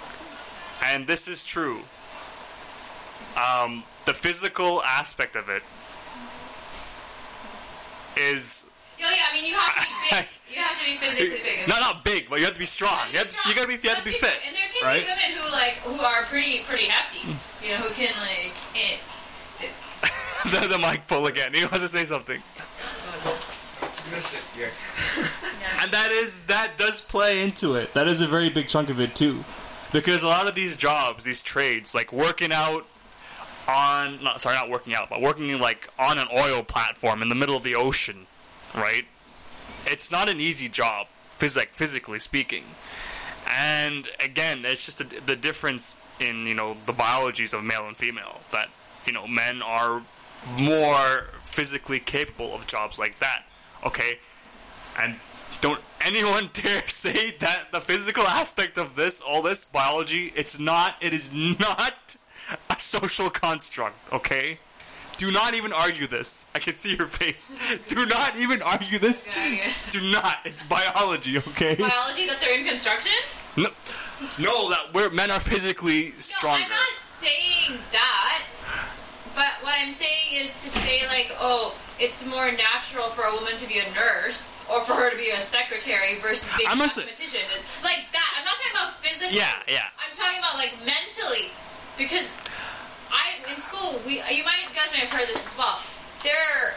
and 0.83 1.07
this 1.07 1.27
is 1.29 1.43
true, 1.45 1.83
um, 3.37 3.85
the 4.05 4.15
physical 4.15 4.83
aspect 4.83 5.35
of 5.37 5.49
it 5.49 5.63
is 8.17 8.71
yeah 8.99 9.11
yeah 9.11 9.29
i 9.29 9.35
mean 9.35 9.45
you 9.47 9.55
have 9.55 9.75
to 9.75 9.81
be 9.81 9.95
big 10.11 10.27
you 10.49 10.61
have 10.63 10.79
to 10.79 10.85
be 10.87 10.97
physically 10.97 11.41
big 11.43 11.69
not 11.69 11.81
not 11.81 12.05
big, 12.05 12.31
but 12.31 12.39
you 12.39 12.45
have 12.45 12.55
to 12.55 12.61
be 12.61 12.67
strong. 12.67 12.99
You, 13.13 13.19
have, 13.19 13.35
you 13.47 13.55
gotta 13.55 13.69
be 13.69 13.75
you 13.75 13.91
have 13.91 13.99
to 13.99 14.05
be 14.05 14.13
fit. 14.13 14.41
and 14.47 14.55
there 14.55 14.63
can 14.73 14.87
right? 14.87 15.03
be 15.03 15.11
women 15.11 15.43
who 15.43 15.53
like 15.53 15.75
who 15.83 16.01
are 16.03 16.23
pretty 16.25 16.61
pretty 16.61 16.87
hefty 16.87 17.27
you 17.63 17.73
know 17.75 17.79
who 17.79 17.93
can 17.95 18.15
like 18.23 18.55
it, 18.75 19.01
the, 20.45 20.69
the 20.69 20.79
mic 20.79 21.07
pull 21.07 21.27
again. 21.27 21.53
He 21.53 21.63
wants 21.63 21.83
to 21.83 21.89
say 21.89 22.05
something. 22.05 22.41
I 22.41 23.89
was 23.89 24.09
gonna 24.09 24.21
say, 24.21 24.61
yeah. 24.61 24.67
yeah. 25.61 25.83
And 25.83 25.93
that 25.93 26.11
is 26.13 26.43
that 26.45 26.77
does 26.77 27.01
play 27.01 27.43
into 27.43 27.75
it. 27.75 27.95
That 27.95 28.07
is 28.07 28.21
a 28.21 28.27
very 28.27 28.51
big 28.51 28.69
chunk 28.69 28.91
of 28.91 29.01
it 29.01 29.15
too, 29.15 29.45
because 29.93 30.23
a 30.23 30.29
lot 30.29 30.47
of 30.47 30.55
these 30.55 30.77
jobs, 30.77 31.25
these 31.25 31.43
trades, 31.43 31.95
like 31.95 32.13
working 32.13 32.53
out 32.53 32.87
on, 33.69 34.23
not 34.23 34.41
sorry, 34.41 34.57
not 34.57 34.71
working 34.71 34.95
out, 34.95 35.11
but 35.11 35.21
working 35.21 35.59
like 35.59 35.89
on 35.99 36.19
an 36.19 36.29
oil 36.35 36.63
platform 36.63 37.23
in 37.23 37.29
the 37.29 37.35
middle 37.35 37.57
of 37.57 37.63
the 37.63 37.75
ocean, 37.75 38.27
right? 38.75 39.05
It's 39.87 40.11
not 40.11 40.29
an 40.29 40.41
easy 40.41 40.69
job, 40.69 41.07
phys- 41.39 41.57
like 41.57 41.69
physically 41.69 42.19
speaking, 42.19 42.65
And 43.49 44.09
again, 44.25 44.65
it's 44.65 44.85
just 44.87 45.01
a, 45.01 45.05
the 45.27 45.37
difference 45.37 45.97
in 46.19 46.47
you 46.47 46.55
know 46.55 46.77
the 46.87 46.93
biologies 46.93 47.53
of 47.55 47.63
male 47.63 47.87
and 47.87 47.97
female. 47.97 48.41
That 48.53 48.69
you 49.07 49.13
know 49.13 49.27
men 49.27 49.63
are 49.63 50.03
more 50.59 51.31
physically 51.45 52.01
capable 52.01 52.55
of 52.55 52.67
jobs 52.67 52.99
like 52.99 53.19
that. 53.19 53.45
Okay, 53.85 54.19
and 54.99 55.17
don't 55.61 55.81
anyone 56.07 56.51
dare 56.53 56.83
say 56.89 57.37
that 57.39 57.71
the 57.73 57.81
physical 57.81 58.25
aspect 58.25 58.79
of 58.79 58.97
this, 58.97 59.21
all 59.21 59.43
this 59.43 59.67
biology, 59.67 60.33
it's 60.35 60.59
not. 60.59 60.97
It 61.01 61.13
is 61.13 61.33
not 61.61 62.17
a 62.71 62.75
social 62.79 63.31
construct. 63.31 64.13
Okay. 64.13 64.59
Do 65.17 65.33
not 65.33 65.55
even 65.55 65.73
argue 65.73 66.07
this. 66.07 66.47
I 66.55 66.59
can 66.59 66.75
see 66.75 66.95
your 66.95 67.07
face. 67.07 67.51
Do 67.87 68.05
not 68.07 68.37
even 68.37 68.63
argue 68.63 68.99
this. 68.99 69.29
Yeah, 69.47 69.71
Do 69.91 70.01
not. 70.11 70.39
It's 70.45 70.63
biology, 70.65 71.39
okay? 71.39 71.77
Biology 71.77 72.27
that 72.27 72.41
they're 72.41 72.59
in 72.59 72.67
construction? 72.67 73.13
No, 73.57 73.69
no 74.39 74.71
that 74.71 74.93
we're, 74.93 75.11
men 75.11 75.31
are 75.31 75.41
physically 75.41 76.11
stronger. 76.13 76.61
No, 76.61 76.65
I'm 76.65 76.71
not 76.71 76.99
saying 76.99 77.81
that. 77.93 78.43
But 79.35 79.63
what 79.63 79.75
I'm 79.79 79.93
saying 79.93 80.43
is 80.43 80.49
to 80.65 80.69
say 80.71 81.07
like, 81.09 81.31
oh, 81.39 81.77
it's 81.99 82.27
more 82.27 82.51
natural 82.53 83.09
for 83.09 83.23
a 83.25 83.33
woman 83.33 83.57
to 83.57 83.69
be 83.69 83.79
a 83.79 83.89
nurse 83.95 84.57
or 84.69 84.81
for 84.81 84.95
her 84.95 85.11
to 85.11 85.17
be 85.17 85.31
a 85.31 85.41
secretary 85.41 86.19
versus 86.21 86.57
being 86.59 86.71
a 86.71 86.77
mathematician. 86.77 87.41
Like 87.85 88.05
that. 88.13 88.31
I'm 88.39 88.45
not 88.45 88.57
talking 88.57 88.73
about 88.73 88.93
physically. 89.01 89.37
Yeah, 89.37 89.53
yeah. 89.69 89.89
I'm 90.01 90.15
talking 90.17 90.39
about 90.39 90.57
like 90.57 90.73
mentally 90.85 91.53
because 91.97 92.33
I 93.11 93.39
in 93.51 93.57
school 93.59 94.01
we 94.07 94.19
you 94.31 94.45
might 94.45 94.61
you 94.67 94.75
guys 94.75 94.91
may 94.93 95.01
have 95.05 95.11
heard 95.13 95.29
this 95.29 95.47
as 95.47 95.55
well. 95.59 95.79
There 96.23 96.75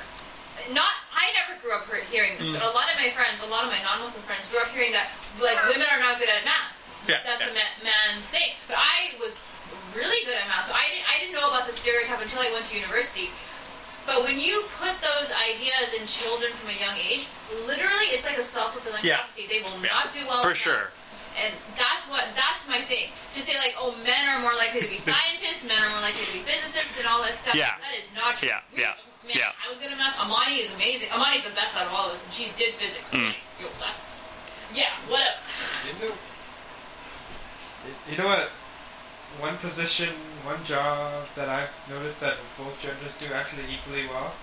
not 0.75 0.91
I 1.15 1.31
never 1.35 1.59
grew 1.61 1.73
up 1.73 1.87
hearing 2.11 2.37
this, 2.37 2.49
Mm. 2.49 2.59
but 2.59 2.63
a 2.63 2.73
lot 2.75 2.87
of 2.91 2.95
my 2.99 3.09
friends, 3.11 3.41
a 3.41 3.49
lot 3.49 3.63
of 3.63 3.71
my 3.71 3.81
non-Muslim 3.81 4.23
friends 4.23 4.47
grew 4.49 4.59
up 4.61 4.69
hearing 4.69 4.91
that 4.93 5.09
like 5.41 5.57
women 5.71 5.87
are 5.91 5.99
not 5.99 6.19
good 6.19 6.29
at 6.29 6.43
math. 6.45 6.71
Yeah, 7.07 7.23
That's 7.25 7.41
yeah. 7.47 7.51
a 7.51 7.53
ma- 7.55 7.89
man's 7.89 8.25
thing. 8.27 8.53
But 8.67 8.77
I 8.77 9.15
was 9.19 9.39
really 9.95 10.19
good 10.25 10.35
at 10.37 10.45
math, 10.47 10.65
so 10.69 10.75
I 10.75 10.85
didn't 10.93 11.07
I 11.09 11.15
didn't 11.19 11.33
know 11.33 11.47
about 11.49 11.65
the 11.65 11.73
stereotype 11.73 12.21
until 12.21 12.41
I 12.41 12.51
went 12.51 12.65
to 12.69 12.77
university. 12.77 13.31
But 14.05 14.23
when 14.23 14.39
you 14.39 14.65
put 14.79 14.95
those 15.01 15.29
ideas 15.37 15.93
in 15.93 16.05
children 16.05 16.51
from 16.53 16.69
a 16.69 16.77
young 16.79 16.97
age, 16.97 17.27
literally 17.67 18.09
it's 18.15 18.25
like 18.25 18.37
a 18.37 18.41
self-fulfilling 18.41 19.03
Yeah. 19.03 19.17
prophecy. 19.21 19.45
They 19.47 19.61
will 19.61 19.77
Yeah, 19.81 19.93
not 19.93 20.11
do 20.11 20.25
well 20.27 20.41
for 20.41 20.55
sure. 20.55 20.91
And 21.37 21.53
that's 21.77 22.09
what 22.09 22.25
that's 22.35 22.67
my 22.67 22.81
thing. 22.81 23.11
To 23.33 23.39
say 23.39 23.55
like, 23.59 23.75
oh, 23.77 23.93
men 24.03 24.27
are 24.33 24.41
more 24.41 24.53
likely 24.57 24.81
to 24.81 24.89
be 24.89 24.97
scientists, 25.11 25.67
men 25.67 25.77
are 25.77 25.89
more 25.93 26.01
likely 26.01 26.19
to 26.19 26.33
be 26.39 26.43
physicists, 26.49 26.97
and 26.99 27.07
all 27.07 27.21
that 27.23 27.35
stuff. 27.35 27.55
Yeah. 27.55 27.77
That 27.79 27.93
is 27.97 28.13
not 28.15 28.35
true. 28.35 28.49
Yeah, 28.49 28.61
We- 28.73 28.81
yeah, 28.81 28.93
Man, 29.23 29.35
yeah. 29.35 29.51
I 29.63 29.69
was 29.69 29.77
good 29.77 29.91
at 29.91 29.97
math. 29.97 30.17
Amani 30.19 30.57
is 30.63 30.73
amazing. 30.75 31.09
Amani's 31.13 31.43
the 31.43 31.51
best 31.55 31.77
out 31.77 31.85
of 31.87 31.93
all 31.93 32.07
of 32.07 32.13
us, 32.13 32.23
and 32.23 32.31
she 32.33 32.49
did 32.57 32.73
physics. 32.75 33.13
Mm. 33.13 33.27
like, 33.27 33.35
yo, 33.61 33.67
that's 33.79 34.27
yeah, 34.73 34.89
whatever. 35.07 35.37
You 35.85 36.07
know, 36.09 36.15
you 38.11 38.17
know 38.17 38.27
what? 38.27 38.49
One 39.39 39.57
position, 39.57 40.09
one 40.43 40.63
job 40.63 41.27
that 41.35 41.47
I've 41.49 41.71
noticed 41.89 42.19
that 42.21 42.35
both 42.57 42.81
genders 42.81 43.15
do 43.17 43.31
actually 43.33 43.63
equally 43.71 44.07
well. 44.07 44.33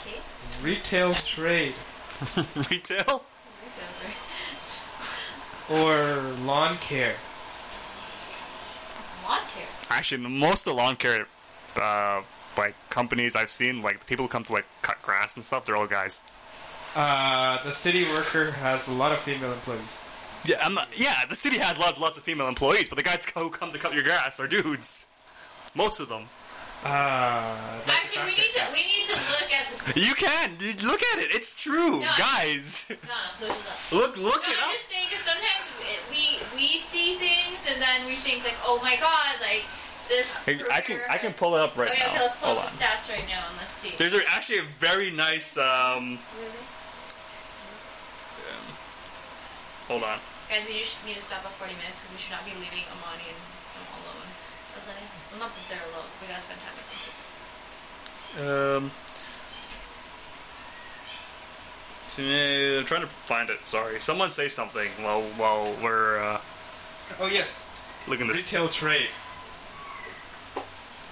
Okay. 0.00 0.18
Retail 0.62 1.12
trade 1.14 1.74
Retail? 2.70 2.70
Retail? 2.70 3.22
Or 5.70 6.22
lawn 6.44 6.76
care. 6.78 7.14
Lawn 9.24 9.40
care. 9.54 9.66
Actually, 9.90 10.28
most 10.28 10.66
of 10.66 10.74
the 10.74 10.76
lawn 10.76 10.96
care, 10.96 11.26
uh, 11.76 12.22
like 12.56 12.74
companies 12.90 13.36
I've 13.36 13.50
seen, 13.50 13.82
like 13.82 14.00
the 14.00 14.06
people 14.06 14.24
who 14.24 14.28
come 14.28 14.44
to 14.44 14.52
like 14.52 14.66
cut 14.82 15.00
grass 15.02 15.36
and 15.36 15.44
stuff, 15.44 15.64
they're 15.64 15.76
all 15.76 15.86
guys. 15.86 16.24
Uh, 16.94 17.62
the 17.64 17.72
city 17.72 18.04
worker 18.04 18.50
has 18.52 18.88
a 18.88 18.94
lot 18.94 19.12
of 19.12 19.18
female 19.18 19.52
employees. 19.52 20.04
Yeah, 20.44 20.56
I'm 20.62 20.74
not, 20.74 20.98
yeah. 20.98 21.14
The 21.28 21.34
city 21.34 21.58
has 21.58 21.78
lots, 21.78 22.00
lots 22.00 22.18
of 22.18 22.24
female 22.24 22.48
employees, 22.48 22.88
but 22.88 22.96
the 22.96 23.04
guys 23.04 23.24
who 23.34 23.50
come 23.50 23.72
to 23.72 23.78
cut 23.78 23.94
your 23.94 24.02
grass 24.04 24.40
are 24.40 24.48
dudes. 24.48 25.08
Most 25.74 26.00
of 26.00 26.08
them. 26.08 26.24
Uh, 26.84 27.80
like 27.86 27.96
Actually, 28.06 28.22
we 28.30 28.34
need 28.38 28.52
to 28.54 28.62
we 28.72 28.82
need 28.86 29.04
to 29.10 29.16
look 29.34 29.50
at 29.50 29.66
the. 29.74 29.98
You 30.00 30.14
can 30.14 30.54
dude, 30.56 30.82
look 30.84 31.02
at 31.02 31.18
it. 31.18 31.34
It's 31.34 31.60
true, 31.62 32.00
No, 32.00 32.06
I- 32.06 32.18
guys. 32.18 32.86
No, 32.90 32.96
no, 32.96 33.34
so 33.34 33.48
up. 33.50 33.92
Look, 33.92 34.16
look 34.16 34.42
No, 34.46 34.50
it 34.50 34.56
I'm 34.62 34.70
up. 34.70 34.74
just 34.78 34.86
saying 34.88 35.06
because 35.10 35.24
sometimes 35.26 35.66
we 36.10 36.38
we 36.54 36.78
see 36.78 37.16
things 37.18 37.66
and 37.68 37.82
then 37.82 38.06
we 38.06 38.14
think 38.14 38.44
like, 38.44 38.56
oh 38.64 38.78
my 38.82 38.94
god, 38.96 39.40
like 39.42 39.64
this. 40.08 40.46
I 40.46 40.60
I 40.72 40.80
can 40.80 41.00
I 41.10 41.18
can 41.18 41.32
pull 41.34 41.56
it 41.56 41.60
up 41.62 41.76
right 41.76 41.90
oh, 41.90 41.94
yeah, 41.98 42.06
now. 42.06 42.12
okay, 42.14 42.20
let's 42.22 42.36
pull 42.36 42.54
Hold 42.54 42.58
up 42.62 42.64
on. 42.66 42.70
the 42.70 42.78
stats 42.78 43.10
right 43.10 43.26
now 43.26 43.42
and 43.50 43.56
let's 43.58 43.74
see. 43.74 43.96
There's 43.98 44.14
a, 44.14 44.22
actually 44.30 44.58
a 44.62 44.68
very 44.78 45.10
nice. 45.10 45.58
Um, 45.58 46.18
Really? 46.38 46.62
hold 49.88 50.04
on. 50.04 50.18
Guys, 50.48 50.64
we 50.68 50.78
just 50.78 51.04
need 51.04 51.16
to 51.16 51.22
stop 51.22 51.42
at 51.44 51.50
40 51.58 51.74
minutes 51.74 52.00
because 52.06 52.12
we 52.14 52.20
should 52.22 52.32
not 52.38 52.44
be 52.46 52.52
leaving 52.56 52.86
Amani 52.88 53.26
and 53.34 53.36
him 53.74 53.84
alone. 54.00 54.28
That's 54.78 54.88
it. 54.94 55.17
Well, 55.30 55.40
not 55.40 55.50
that 55.54 55.68
they're 55.68 55.78
alone. 55.92 56.06
We 56.20 56.26
gotta 56.28 56.40
spend 56.40 56.60
time 56.60 56.74
with 56.76 56.88
them. 58.36 58.84
Um, 58.84 58.90
to- 62.10 62.78
I'm 62.80 62.84
trying 62.86 63.00
to 63.02 63.06
find 63.08 63.50
it. 63.50 63.66
Sorry, 63.66 64.00
someone 64.00 64.30
say 64.30 64.48
something 64.48 64.88
while 65.02 65.22
while 65.36 65.74
we're 65.82 66.18
uh, 66.20 66.40
Oh 67.20 67.26
yes, 67.26 67.68
looking 68.06 68.26
this. 68.28 68.52
retail 68.52 68.68
trade. 68.68 69.08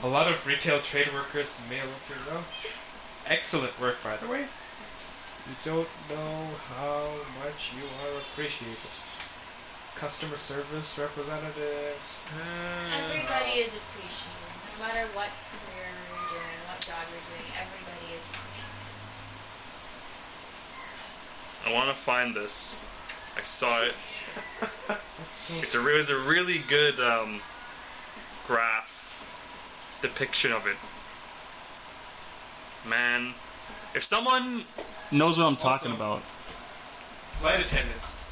A 0.02 0.08
lot 0.08 0.30
of 0.30 0.46
retail 0.46 0.78
trade 0.80 1.12
workers, 1.12 1.60
male 1.70 1.82
and 1.84 1.90
female. 1.96 2.44
Excellent 3.26 3.78
work, 3.80 3.96
by 4.04 4.16
the 4.18 4.26
way. 4.28 4.40
You 4.42 5.54
don't 5.64 5.88
know 6.10 6.48
how 6.68 7.08
much 7.44 7.72
you 7.74 7.84
are 7.84 8.18
appreciated. 8.20 8.76
Customer 9.96 10.36
service 10.36 10.98
representatives. 10.98 12.30
Everybody 12.94 13.60
is 13.60 13.76
appreciated. 13.76 14.28
No 14.78 14.86
matter 14.86 15.06
what 15.14 15.28
career 15.50 15.88
you're 15.88 16.28
doing, 16.28 16.58
what 16.68 16.80
job 16.80 16.98
you're 17.10 17.20
doing, 17.32 17.50
everybody 17.56 18.14
is 18.14 18.28
appreciated. 18.28 18.66
I 21.66 21.72
want 21.72 21.88
to 21.88 21.94
find 21.94 22.34
this. 22.34 22.78
I 23.36 23.42
saw 23.42 23.82
it. 23.84 23.94
It's 25.48 25.76
a, 25.76 25.88
it 25.88 25.96
was 25.96 26.10
a 26.10 26.18
really 26.18 26.58
good 26.58 26.98
um, 26.98 27.40
graph 28.48 29.22
depiction 30.02 30.50
of 30.52 30.66
it. 30.66 30.76
Man, 32.84 33.34
if 33.94 34.02
someone 34.02 34.64
knows 35.12 35.38
what 35.38 35.46
I'm 35.46 35.54
talking 35.54 35.92
Also- 35.92 36.02
about, 36.02 36.22
Flight 37.34 37.60
attendants. 37.60 38.25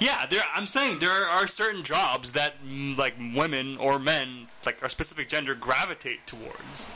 Yeah, 0.00 0.26
there. 0.26 0.42
I'm 0.54 0.66
saying 0.66 0.98
there 0.98 1.10
are 1.26 1.46
certain 1.46 1.82
jobs 1.82 2.32
that 2.34 2.54
mm, 2.66 2.96
like 2.98 3.14
women 3.34 3.76
or 3.78 3.98
men, 3.98 4.46
like 4.66 4.82
a 4.82 4.88
specific 4.88 5.28
gender, 5.28 5.54
gravitate 5.54 6.26
towards. 6.26 6.90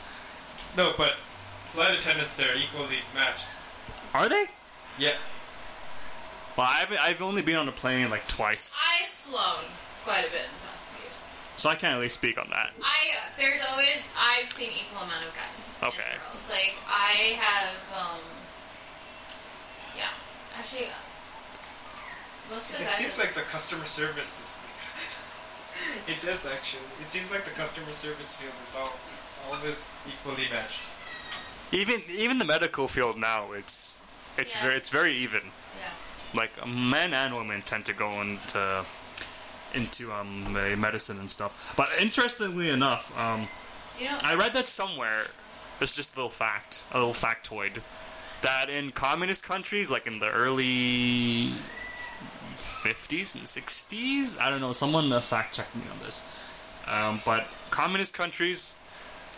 No, 0.77 0.93
but 0.97 1.13
flight 1.69 1.99
attendants, 1.99 2.37
they're 2.37 2.57
equally 2.57 2.99
matched. 3.15 3.47
Are 4.15 4.29
they? 4.29 4.45
Yeah. 4.99 5.15
Well, 6.57 6.67
I've 6.69 6.93
I've 7.01 7.23
only 7.23 7.43
been 7.43 7.57
on 7.57 7.69
a 7.69 7.73
plane 7.73 8.11
like 8.11 8.27
twice, 8.27 8.81
I've 8.83 9.11
flown 9.13 9.65
quite 10.05 10.21
a 10.27 10.31
bit 10.31 10.43
in 10.43 10.51
the 10.59 10.67
past 10.69 10.87
few 10.87 11.03
years. 11.05 11.23
so 11.57 11.71
I 11.71 11.77
can't 11.77 11.95
really 11.95 12.09
speak 12.09 12.37
on 12.37 12.49
that. 12.51 12.73
I 12.83 13.15
uh, 13.15 13.31
there's 13.39 13.65
always 13.71 14.13
I've 14.19 14.49
seen 14.49 14.71
equal 14.71 15.05
amount 15.05 15.25
of 15.25 15.35
guys 15.37 15.79
Okay. 15.83 16.03
and 16.11 16.21
girls. 16.33 16.51
Like 16.51 16.75
I 16.89 17.39
have, 17.39 17.77
um, 17.97 18.19
yeah, 19.97 20.11
actually, 20.59 20.87
most 22.51 22.71
of 22.71 22.77
the 22.77 22.83
It 22.83 22.87
seems 22.89 23.13
I've- 23.19 23.23
like 23.23 23.35
the 23.35 23.43
customer 23.43 23.85
service 23.85 24.41
is. 24.41 24.59
it 26.09 26.21
does 26.25 26.47
actually. 26.47 26.83
It 27.03 27.11
seems 27.11 27.31
like 27.31 27.45
the 27.45 27.51
customer 27.53 27.93
service 27.93 28.35
field 28.37 28.53
is 28.63 28.75
all 28.77 28.93
all 29.47 29.55
always 29.55 29.91
equally 30.07 30.49
matched. 30.53 30.81
Even 31.73 32.03
even 32.09 32.39
the 32.39 32.45
medical 32.45 32.89
field 32.89 33.17
now, 33.19 33.53
it's 33.53 34.03
it's 34.37 34.55
Yes. 34.55 34.63
very 34.65 34.77
it's 34.77 34.91
very 34.91 35.13
even. 35.15 35.43
yeah. 35.79 35.91
Like 36.35 36.67
men 36.67 37.15
and 37.15 37.35
women 37.37 37.63
tend 37.63 37.85
to 37.87 37.93
go 37.93 38.21
into 38.21 38.85
into 39.75 40.13
um 40.13 40.53
medicine 40.81 41.19
and 41.21 41.31
stuff. 41.31 41.75
But 41.77 41.89
interestingly 42.01 42.71
enough, 42.71 43.17
um, 43.19 43.49
You 43.99 44.07
know, 44.07 44.19
I 44.25 44.35
read 44.35 44.53
that 44.55 44.69
somewhere. 44.69 45.27
It's 45.81 45.95
just 45.95 46.15
a 46.15 46.19
little 46.19 46.31
fact, 46.31 46.85
a 46.93 46.99
little 46.99 47.13
factoid, 47.13 47.83
that 48.43 48.69
in 48.69 48.91
communist 48.91 49.45
countries, 49.45 49.91
like 49.91 50.07
in 50.09 50.19
the 50.19 50.29
early 50.29 51.53
50s 52.59 53.35
and 53.37 53.45
60s, 53.45 54.41
I 54.41 54.51
don't 54.51 54.61
know, 54.61 54.73
someone 54.73 55.13
uh, 55.13 55.21
fact 55.21 55.55
check 55.55 55.75
me 55.75 55.83
on 55.93 55.99
this. 56.01 56.27
Um, 56.87 57.21
but 57.25 57.47
communist 57.71 58.15
countries 58.15 58.77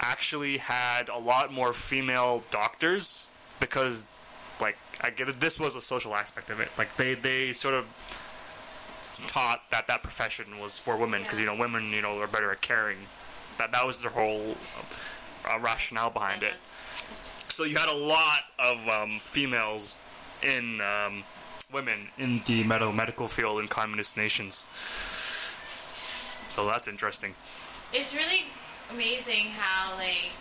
actually 0.00 0.58
had 0.58 1.08
a 1.08 1.18
lot 1.18 1.52
more 1.52 1.72
female 1.72 2.42
doctors 2.50 3.30
because, 3.58 4.06
like, 4.60 4.76
I 5.00 5.10
get 5.10 5.28
it, 5.28 5.40
this 5.40 5.60
was 5.60 5.76
a 5.76 5.80
social 5.80 6.14
aspect 6.14 6.50
of 6.50 6.60
it. 6.60 6.70
Like, 6.78 6.96
they, 6.96 7.14
they 7.14 7.52
sort 7.52 7.74
of 7.74 7.86
taught 9.26 9.62
that 9.70 9.86
that 9.88 10.02
profession 10.02 10.58
was 10.58 10.78
for 10.78 10.96
women 10.98 11.22
because, 11.22 11.38
you 11.38 11.46
know, 11.46 11.56
women, 11.56 11.90
you 11.92 12.02
know, 12.02 12.18
are 12.20 12.26
better 12.26 12.50
at 12.50 12.60
caring. 12.60 12.98
That, 13.58 13.72
that 13.72 13.86
was 13.86 14.00
their 14.00 14.10
whole 14.10 14.56
uh, 15.44 15.58
rationale 15.60 16.10
behind 16.10 16.42
it. 16.42 16.54
So 17.48 17.64
you 17.64 17.76
had 17.76 17.88
a 17.88 17.96
lot 17.96 18.40
of 18.58 18.88
um, 18.88 19.18
females 19.20 19.94
in 20.42 20.80
um, 20.80 21.24
women 21.72 22.08
in 22.18 22.42
the 22.46 22.64
med- 22.64 22.94
medical 22.94 23.28
field 23.28 23.60
in 23.60 23.68
communist 23.68 24.16
nations. 24.16 24.66
So 26.48 26.66
that's 26.66 26.88
interesting. 26.88 27.34
It's 27.92 28.14
really 28.14 28.44
amazing 28.90 29.50
how 29.56 29.96
like 29.96 30.32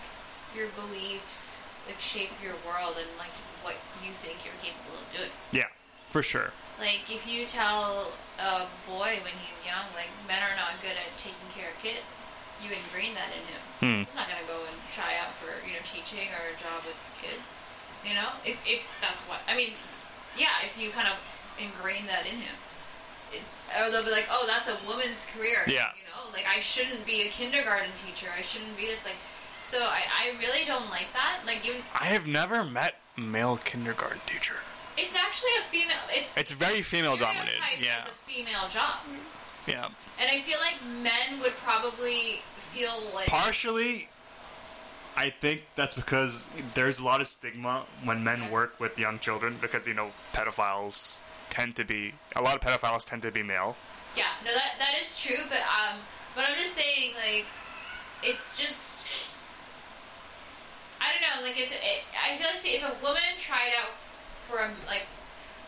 your 0.56 0.68
beliefs 0.74 1.62
like 1.90 2.00
shape 2.00 2.30
your 2.42 2.54
world 2.66 2.98
and 2.98 3.10
like 3.18 3.34
what 3.66 3.74
you 4.06 4.14
think 4.14 4.46
you're 4.46 4.58
capable 4.62 4.98
of 5.02 5.10
doing. 5.10 5.34
Yeah, 5.52 5.70
for 6.10 6.22
sure. 6.22 6.54
Like 6.78 7.10
if 7.10 7.26
you 7.26 7.46
tell 7.46 8.14
a 8.38 8.70
boy 8.86 9.18
when 9.26 9.36
he's 9.42 9.60
young, 9.66 9.90
like 9.98 10.10
men 10.30 10.42
are 10.46 10.56
not 10.56 10.78
good 10.86 10.94
at 10.94 11.10
taking 11.18 11.50
care 11.54 11.70
of 11.74 11.78
kids, 11.82 12.30
you 12.62 12.70
ingrain 12.70 13.18
that 13.18 13.34
in 13.34 13.44
him. 13.50 13.62
Hmm. 13.82 14.02
He's 14.06 14.16
not 14.16 14.30
gonna 14.30 14.46
go 14.46 14.62
and 14.70 14.78
try 14.94 15.18
out 15.18 15.34
for 15.38 15.50
you 15.66 15.74
know 15.74 15.84
teaching 15.86 16.30
or 16.30 16.54
a 16.54 16.56
job 16.62 16.86
with 16.86 16.98
kids. 17.18 17.42
You 18.06 18.16
know, 18.16 18.30
if 18.46 18.62
if 18.70 18.86
that's 19.02 19.26
what 19.26 19.42
I 19.50 19.58
mean, 19.58 19.74
yeah. 20.38 20.50
If 20.66 20.80
you 20.80 20.90
kind 20.92 21.08
of 21.08 21.16
ingrain 21.60 22.06
that 22.08 22.26
in 22.26 22.38
him, 22.38 22.56
it's 23.32 23.66
or 23.80 23.92
they'll 23.92 24.04
be 24.04 24.12
like, 24.12 24.28
oh, 24.32 24.46
that's 24.48 24.68
a 24.70 24.78
woman's 24.88 25.26
career. 25.36 25.60
Yeah. 25.68 25.92
You 25.96 26.04
know, 26.10 26.32
like 26.34 26.46
I 26.48 26.60
shouldn't 26.60 27.06
be 27.06 27.22
a 27.22 27.30
kindergarten 27.30 27.92
teacher. 28.04 28.28
I 28.38 28.42
shouldn't 28.42 28.76
be 28.78 28.86
this 28.86 29.06
like. 29.06 29.18
So 29.62 29.80
I, 29.80 30.02
I 30.34 30.40
really 30.40 30.64
don't 30.66 30.90
like 30.90 31.12
that. 31.14 31.42
Like 31.46 31.66
even 31.66 31.82
I 32.00 32.06
have 32.06 32.26
never 32.28 32.64
met 32.64 32.96
a 33.18 33.22
male 33.22 33.58
kindergarten 33.58 34.22
teacher. 34.26 34.56
it's 34.98 35.16
actually 35.18 35.52
a 35.60 35.64
female. 35.64 35.98
It's 36.10 36.36
It's 36.38 36.52
very 36.54 36.82
female 36.82 37.18
dominated. 37.18 37.60
Yeah, 37.80 38.06
a 38.06 38.10
female 38.10 38.68
job. 38.70 38.96
yeah. 39.68 39.88
And 40.22 40.30
I 40.30 40.42
feel 40.42 40.58
like 40.60 40.76
men 41.04 41.40
would 41.42 41.56
probably 41.58 42.42
feel 42.58 42.92
like 43.14 43.28
Partially, 43.28 44.10
I 45.20 45.32
think 45.32 45.68
that's 45.76 45.96
because 45.96 46.48
there's 46.76 47.00
a 47.00 47.04
lot 47.04 47.20
of 47.20 47.28
stigma 47.28 47.84
when 48.06 48.24
men 48.24 48.50
work 48.50 48.80
with 48.80 48.98
young 48.98 49.20
children 49.20 49.58
because 49.60 49.86
you 49.86 49.94
know 49.94 50.12
pedophiles 50.32 51.20
tend 51.50 51.76
to 51.76 51.84
be 51.84 52.14
a 52.38 52.42
lot 52.42 52.56
of 52.56 52.62
pedophiles 52.62 53.04
tend 53.06 53.24
to 53.24 53.32
be 53.32 53.44
male. 53.44 53.76
yeah, 54.16 54.32
no, 54.46 54.54
that 54.54 54.80
that 54.80 54.96
is 54.96 55.20
true. 55.20 55.44
But 55.50 55.60
um, 55.68 56.00
but 56.36 56.46
I'm 56.48 56.56
just 56.56 56.74
saying 56.74 57.12
like 57.20 57.46
it's 58.24 58.56
just 58.56 58.96
I 61.02 61.12
don't 61.12 61.20
know. 61.28 61.46
Like 61.46 61.60
it's 61.60 61.74
it, 61.74 62.08
I 62.16 62.38
feel 62.38 62.48
like 62.48 62.64
see, 62.64 62.80
if 62.80 62.84
a 62.88 62.96
woman 63.04 63.36
tried 63.40 63.76
out 63.76 64.00
for 64.40 64.60
a, 64.60 64.72
like 64.88 65.04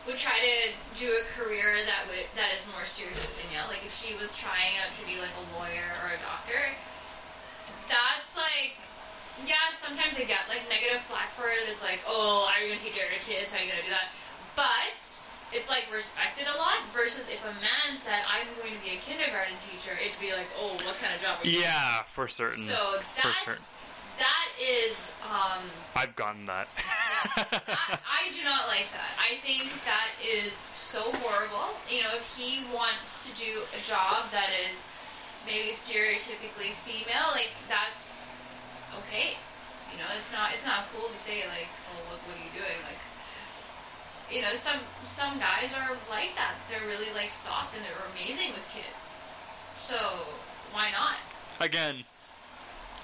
would 0.06 0.16
try 0.16 0.40
to 0.40 0.72
do 0.98 1.12
a 1.20 1.24
career 1.36 1.76
that 1.84 2.08
would 2.08 2.24
that 2.40 2.56
is 2.56 2.66
more 2.72 2.88
stereotypical, 2.88 3.44
you 3.52 3.60
know, 3.60 3.68
like 3.68 3.84
if 3.84 3.92
she 3.92 4.16
was 4.16 4.32
trying 4.34 4.80
out 4.80 4.96
to 4.96 5.04
be 5.04 5.20
like 5.20 5.36
a 5.36 5.44
lawyer 5.60 5.92
or 6.00 6.08
a 6.08 6.20
doctor, 6.24 6.72
that's 7.92 8.32
like 8.40 8.80
yeah, 9.46 9.68
sometimes 9.72 10.16
they 10.16 10.24
get 10.24 10.46
like 10.48 10.62
negative 10.68 11.00
flack 11.00 11.30
for 11.32 11.48
it. 11.48 11.68
It's 11.68 11.82
like, 11.82 12.00
oh, 12.06 12.48
are 12.50 12.60
you 12.62 12.68
gonna 12.72 12.80
take 12.80 12.94
care 12.94 13.06
of 13.06 13.12
your 13.12 13.24
kids? 13.24 13.52
How 13.52 13.60
are 13.60 13.64
you 13.64 13.70
gonna 13.70 13.82
do 13.82 13.90
that? 13.90 14.12
But 14.54 15.00
it's 15.52 15.68
like 15.68 15.86
respected 15.92 16.46
a 16.48 16.56
lot. 16.58 16.80
Versus 16.92 17.28
if 17.28 17.44
a 17.44 17.52
man 17.60 18.00
said, 18.00 18.20
"I'm 18.28 18.46
going 18.60 18.72
to 18.74 18.82
be 18.82 18.96
a 18.96 19.00
kindergarten 19.00 19.54
teacher," 19.70 19.92
it'd 20.00 20.18
be 20.20 20.32
like, 20.32 20.48
oh, 20.58 20.72
what 20.84 20.96
kind 21.00 21.14
of 21.14 21.20
job? 21.20 21.38
Are 21.42 21.46
you 21.46 21.60
Yeah, 21.60 22.02
for 22.04 22.28
certain. 22.28 22.64
So 22.64 22.76
for 23.00 23.28
that's 23.28 23.44
certain. 23.44 23.64
that 24.18 24.48
is 24.60 25.12
um, 25.28 25.60
I've 25.96 26.16
gotten 26.16 26.44
that. 26.46 26.68
I, 26.76 28.28
I 28.28 28.32
do 28.32 28.44
not 28.44 28.66
like 28.68 28.88
that. 28.92 29.12
I 29.20 29.36
think 29.44 29.64
that 29.84 30.12
is 30.24 30.54
so 30.54 31.00
horrible. 31.20 31.76
You 31.88 32.02
know, 32.02 32.12
if 32.16 32.24
he 32.36 32.64
wants 32.72 33.28
to 33.30 33.36
do 33.36 33.62
a 33.76 33.80
job 33.88 34.30
that 34.32 34.50
is 34.68 34.86
maybe 35.46 35.72
stereotypically 35.72 36.72
female, 36.84 37.28
like 37.32 37.52
that's 37.68 38.31
okay. 38.98 39.36
You 39.92 39.98
know, 39.98 40.08
it's 40.16 40.32
not 40.32 40.52
it's 40.52 40.66
not 40.66 40.88
cool 40.94 41.08
to 41.08 41.18
say 41.18 41.42
like, 41.48 41.68
oh, 41.92 42.00
what, 42.08 42.18
what 42.26 42.36
are 42.36 42.44
you 42.44 42.52
doing? 42.52 42.78
Like, 42.84 43.00
you 44.30 44.42
know, 44.42 44.54
some 44.54 44.80
some 45.04 45.38
guys 45.38 45.74
are 45.74 45.96
like 46.10 46.34
that. 46.36 46.54
They're 46.70 46.86
really 46.88 47.12
like 47.14 47.30
soft 47.30 47.76
and 47.76 47.84
they're 47.84 48.04
amazing 48.12 48.52
with 48.52 48.68
kids. 48.72 49.18
So 49.78 49.96
why 50.72 50.90
not? 50.90 51.16
Again, 51.60 52.04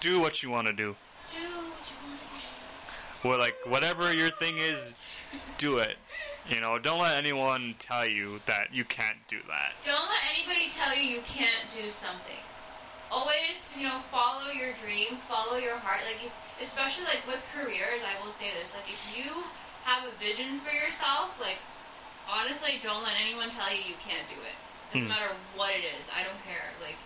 do 0.01 0.21
what 0.21 0.43
you 0.43 0.51
want 0.51 0.67
to 0.69 0.73
do. 0.73 0.97
Do 1.29 1.43
what 1.43 1.85
you 1.91 2.09
want 2.09 2.21
to 2.29 2.35
do. 2.35 3.29
Or 3.29 3.37
like 3.37 3.57
whatever 3.67 4.13
your 4.13 4.31
thing 4.31 4.55
is, 4.57 4.97
do 5.59 5.79
it. 5.79 5.97
You 6.49 6.63
know, 6.63 6.79
don't 6.79 7.01
let 7.01 7.19
anyone 7.19 7.75
tell 7.79 8.07
you 8.07 8.41
that 8.47 8.73
you 8.75 8.85
can't 8.85 9.19
do 9.29 9.39
that. 9.49 9.75
Don't 9.85 10.09
let 10.09 10.23
anybody 10.33 10.71
tell 10.71 10.97
you 10.97 11.03
you 11.17 11.21
can't 11.21 11.69
do 11.75 11.91
something. 11.91 12.41
Always, 13.11 13.73
you 13.77 13.85
know, 13.89 13.99
follow 14.13 14.51
your 14.53 14.73
dream, 14.85 15.17
follow 15.17 15.57
your 15.57 15.77
heart. 15.81 16.05
Like, 16.05 16.21
if, 16.25 16.33
especially 16.61 17.05
like 17.09 17.25
with 17.27 17.41
careers, 17.57 18.05
I 18.05 18.21
will 18.23 18.31
say 18.33 18.53
this: 18.59 18.77
like, 18.77 18.89
if 18.89 19.01
you 19.17 19.45
have 19.85 20.05
a 20.05 20.13
vision 20.21 20.61
for 20.61 20.75
yourself, 20.75 21.41
like, 21.41 21.57
honestly, 22.29 22.77
don't 22.83 23.03
let 23.03 23.17
anyone 23.21 23.49
tell 23.49 23.73
you 23.73 23.81
you 23.81 23.97
can't 24.05 24.29
do 24.29 24.37
it. 24.45 24.57
Doesn't 24.93 25.09
Hmm. 25.09 25.13
matter 25.13 25.33
what 25.57 25.73
it 25.73 25.85
is. 26.01 26.09
I 26.13 26.23
don't 26.25 26.41
care. 26.45 26.69
Like, 26.85 26.97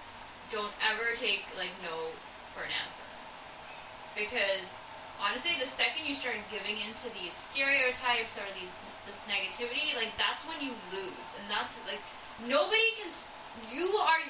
don't 0.51 0.73
ever 0.91 1.15
take 1.15 1.47
like 1.57 1.71
no 1.87 2.11
for 2.55 2.63
an 2.67 2.71
answer. 2.83 3.07
Because 4.15 4.75
honestly, 5.23 5.53
the 5.61 5.67
second 5.67 6.05
you 6.07 6.15
start 6.15 6.37
giving 6.51 6.77
into 6.83 7.09
these 7.15 7.33
stereotypes 7.33 8.39
or 8.39 8.45
these 8.59 8.79
this 9.07 9.27
negativity, 9.31 9.95
like 9.97 10.15
that's 10.19 10.43
when 10.47 10.59
you 10.61 10.75
lose, 10.93 11.29
and 11.39 11.47
that's 11.49 11.79
like 11.87 12.03
nobody 12.47 12.91
can. 12.99 13.11
You 13.71 13.87
are 14.01 14.21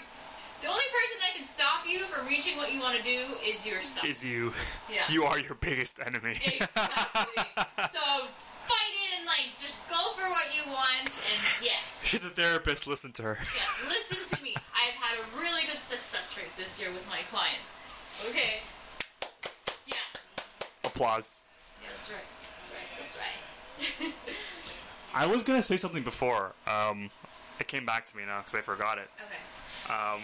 the 0.63 0.69
only 0.69 0.89
person 0.95 1.17
that 1.21 1.35
can 1.35 1.45
stop 1.45 1.85
you 1.87 2.07
from 2.07 2.27
reaching 2.27 2.57
what 2.57 2.73
you 2.73 2.81
want 2.81 2.97
to 2.97 3.03
do 3.03 3.35
is 3.45 3.67
yourself. 3.67 4.07
Is 4.07 4.25
you? 4.25 4.53
yeah. 4.89 5.03
You 5.11 5.25
are 5.25 5.39
your 5.39 5.57
biggest 5.57 5.99
enemy. 6.05 6.31
exactly. 6.31 7.43
so 7.91 8.01
fight 8.63 8.95
it 8.95 9.19
and 9.19 9.27
like 9.27 9.59
just 9.59 9.91
go 9.91 9.97
for 10.15 10.29
what 10.31 10.47
you 10.55 10.71
want, 10.71 11.11
and 11.11 11.43
yeah. 11.63 11.83
She's 12.05 12.25
a 12.25 12.29
therapist. 12.29 12.87
Listen 12.87 13.13
to 13.13 13.23
her. 13.23 13.37
Yeah, 13.39 13.91
listen 13.91 14.39
to 14.39 14.45
me. 14.45 14.55
I've 14.75 14.95
had 14.95 15.19
a 15.19 15.41
really 15.41 15.63
good 15.63 15.81
success 15.81 16.37
rate 16.39 16.55
this 16.57 16.81
year 16.81 16.93
with 16.93 17.07
my 17.09 17.21
clients. 17.31 17.77
Okay. 18.31 18.61
Yeah. 19.87 19.95
Applause. 20.85 21.45
Yeah, 21.83 21.89
that's 21.91 22.11
right. 22.13 22.21
That's 22.41 23.19
right. 23.19 23.19
That's 23.81 24.05
right. 24.05 24.13
I 25.15 25.27
was 25.27 25.43
gonna 25.43 25.63
say 25.63 25.77
something 25.77 26.05
before. 26.05 26.53
Um, 26.67 27.11
it 27.59 27.67
came 27.67 27.85
back 27.85 28.07
to 28.07 28.17
me 28.17 28.25
now 28.25 28.39
because 28.39 28.55
I 28.55 28.61
forgot 28.61 28.99
it. 28.99 29.09
Okay. 29.19 29.93
Um, 29.93 30.21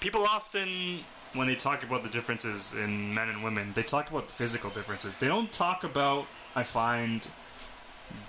people 0.00 0.22
often, 0.24 1.00
when 1.34 1.46
they 1.46 1.54
talk 1.54 1.82
about 1.82 2.02
the 2.02 2.08
differences 2.08 2.74
in 2.74 3.14
men 3.14 3.28
and 3.28 3.44
women, 3.44 3.72
they 3.74 3.82
talk 3.82 4.10
about 4.10 4.26
the 4.26 4.34
physical 4.34 4.70
differences. 4.70 5.14
They 5.20 5.28
don't 5.28 5.52
talk 5.52 5.84
about. 5.84 6.26
I 6.56 6.64
find 6.64 7.28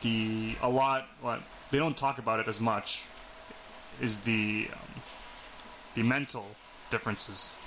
the 0.01 0.55
a 0.61 0.69
lot. 0.69 1.07
What 1.21 1.41
they 1.69 1.79
don't 1.79 1.97
talk 1.97 2.19
about 2.19 2.39
it 2.39 2.47
as 2.47 2.61
much 2.61 3.07
is 3.99 4.19
the 4.19 4.69
um, 4.71 5.01
the 5.95 6.03
mental 6.03 6.45
differences 6.89 7.57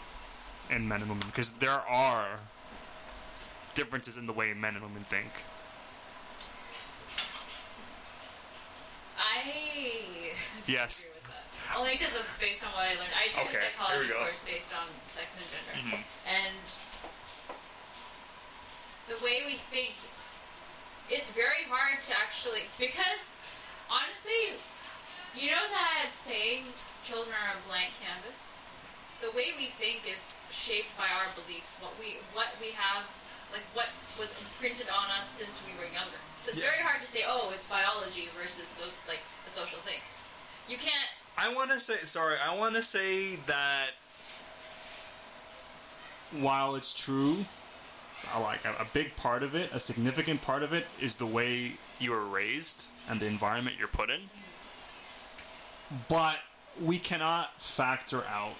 in 0.70 0.86
men 0.86 1.00
and 1.00 1.10
women 1.10 1.26
because 1.26 1.52
there 1.52 1.70
are 1.72 2.38
differences 3.74 4.16
in 4.16 4.26
the 4.26 4.32
way 4.32 4.52
men 4.54 4.74
and 4.74 4.84
women 4.84 5.02
think. 5.02 5.30
I 9.18 9.92
Yes. 10.66 11.10
Agree 11.64 11.72
with 11.72 11.72
that. 11.72 11.78
Only 11.78 11.92
because 11.96 12.14
of 12.16 12.26
based 12.40 12.62
on 12.64 12.70
what 12.76 12.84
I 12.84 12.94
learned. 13.00 13.14
I 13.16 13.28
took 13.32 13.48
Okay, 13.48 13.58
a 13.58 13.70
psychology 13.72 13.94
here 13.94 14.02
we 14.02 14.08
go. 14.08 14.18
course 14.24 14.44
based 14.44 14.72
on 14.74 14.86
sex 15.08 15.28
and 15.36 15.46
gender, 15.48 15.74
Mhm. 15.96 16.04
and 16.26 16.56
the 19.08 19.18
way 19.24 19.44
we 19.44 19.56
think, 19.56 19.94
it's 21.10 21.32
very 21.32 21.64
hard 21.68 22.00
to 22.00 22.12
actually 22.18 22.64
because 22.78 23.30
honestly, 23.90 24.56
you 25.34 25.50
know 25.50 25.68
that 25.68 26.08
saying, 26.14 26.72
"Children 27.04 27.34
are 27.36 27.52
a 27.52 27.60
blank 27.68 27.92
canvas." 28.00 28.54
The 29.20 29.30
way 29.32 29.52
we 29.56 29.66
think 29.68 30.06
is 30.06 30.36
shaped 30.50 30.96
by 30.96 31.08
our 31.08 31.28
beliefs. 31.36 31.74
What 31.80 31.96
we 31.98 32.18
what 32.32 32.48
we 32.60 32.72
have. 32.72 33.04
Like 33.52 33.62
what 33.74 33.86
was 34.18 34.34
imprinted 34.40 34.88
on 34.88 35.10
us 35.12 35.30
since 35.30 35.62
we 35.62 35.78
were 35.78 35.84
younger. 35.86 36.18
So 36.42 36.50
it's 36.50 36.58
Yeah. 36.58 36.70
very 36.74 36.82
hard 36.82 37.00
to 37.00 37.06
say, 37.06 37.22
oh, 37.24 37.50
it's 37.50 37.68
biology 37.68 38.26
versus 38.34 38.66
so, 38.66 38.82
like 39.06 39.22
a 39.46 39.50
social 39.50 39.78
thing. 39.78 40.00
You 40.66 40.76
can't 40.76 41.08
I 41.36 41.52
want 41.52 41.70
to 41.72 41.80
say 41.80 41.96
sorry. 42.04 42.36
I 42.38 42.54
want 42.56 42.74
to 42.74 42.82
say 42.82 43.36
that 43.46 43.90
while 46.32 46.74
it's 46.76 46.92
true, 46.92 47.44
like 48.40 48.64
a, 48.64 48.70
a 48.82 48.86
big 48.92 49.16
part 49.16 49.42
of 49.42 49.54
it, 49.54 49.70
a 49.72 49.80
significant 49.80 50.42
part 50.42 50.62
of 50.62 50.72
it, 50.72 50.86
is 51.00 51.16
the 51.16 51.26
way 51.26 51.72
you 51.98 52.10
were 52.12 52.24
raised 52.24 52.86
and 53.08 53.20
the 53.20 53.26
environment 53.26 53.76
you're 53.78 53.88
put 53.88 54.10
in. 54.10 54.20
But 56.08 56.36
we 56.80 56.98
cannot 56.98 57.60
factor 57.60 58.24
out 58.24 58.54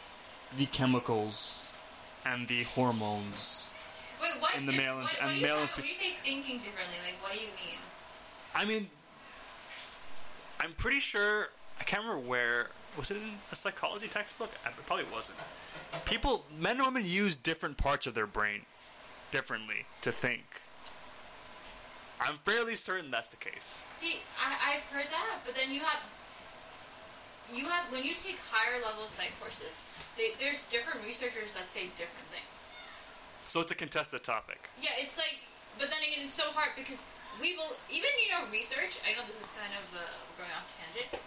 the 0.56 0.66
chemicals 0.66 1.76
and 2.24 2.46
the 2.48 2.62
hormones. 2.64 3.70
Wait, 4.22 4.30
what? 4.40 4.54
In 4.56 4.66
the 4.66 4.72
male 4.72 4.98
and- 4.98 5.04
what, 5.08 5.20
what 5.20 5.28
do 5.30 5.34
you 5.36 5.42
male 5.42 5.58
and 5.58 5.68
talk- 5.68 5.76
fe- 5.76 5.82
when 5.82 5.88
you 5.88 5.94
say 5.96 6.10
thinking 6.24 6.58
differently, 6.58 6.96
like 7.04 7.22
what 7.22 7.32
do 7.32 7.38
you 7.38 7.46
mean? 7.46 7.78
I 8.54 8.64
mean, 8.64 8.88
I'm 10.60 10.72
pretty 10.74 11.00
sure. 11.00 11.48
I 11.84 11.86
can't 11.86 12.02
remember 12.02 12.26
where. 12.26 12.70
Was 12.96 13.10
it 13.10 13.18
in 13.18 13.34
a 13.52 13.54
psychology 13.54 14.08
textbook? 14.08 14.50
Uh, 14.64 14.70
It 14.70 14.86
probably 14.86 15.04
wasn't. 15.12 15.38
People, 16.06 16.44
men 16.58 16.76
and 16.76 16.86
women 16.86 17.04
use 17.04 17.36
different 17.36 17.76
parts 17.76 18.06
of 18.06 18.14
their 18.14 18.26
brain 18.26 18.62
differently 19.30 19.84
to 20.00 20.10
think. 20.10 20.44
I'm 22.20 22.38
fairly 22.44 22.74
certain 22.74 23.10
that's 23.10 23.28
the 23.28 23.36
case. 23.36 23.84
See, 23.92 24.20
I, 24.40 24.76
I've 24.76 24.84
heard 24.96 25.10
that, 25.10 25.44
but 25.44 25.54
then 25.54 25.70
you 25.70 25.80
have 25.80 26.00
you 27.52 27.66
have 27.66 27.92
when 27.92 28.02
you 28.02 28.14
take 28.14 28.38
higher 28.48 28.80
level 28.80 29.04
psych 29.04 29.32
courses, 29.38 29.84
they, 30.16 30.32
there's 30.40 30.64
different 30.72 31.04
researchers 31.04 31.52
that 31.52 31.68
say 31.68 31.92
different 31.92 32.24
things. 32.32 32.64
So 33.46 33.60
it's 33.60 33.72
a 33.72 33.76
contested 33.76 34.24
topic. 34.24 34.70
Yeah, 34.80 34.96
it's 34.96 35.18
like, 35.18 35.36
but 35.78 35.90
then 35.90 36.00
again, 36.00 36.24
it's 36.24 36.32
so 36.32 36.48
hard 36.56 36.70
because 36.78 37.12
we 37.36 37.56
will 37.56 37.76
even 37.92 38.08
you 38.24 38.32
know 38.32 38.48
research. 38.50 39.04
I 39.04 39.12
know 39.12 39.26
this 39.26 39.36
is 39.36 39.52
kind 39.52 39.74
of 39.76 39.84
uh, 39.92 40.00
we're 40.32 40.46
going 40.48 40.54
off 40.56 40.72
tangent. 40.80 41.20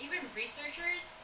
Even 0.00 0.18
researchers, 0.36 1.14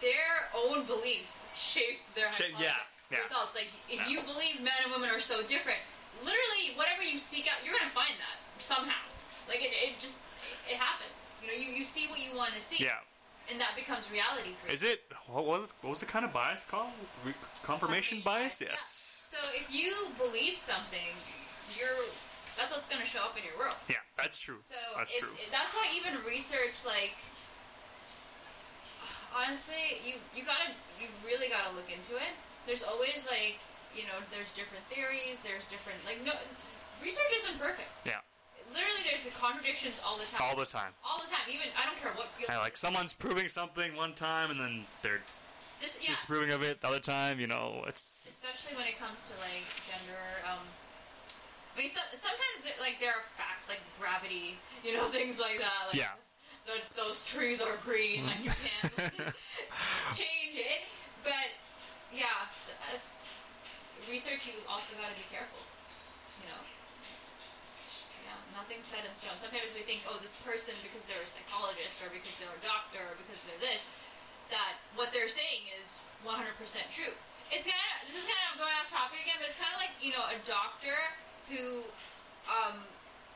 their 0.00 0.50
own 0.54 0.84
beliefs 0.84 1.42
shape 1.54 2.00
their 2.14 2.30
Shape- 2.32 2.54
hypothesis- 2.54 2.76
yeah, 3.10 3.16
yeah. 3.18 3.22
results. 3.22 3.54
Like 3.54 3.68
if 3.88 4.08
you 4.08 4.22
believe 4.22 4.60
men 4.60 4.74
and 4.84 4.92
women 4.92 5.08
are 5.10 5.20
so 5.20 5.42
different, 5.42 5.78
literally 6.24 6.74
whatever 6.76 7.02
you 7.02 7.18
seek 7.18 7.46
out, 7.46 7.64
you're 7.64 7.76
gonna 7.76 7.90
find 7.90 8.14
that 8.18 8.36
somehow. 8.62 9.04
Like 9.48 9.62
it, 9.62 9.70
it 9.72 10.00
just 10.00 10.18
it, 10.66 10.74
it 10.74 10.76
happens. 10.76 11.10
You 11.42 11.48
know, 11.48 11.54
you, 11.54 11.70
you 11.78 11.84
see 11.84 12.08
what 12.08 12.18
you 12.20 12.36
want 12.36 12.54
to 12.54 12.60
see, 12.60 12.82
Yeah. 12.82 12.98
and 13.50 13.60
that 13.60 13.76
becomes 13.76 14.10
reality 14.10 14.54
for 14.60 14.66
you. 14.66 14.72
Is 14.74 14.82
it 14.82 15.02
what 15.28 15.46
was 15.46 15.74
what 15.82 15.90
was 15.90 16.00
the 16.00 16.06
kind 16.06 16.24
of 16.24 16.32
bias 16.32 16.64
called? 16.64 16.90
Re- 17.24 17.34
confirmation, 17.62 18.20
bias? 18.20 18.60
yeah. 18.60 18.68
Yes. 18.70 19.28
So 19.30 19.38
if 19.54 19.70
you 19.70 19.94
believe 20.18 20.56
something, 20.56 21.14
you're 21.78 21.88
that's 22.56 22.72
what's 22.72 22.88
gonna 22.88 23.04
show 23.04 23.20
up 23.20 23.36
in 23.36 23.44
your 23.44 23.56
world. 23.58 23.76
Yeah, 23.88 23.96
that's 24.16 24.38
true. 24.38 24.58
So 24.64 24.74
that's 24.96 25.12
it's, 25.12 25.20
true. 25.20 25.30
that's 25.50 25.74
why 25.74 25.86
even 25.94 26.18
research, 26.26 26.84
like, 26.86 27.14
honestly, 29.36 30.00
you 30.00 30.16
you 30.34 30.42
gotta 30.48 30.72
you 30.96 31.06
really 31.20 31.48
gotta 31.52 31.76
look 31.76 31.92
into 31.92 32.16
it. 32.16 32.32
There's 32.66 32.82
always 32.82 33.28
like 33.28 33.60
you 33.94 34.08
know 34.08 34.16
there's 34.32 34.52
different 34.56 34.84
theories. 34.88 35.44
There's 35.44 35.68
different 35.68 36.00
like 36.08 36.24
no 36.24 36.32
research 37.04 37.28
isn't 37.44 37.60
perfect. 37.60 37.88
yeah, 38.08 38.24
Literally, 38.72 39.04
there's 39.06 39.28
contradictions 39.38 40.00
all 40.04 40.16
the 40.16 40.24
time. 40.26 40.40
all 40.42 40.56
the 40.56 40.66
time. 40.66 40.92
All 41.04 41.20
the 41.20 41.28
time. 41.28 41.44
Even 41.52 41.68
I 41.76 41.84
don't 41.86 42.00
care 42.00 42.12
what 42.16 42.32
field. 42.34 42.48
Yeah, 42.50 42.58
like 42.58 42.76
someone's 42.76 43.12
proving 43.12 43.48
something 43.48 43.94
one 43.96 44.14
time 44.14 44.50
and 44.50 44.58
then 44.58 44.84
they're 45.02 45.22
just 45.80 46.02
yeah. 46.02 46.10
disproving 46.10 46.50
of 46.50 46.62
it 46.62 46.80
the 46.80 46.88
other 46.88 46.98
time. 47.00 47.38
You 47.38 47.46
know, 47.46 47.84
it's 47.86 48.26
especially 48.28 48.76
when 48.80 48.88
it 48.88 48.98
comes 48.98 49.28
to 49.28 49.34
like 49.44 49.68
gender. 49.68 50.24
Um, 50.50 50.64
I 51.76 51.80
mean, 51.80 51.88
so, 51.92 52.00
sometimes 52.12 52.80
like 52.80 52.98
there 52.98 53.10
are 53.12 53.22
facts 53.36 53.68
like 53.68 53.80
gravity, 54.00 54.56
you 54.82 54.96
know, 54.96 55.04
things 55.12 55.38
like 55.38 55.58
that. 55.58 55.92
Like, 55.92 56.00
Yeah. 56.00 56.16
The, 56.66 56.82
those 56.98 57.22
trees 57.22 57.62
are 57.62 57.78
green, 57.86 58.26
like 58.26 58.42
you 58.42 58.50
can't 58.50 58.90
change 60.18 60.58
it. 60.58 60.82
But 61.22 61.54
yeah, 62.10 62.50
that's 62.90 63.30
research. 64.10 64.50
You 64.50 64.58
also 64.66 64.98
got 64.98 65.14
to 65.14 65.18
be 65.18 65.26
careful. 65.30 65.62
You 66.42 66.50
know. 66.50 66.62
Yeah, 68.26 68.58
nothing's 68.58 68.82
set 68.82 69.06
in 69.06 69.14
stone. 69.14 69.38
Sometimes 69.38 69.70
we 69.78 69.86
think, 69.86 70.02
oh, 70.10 70.18
this 70.18 70.42
person 70.42 70.74
because 70.82 71.06
they're 71.06 71.22
a 71.22 71.26
psychologist 71.26 72.02
or 72.02 72.10
because 72.10 72.34
they're 72.42 72.50
a 72.50 72.64
doctor 72.66 73.02
or 73.02 73.14
because 73.14 73.38
they're 73.46 73.62
this, 73.62 73.86
that 74.50 74.78
what 74.98 75.14
they're 75.14 75.30
saying 75.30 75.70
is 75.78 76.02
100% 76.26 76.34
true. 76.90 77.14
It's 77.54 77.62
kind 77.62 77.78
of 77.78 78.10
this 78.10 78.18
is 78.18 78.26
kind 78.26 78.42
of 78.50 78.58
going 78.58 78.74
off 78.74 78.90
topic 78.90 79.22
again, 79.22 79.38
but 79.38 79.54
it's 79.54 79.60
kind 79.62 79.70
of 79.70 79.78
like 79.78 79.94
you 80.02 80.10
know 80.10 80.26
a 80.26 80.38
doctor 80.42 80.98
who 81.46 81.86
um, 82.50 82.82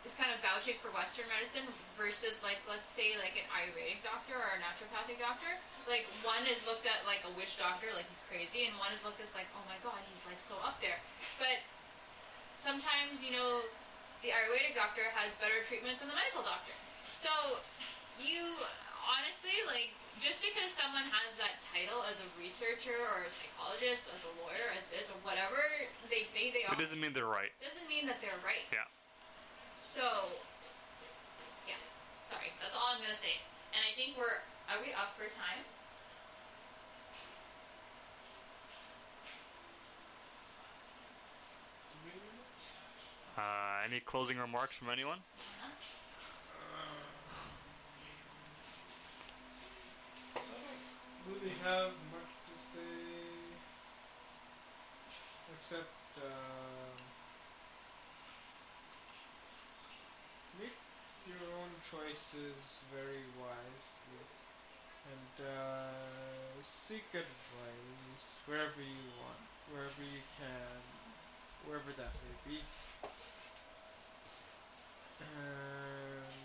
is 0.04 0.16
kind 0.16 0.32
of 0.32 0.40
vouching 0.40 0.80
for 0.80 0.88
Western 0.96 1.28
medicine 1.28 1.68
versus 1.92 2.40
like 2.40 2.60
let's 2.64 2.88
say 2.88 3.16
like 3.20 3.36
an 3.36 3.46
Ayurvedic 3.52 4.00
doctor 4.00 4.36
or 4.36 4.56
a 4.56 4.60
naturopathic 4.60 5.20
doctor. 5.20 5.50
Like 5.84 6.08
one 6.24 6.40
is 6.48 6.64
looked 6.64 6.88
at 6.88 7.04
like 7.04 7.20
a 7.28 7.32
witch 7.36 7.60
doctor, 7.60 7.92
like 7.92 8.08
he's 8.08 8.24
crazy, 8.24 8.64
and 8.64 8.72
one 8.80 8.88
is 8.92 9.04
looked 9.04 9.20
as 9.20 9.36
like 9.36 9.48
oh 9.52 9.64
my 9.68 9.76
god, 9.84 10.00
he's 10.08 10.24
like 10.24 10.40
so 10.40 10.56
up 10.64 10.80
there. 10.80 10.96
But 11.36 11.60
sometimes 12.56 13.20
you 13.20 13.36
know 13.36 13.64
the 14.24 14.32
Ayurvedic 14.32 14.76
doctor 14.76 15.04
has 15.16 15.36
better 15.36 15.60
treatments 15.64 16.00
than 16.00 16.08
the 16.08 16.16
medical 16.16 16.44
doctor. 16.44 16.72
So 17.04 17.32
you 18.20 18.56
honestly 19.04 19.56
like 19.68 19.92
just 20.16 20.44
because 20.44 20.68
someone 20.68 21.04
has 21.08 21.32
that 21.40 21.60
title 21.72 22.04
as 22.04 22.20
a 22.20 22.28
researcher 22.36 22.96
or 23.16 23.24
a 23.24 23.32
psychologist, 23.32 24.12
as 24.12 24.28
a 24.28 24.32
lawyer, 24.44 24.68
as 24.76 24.84
this 24.92 25.08
or 25.08 25.16
whatever 25.24 25.60
they 26.12 26.24
say 26.28 26.52
they 26.52 26.64
are, 26.68 26.76
it 26.76 26.80
doesn't 26.80 27.00
mean 27.00 27.12
they're 27.16 27.28
right. 27.28 27.52
doesn't 27.60 27.88
mean 27.88 28.04
that 28.04 28.20
they're 28.20 28.40
right. 28.44 28.68
Yeah. 28.68 28.84
So 29.80 30.02
yeah, 31.66 31.74
sorry, 32.30 32.52
that's 32.62 32.76
all 32.76 32.94
I'm 32.94 33.00
gonna 33.02 33.14
say. 33.14 33.40
And 33.74 33.82
I 33.82 33.96
think 33.96 34.16
we're 34.16 34.44
are 34.68 34.80
we 34.80 34.92
up 34.92 35.16
for 35.16 35.24
time? 35.34 35.64
Uh, 43.36 43.86
any 43.86 44.00
closing 44.00 44.36
remarks 44.36 44.76
from 44.76 44.90
anyone? 44.90 45.18
really 51.30 51.54
have 51.62 51.92
much 52.10 52.32
to 52.46 52.54
say 52.58 53.54
except 55.54 55.94
uh, 56.18 56.96
make 60.58 60.74
your 61.30 61.46
own 61.62 61.70
choices 61.86 62.82
very 62.90 63.22
wisely 63.38 64.26
and 65.06 65.46
uh, 65.46 66.60
seek 66.62 67.06
advice 67.14 68.38
wherever 68.46 68.80
you 68.82 69.06
want, 69.22 69.42
wherever 69.72 70.02
you 70.02 70.22
can, 70.38 70.80
wherever 71.66 71.90
that 71.96 72.12
may 72.26 72.36
be. 72.50 72.58
And 75.20 76.40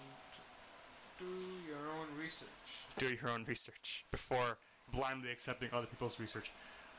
do 1.19 1.25
your 1.67 1.85
own 1.97 2.07
research. 2.21 2.49
Do 2.97 3.09
your 3.09 3.29
own 3.29 3.45
research 3.45 4.05
before 4.11 4.57
blindly 4.93 5.31
accepting 5.31 5.69
other 5.73 5.87
people's 5.87 6.19
research. 6.19 6.51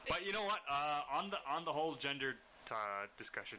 But 0.09 0.24
you 0.24 0.32
know 0.32 0.43
what? 0.43 0.61
Uh, 0.70 1.01
on 1.12 1.30
the 1.30 1.39
on 1.49 1.64
the 1.64 1.72
whole 1.72 1.95
gender 1.95 2.37
uh, 2.70 3.07
discussion, 3.16 3.59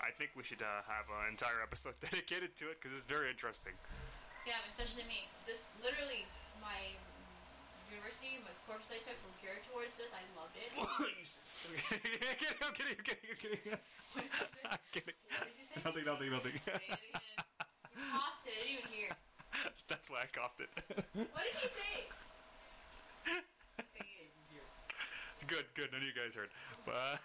I 0.00 0.10
think 0.14 0.30
we 0.36 0.42
should 0.42 0.62
uh, 0.62 0.82
have 0.86 1.10
an 1.10 1.30
entire 1.30 1.60
episode 1.62 1.96
dedicated 2.04 2.56
to 2.62 2.70
it 2.70 2.80
because 2.80 2.96
it's 2.96 3.08
very 3.08 3.28
interesting. 3.30 3.72
Yeah, 4.46 4.60
essentially 4.68 5.04
me. 5.04 5.28
This 5.44 5.76
literally 5.82 6.24
my 6.62 6.96
university, 7.90 8.40
my 8.44 8.54
course 8.64 8.92
I 8.92 9.00
took 9.00 9.16
were 9.24 9.36
geared 9.40 9.60
towards 9.68 9.96
this. 9.98 10.12
I 10.14 10.24
loved 10.36 10.56
it. 10.56 10.70
I'm 12.64 12.72
kidding, 12.72 12.96
I'm 12.96 13.04
kidding, 13.04 13.28
I'm 13.28 13.36
kidding, 13.36 13.36
I'm 13.36 13.36
kidding. 13.36 13.78
What 14.08 14.24
did 14.24 14.32
you 14.32 14.48
say? 14.48 14.64
I'm 14.64 14.80
kidding. 14.88 15.18
What 15.28 15.44
did 15.44 15.58
you 15.60 15.66
say? 15.68 15.76
Nothing, 15.84 16.04
nothing, 16.08 16.30
nothing. 16.32 16.56
Say 16.64 16.72
it 16.72 16.96
again. 16.96 17.28
You 17.92 18.08
coughed 18.08 18.48
it. 18.48 18.56
I 18.56 18.64
didn't 18.64 18.80
even 18.80 18.88
hear. 18.88 19.10
That's 19.88 20.08
why 20.08 20.24
I 20.24 20.28
coughed 20.32 20.60
it. 20.64 20.70
What 21.12 21.44
did 21.44 21.56
he 21.60 21.68
say? 21.68 22.08
Say 23.84 24.18
good, 25.48 25.64
good. 25.74 25.88
None 25.92 26.04
of 26.04 26.06
you 26.06 26.14
guys 26.14 26.36
heard. 26.36 26.52
But 26.84 27.18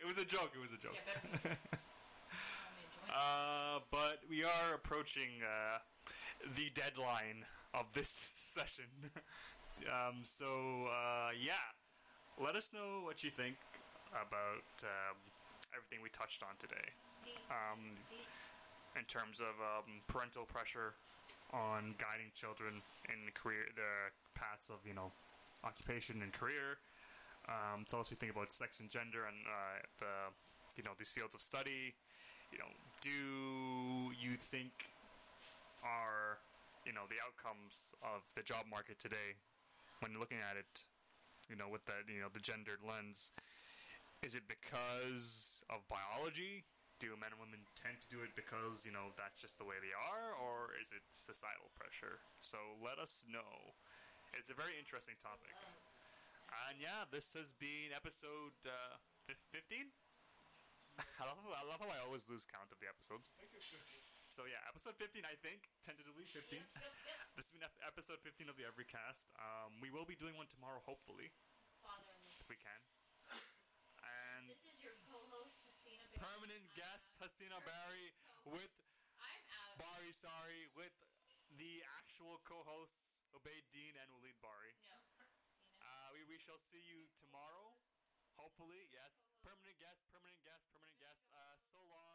it 0.00 0.06
was 0.06 0.18
a 0.18 0.24
joke. 0.24 0.54
It 0.54 0.62
was 0.62 0.70
a 0.70 0.78
joke. 0.78 0.94
Yeah, 0.94 1.02
better 1.10 1.26
be. 1.26 1.50
I'm 1.50 2.74
enjoying 2.78 3.10
it. 3.10 3.18
Uh, 3.18 3.78
but 3.90 4.22
we 4.30 4.35
are 4.46 4.74
approaching 4.74 5.42
uh, 5.42 5.78
the 6.54 6.70
deadline 6.74 7.44
of 7.74 7.92
this 7.94 8.08
session. 8.34 8.86
um, 9.90 10.22
so 10.22 10.46
uh, 10.46 11.30
yeah, 11.40 11.66
let 12.42 12.54
us 12.56 12.70
know 12.72 13.02
what 13.04 13.24
you 13.24 13.30
think 13.30 13.56
about 14.12 14.84
um, 14.84 15.16
everything 15.74 15.98
we 16.02 16.08
touched 16.10 16.42
on 16.42 16.54
today 16.58 16.88
um, 17.50 17.80
in 18.96 19.04
terms 19.04 19.40
of 19.40 19.54
um, 19.60 20.00
parental 20.06 20.44
pressure 20.44 20.94
on 21.52 21.94
guiding 21.98 22.30
children 22.34 22.80
in 23.10 23.26
the 23.26 23.32
career, 23.32 23.66
the 23.74 24.10
paths 24.38 24.70
of 24.70 24.78
you 24.86 24.94
know 24.94 25.10
occupation 25.64 26.22
and 26.22 26.32
career. 26.32 26.78
Um, 27.48 27.84
tell 27.86 28.00
us 28.00 28.06
what 28.06 28.12
you 28.12 28.16
think 28.16 28.32
about 28.32 28.50
sex 28.50 28.80
and 28.80 28.90
gender 28.90 29.26
and 29.26 29.36
uh, 29.46 29.78
the 29.98 30.14
you 30.76 30.82
know 30.84 30.92
these 30.98 31.10
fields 31.10 31.34
of 31.34 31.40
study. 31.40 31.94
You 32.52 32.58
know, 32.58 32.70
do 33.02 34.14
you 34.16 34.36
think 34.38 34.72
are 35.82 36.38
you 36.86 36.92
know 36.94 37.06
the 37.10 37.18
outcomes 37.22 37.94
of 38.02 38.22
the 38.34 38.42
job 38.42 38.66
market 38.70 38.98
today 38.98 39.38
when 40.00 40.18
looking 40.18 40.38
at 40.38 40.56
it, 40.56 40.84
you 41.50 41.56
know, 41.56 41.68
with 41.68 41.84
that 41.86 42.06
you 42.06 42.20
know 42.20 42.30
the 42.32 42.42
gendered 42.42 42.82
lens, 42.86 43.32
is 44.22 44.34
it 44.34 44.46
because 44.46 45.62
of 45.70 45.82
biology? 45.90 46.64
Do 46.96 47.12
men 47.20 47.28
and 47.28 47.40
women 47.42 47.60
tend 47.76 48.00
to 48.00 48.08
do 48.08 48.24
it 48.24 48.32
because 48.32 48.88
you 48.88 48.92
know 48.94 49.12
that's 49.20 49.42
just 49.42 49.60
the 49.60 49.66
way 49.68 49.76
they 49.82 49.92
are, 49.92 50.32
or 50.40 50.72
is 50.80 50.94
it 50.96 51.04
societal 51.10 51.68
pressure? 51.76 52.24
So 52.40 52.56
let 52.80 52.96
us 52.96 53.26
know. 53.28 53.76
It's 54.32 54.48
a 54.48 54.56
very 54.56 54.76
interesting 54.78 55.16
topic. 55.20 55.52
And 56.68 56.80
yeah, 56.80 57.04
this 57.10 57.34
has 57.34 57.52
been 57.52 57.92
episode 57.92 58.56
uh, 58.64 58.96
15. 59.52 59.92
I 61.20 61.24
love, 61.28 61.38
I 61.44 61.64
love 61.68 61.80
how 61.80 61.90
I 61.92 62.00
always 62.04 62.24
lose 62.28 62.48
count 62.48 62.72
of 62.72 62.78
the 62.80 62.88
episodes. 62.88 63.32
So 64.32 64.48
yeah, 64.48 64.58
episode 64.66 64.96
15, 64.98 65.22
I 65.22 65.36
think, 65.38 65.70
tentatively 65.84 66.24
15. 66.26 66.58
Yep, 66.58 66.66
yep, 66.66 66.94
yep. 67.06 67.18
This 67.38 67.52
has 67.52 67.54
been 67.54 67.64
episode 67.84 68.18
15 68.24 68.48
of 68.50 68.56
the 68.58 68.66
Everycast. 68.66 69.30
Um, 69.38 69.78
we 69.78 69.92
will 69.92 70.08
be 70.08 70.16
doing 70.18 70.34
one 70.34 70.48
tomorrow, 70.50 70.82
hopefully, 70.82 71.30
Father, 71.84 72.16
if 72.40 72.48
we 72.50 72.58
can. 72.58 72.80
And 74.02 74.48
this 74.50 74.64
is 74.66 74.80
your 74.82 74.96
co-host, 75.06 75.62
Hasina. 75.68 76.00
Bailey. 76.10 76.18
permanent 76.18 76.64
guest 76.74 77.18
Hasina 77.22 77.60
permanent 77.60 77.68
Barry 77.68 78.06
co-host. 78.42 78.56
with 78.56 78.74
sorry 80.16 80.64
with 80.72 80.94
the 81.60 81.84
actual 82.00 82.40
co-hosts 82.48 83.26
Ubayd 83.36 83.68
Dean 83.68 83.92
and 84.00 84.08
Waleed 84.16 84.38
Bari. 84.40 84.72
No. 84.88 84.96
Cena. 84.96 85.28
Uh, 85.82 86.08
we, 86.16 86.24
we 86.24 86.38
shall 86.40 86.56
see 86.56 86.80
you 86.80 87.04
tomorrow. 87.20 87.76
Hopefully, 88.40 88.88
yes. 88.88 89.20
Permanent 89.46 89.78
guest, 89.78 90.02
permanent 90.10 90.42
guest, 90.42 90.66
permanent 90.74 90.98
guest. 90.98 91.22
Uh, 91.30 91.54
so 91.62 91.78
long. 91.86 92.05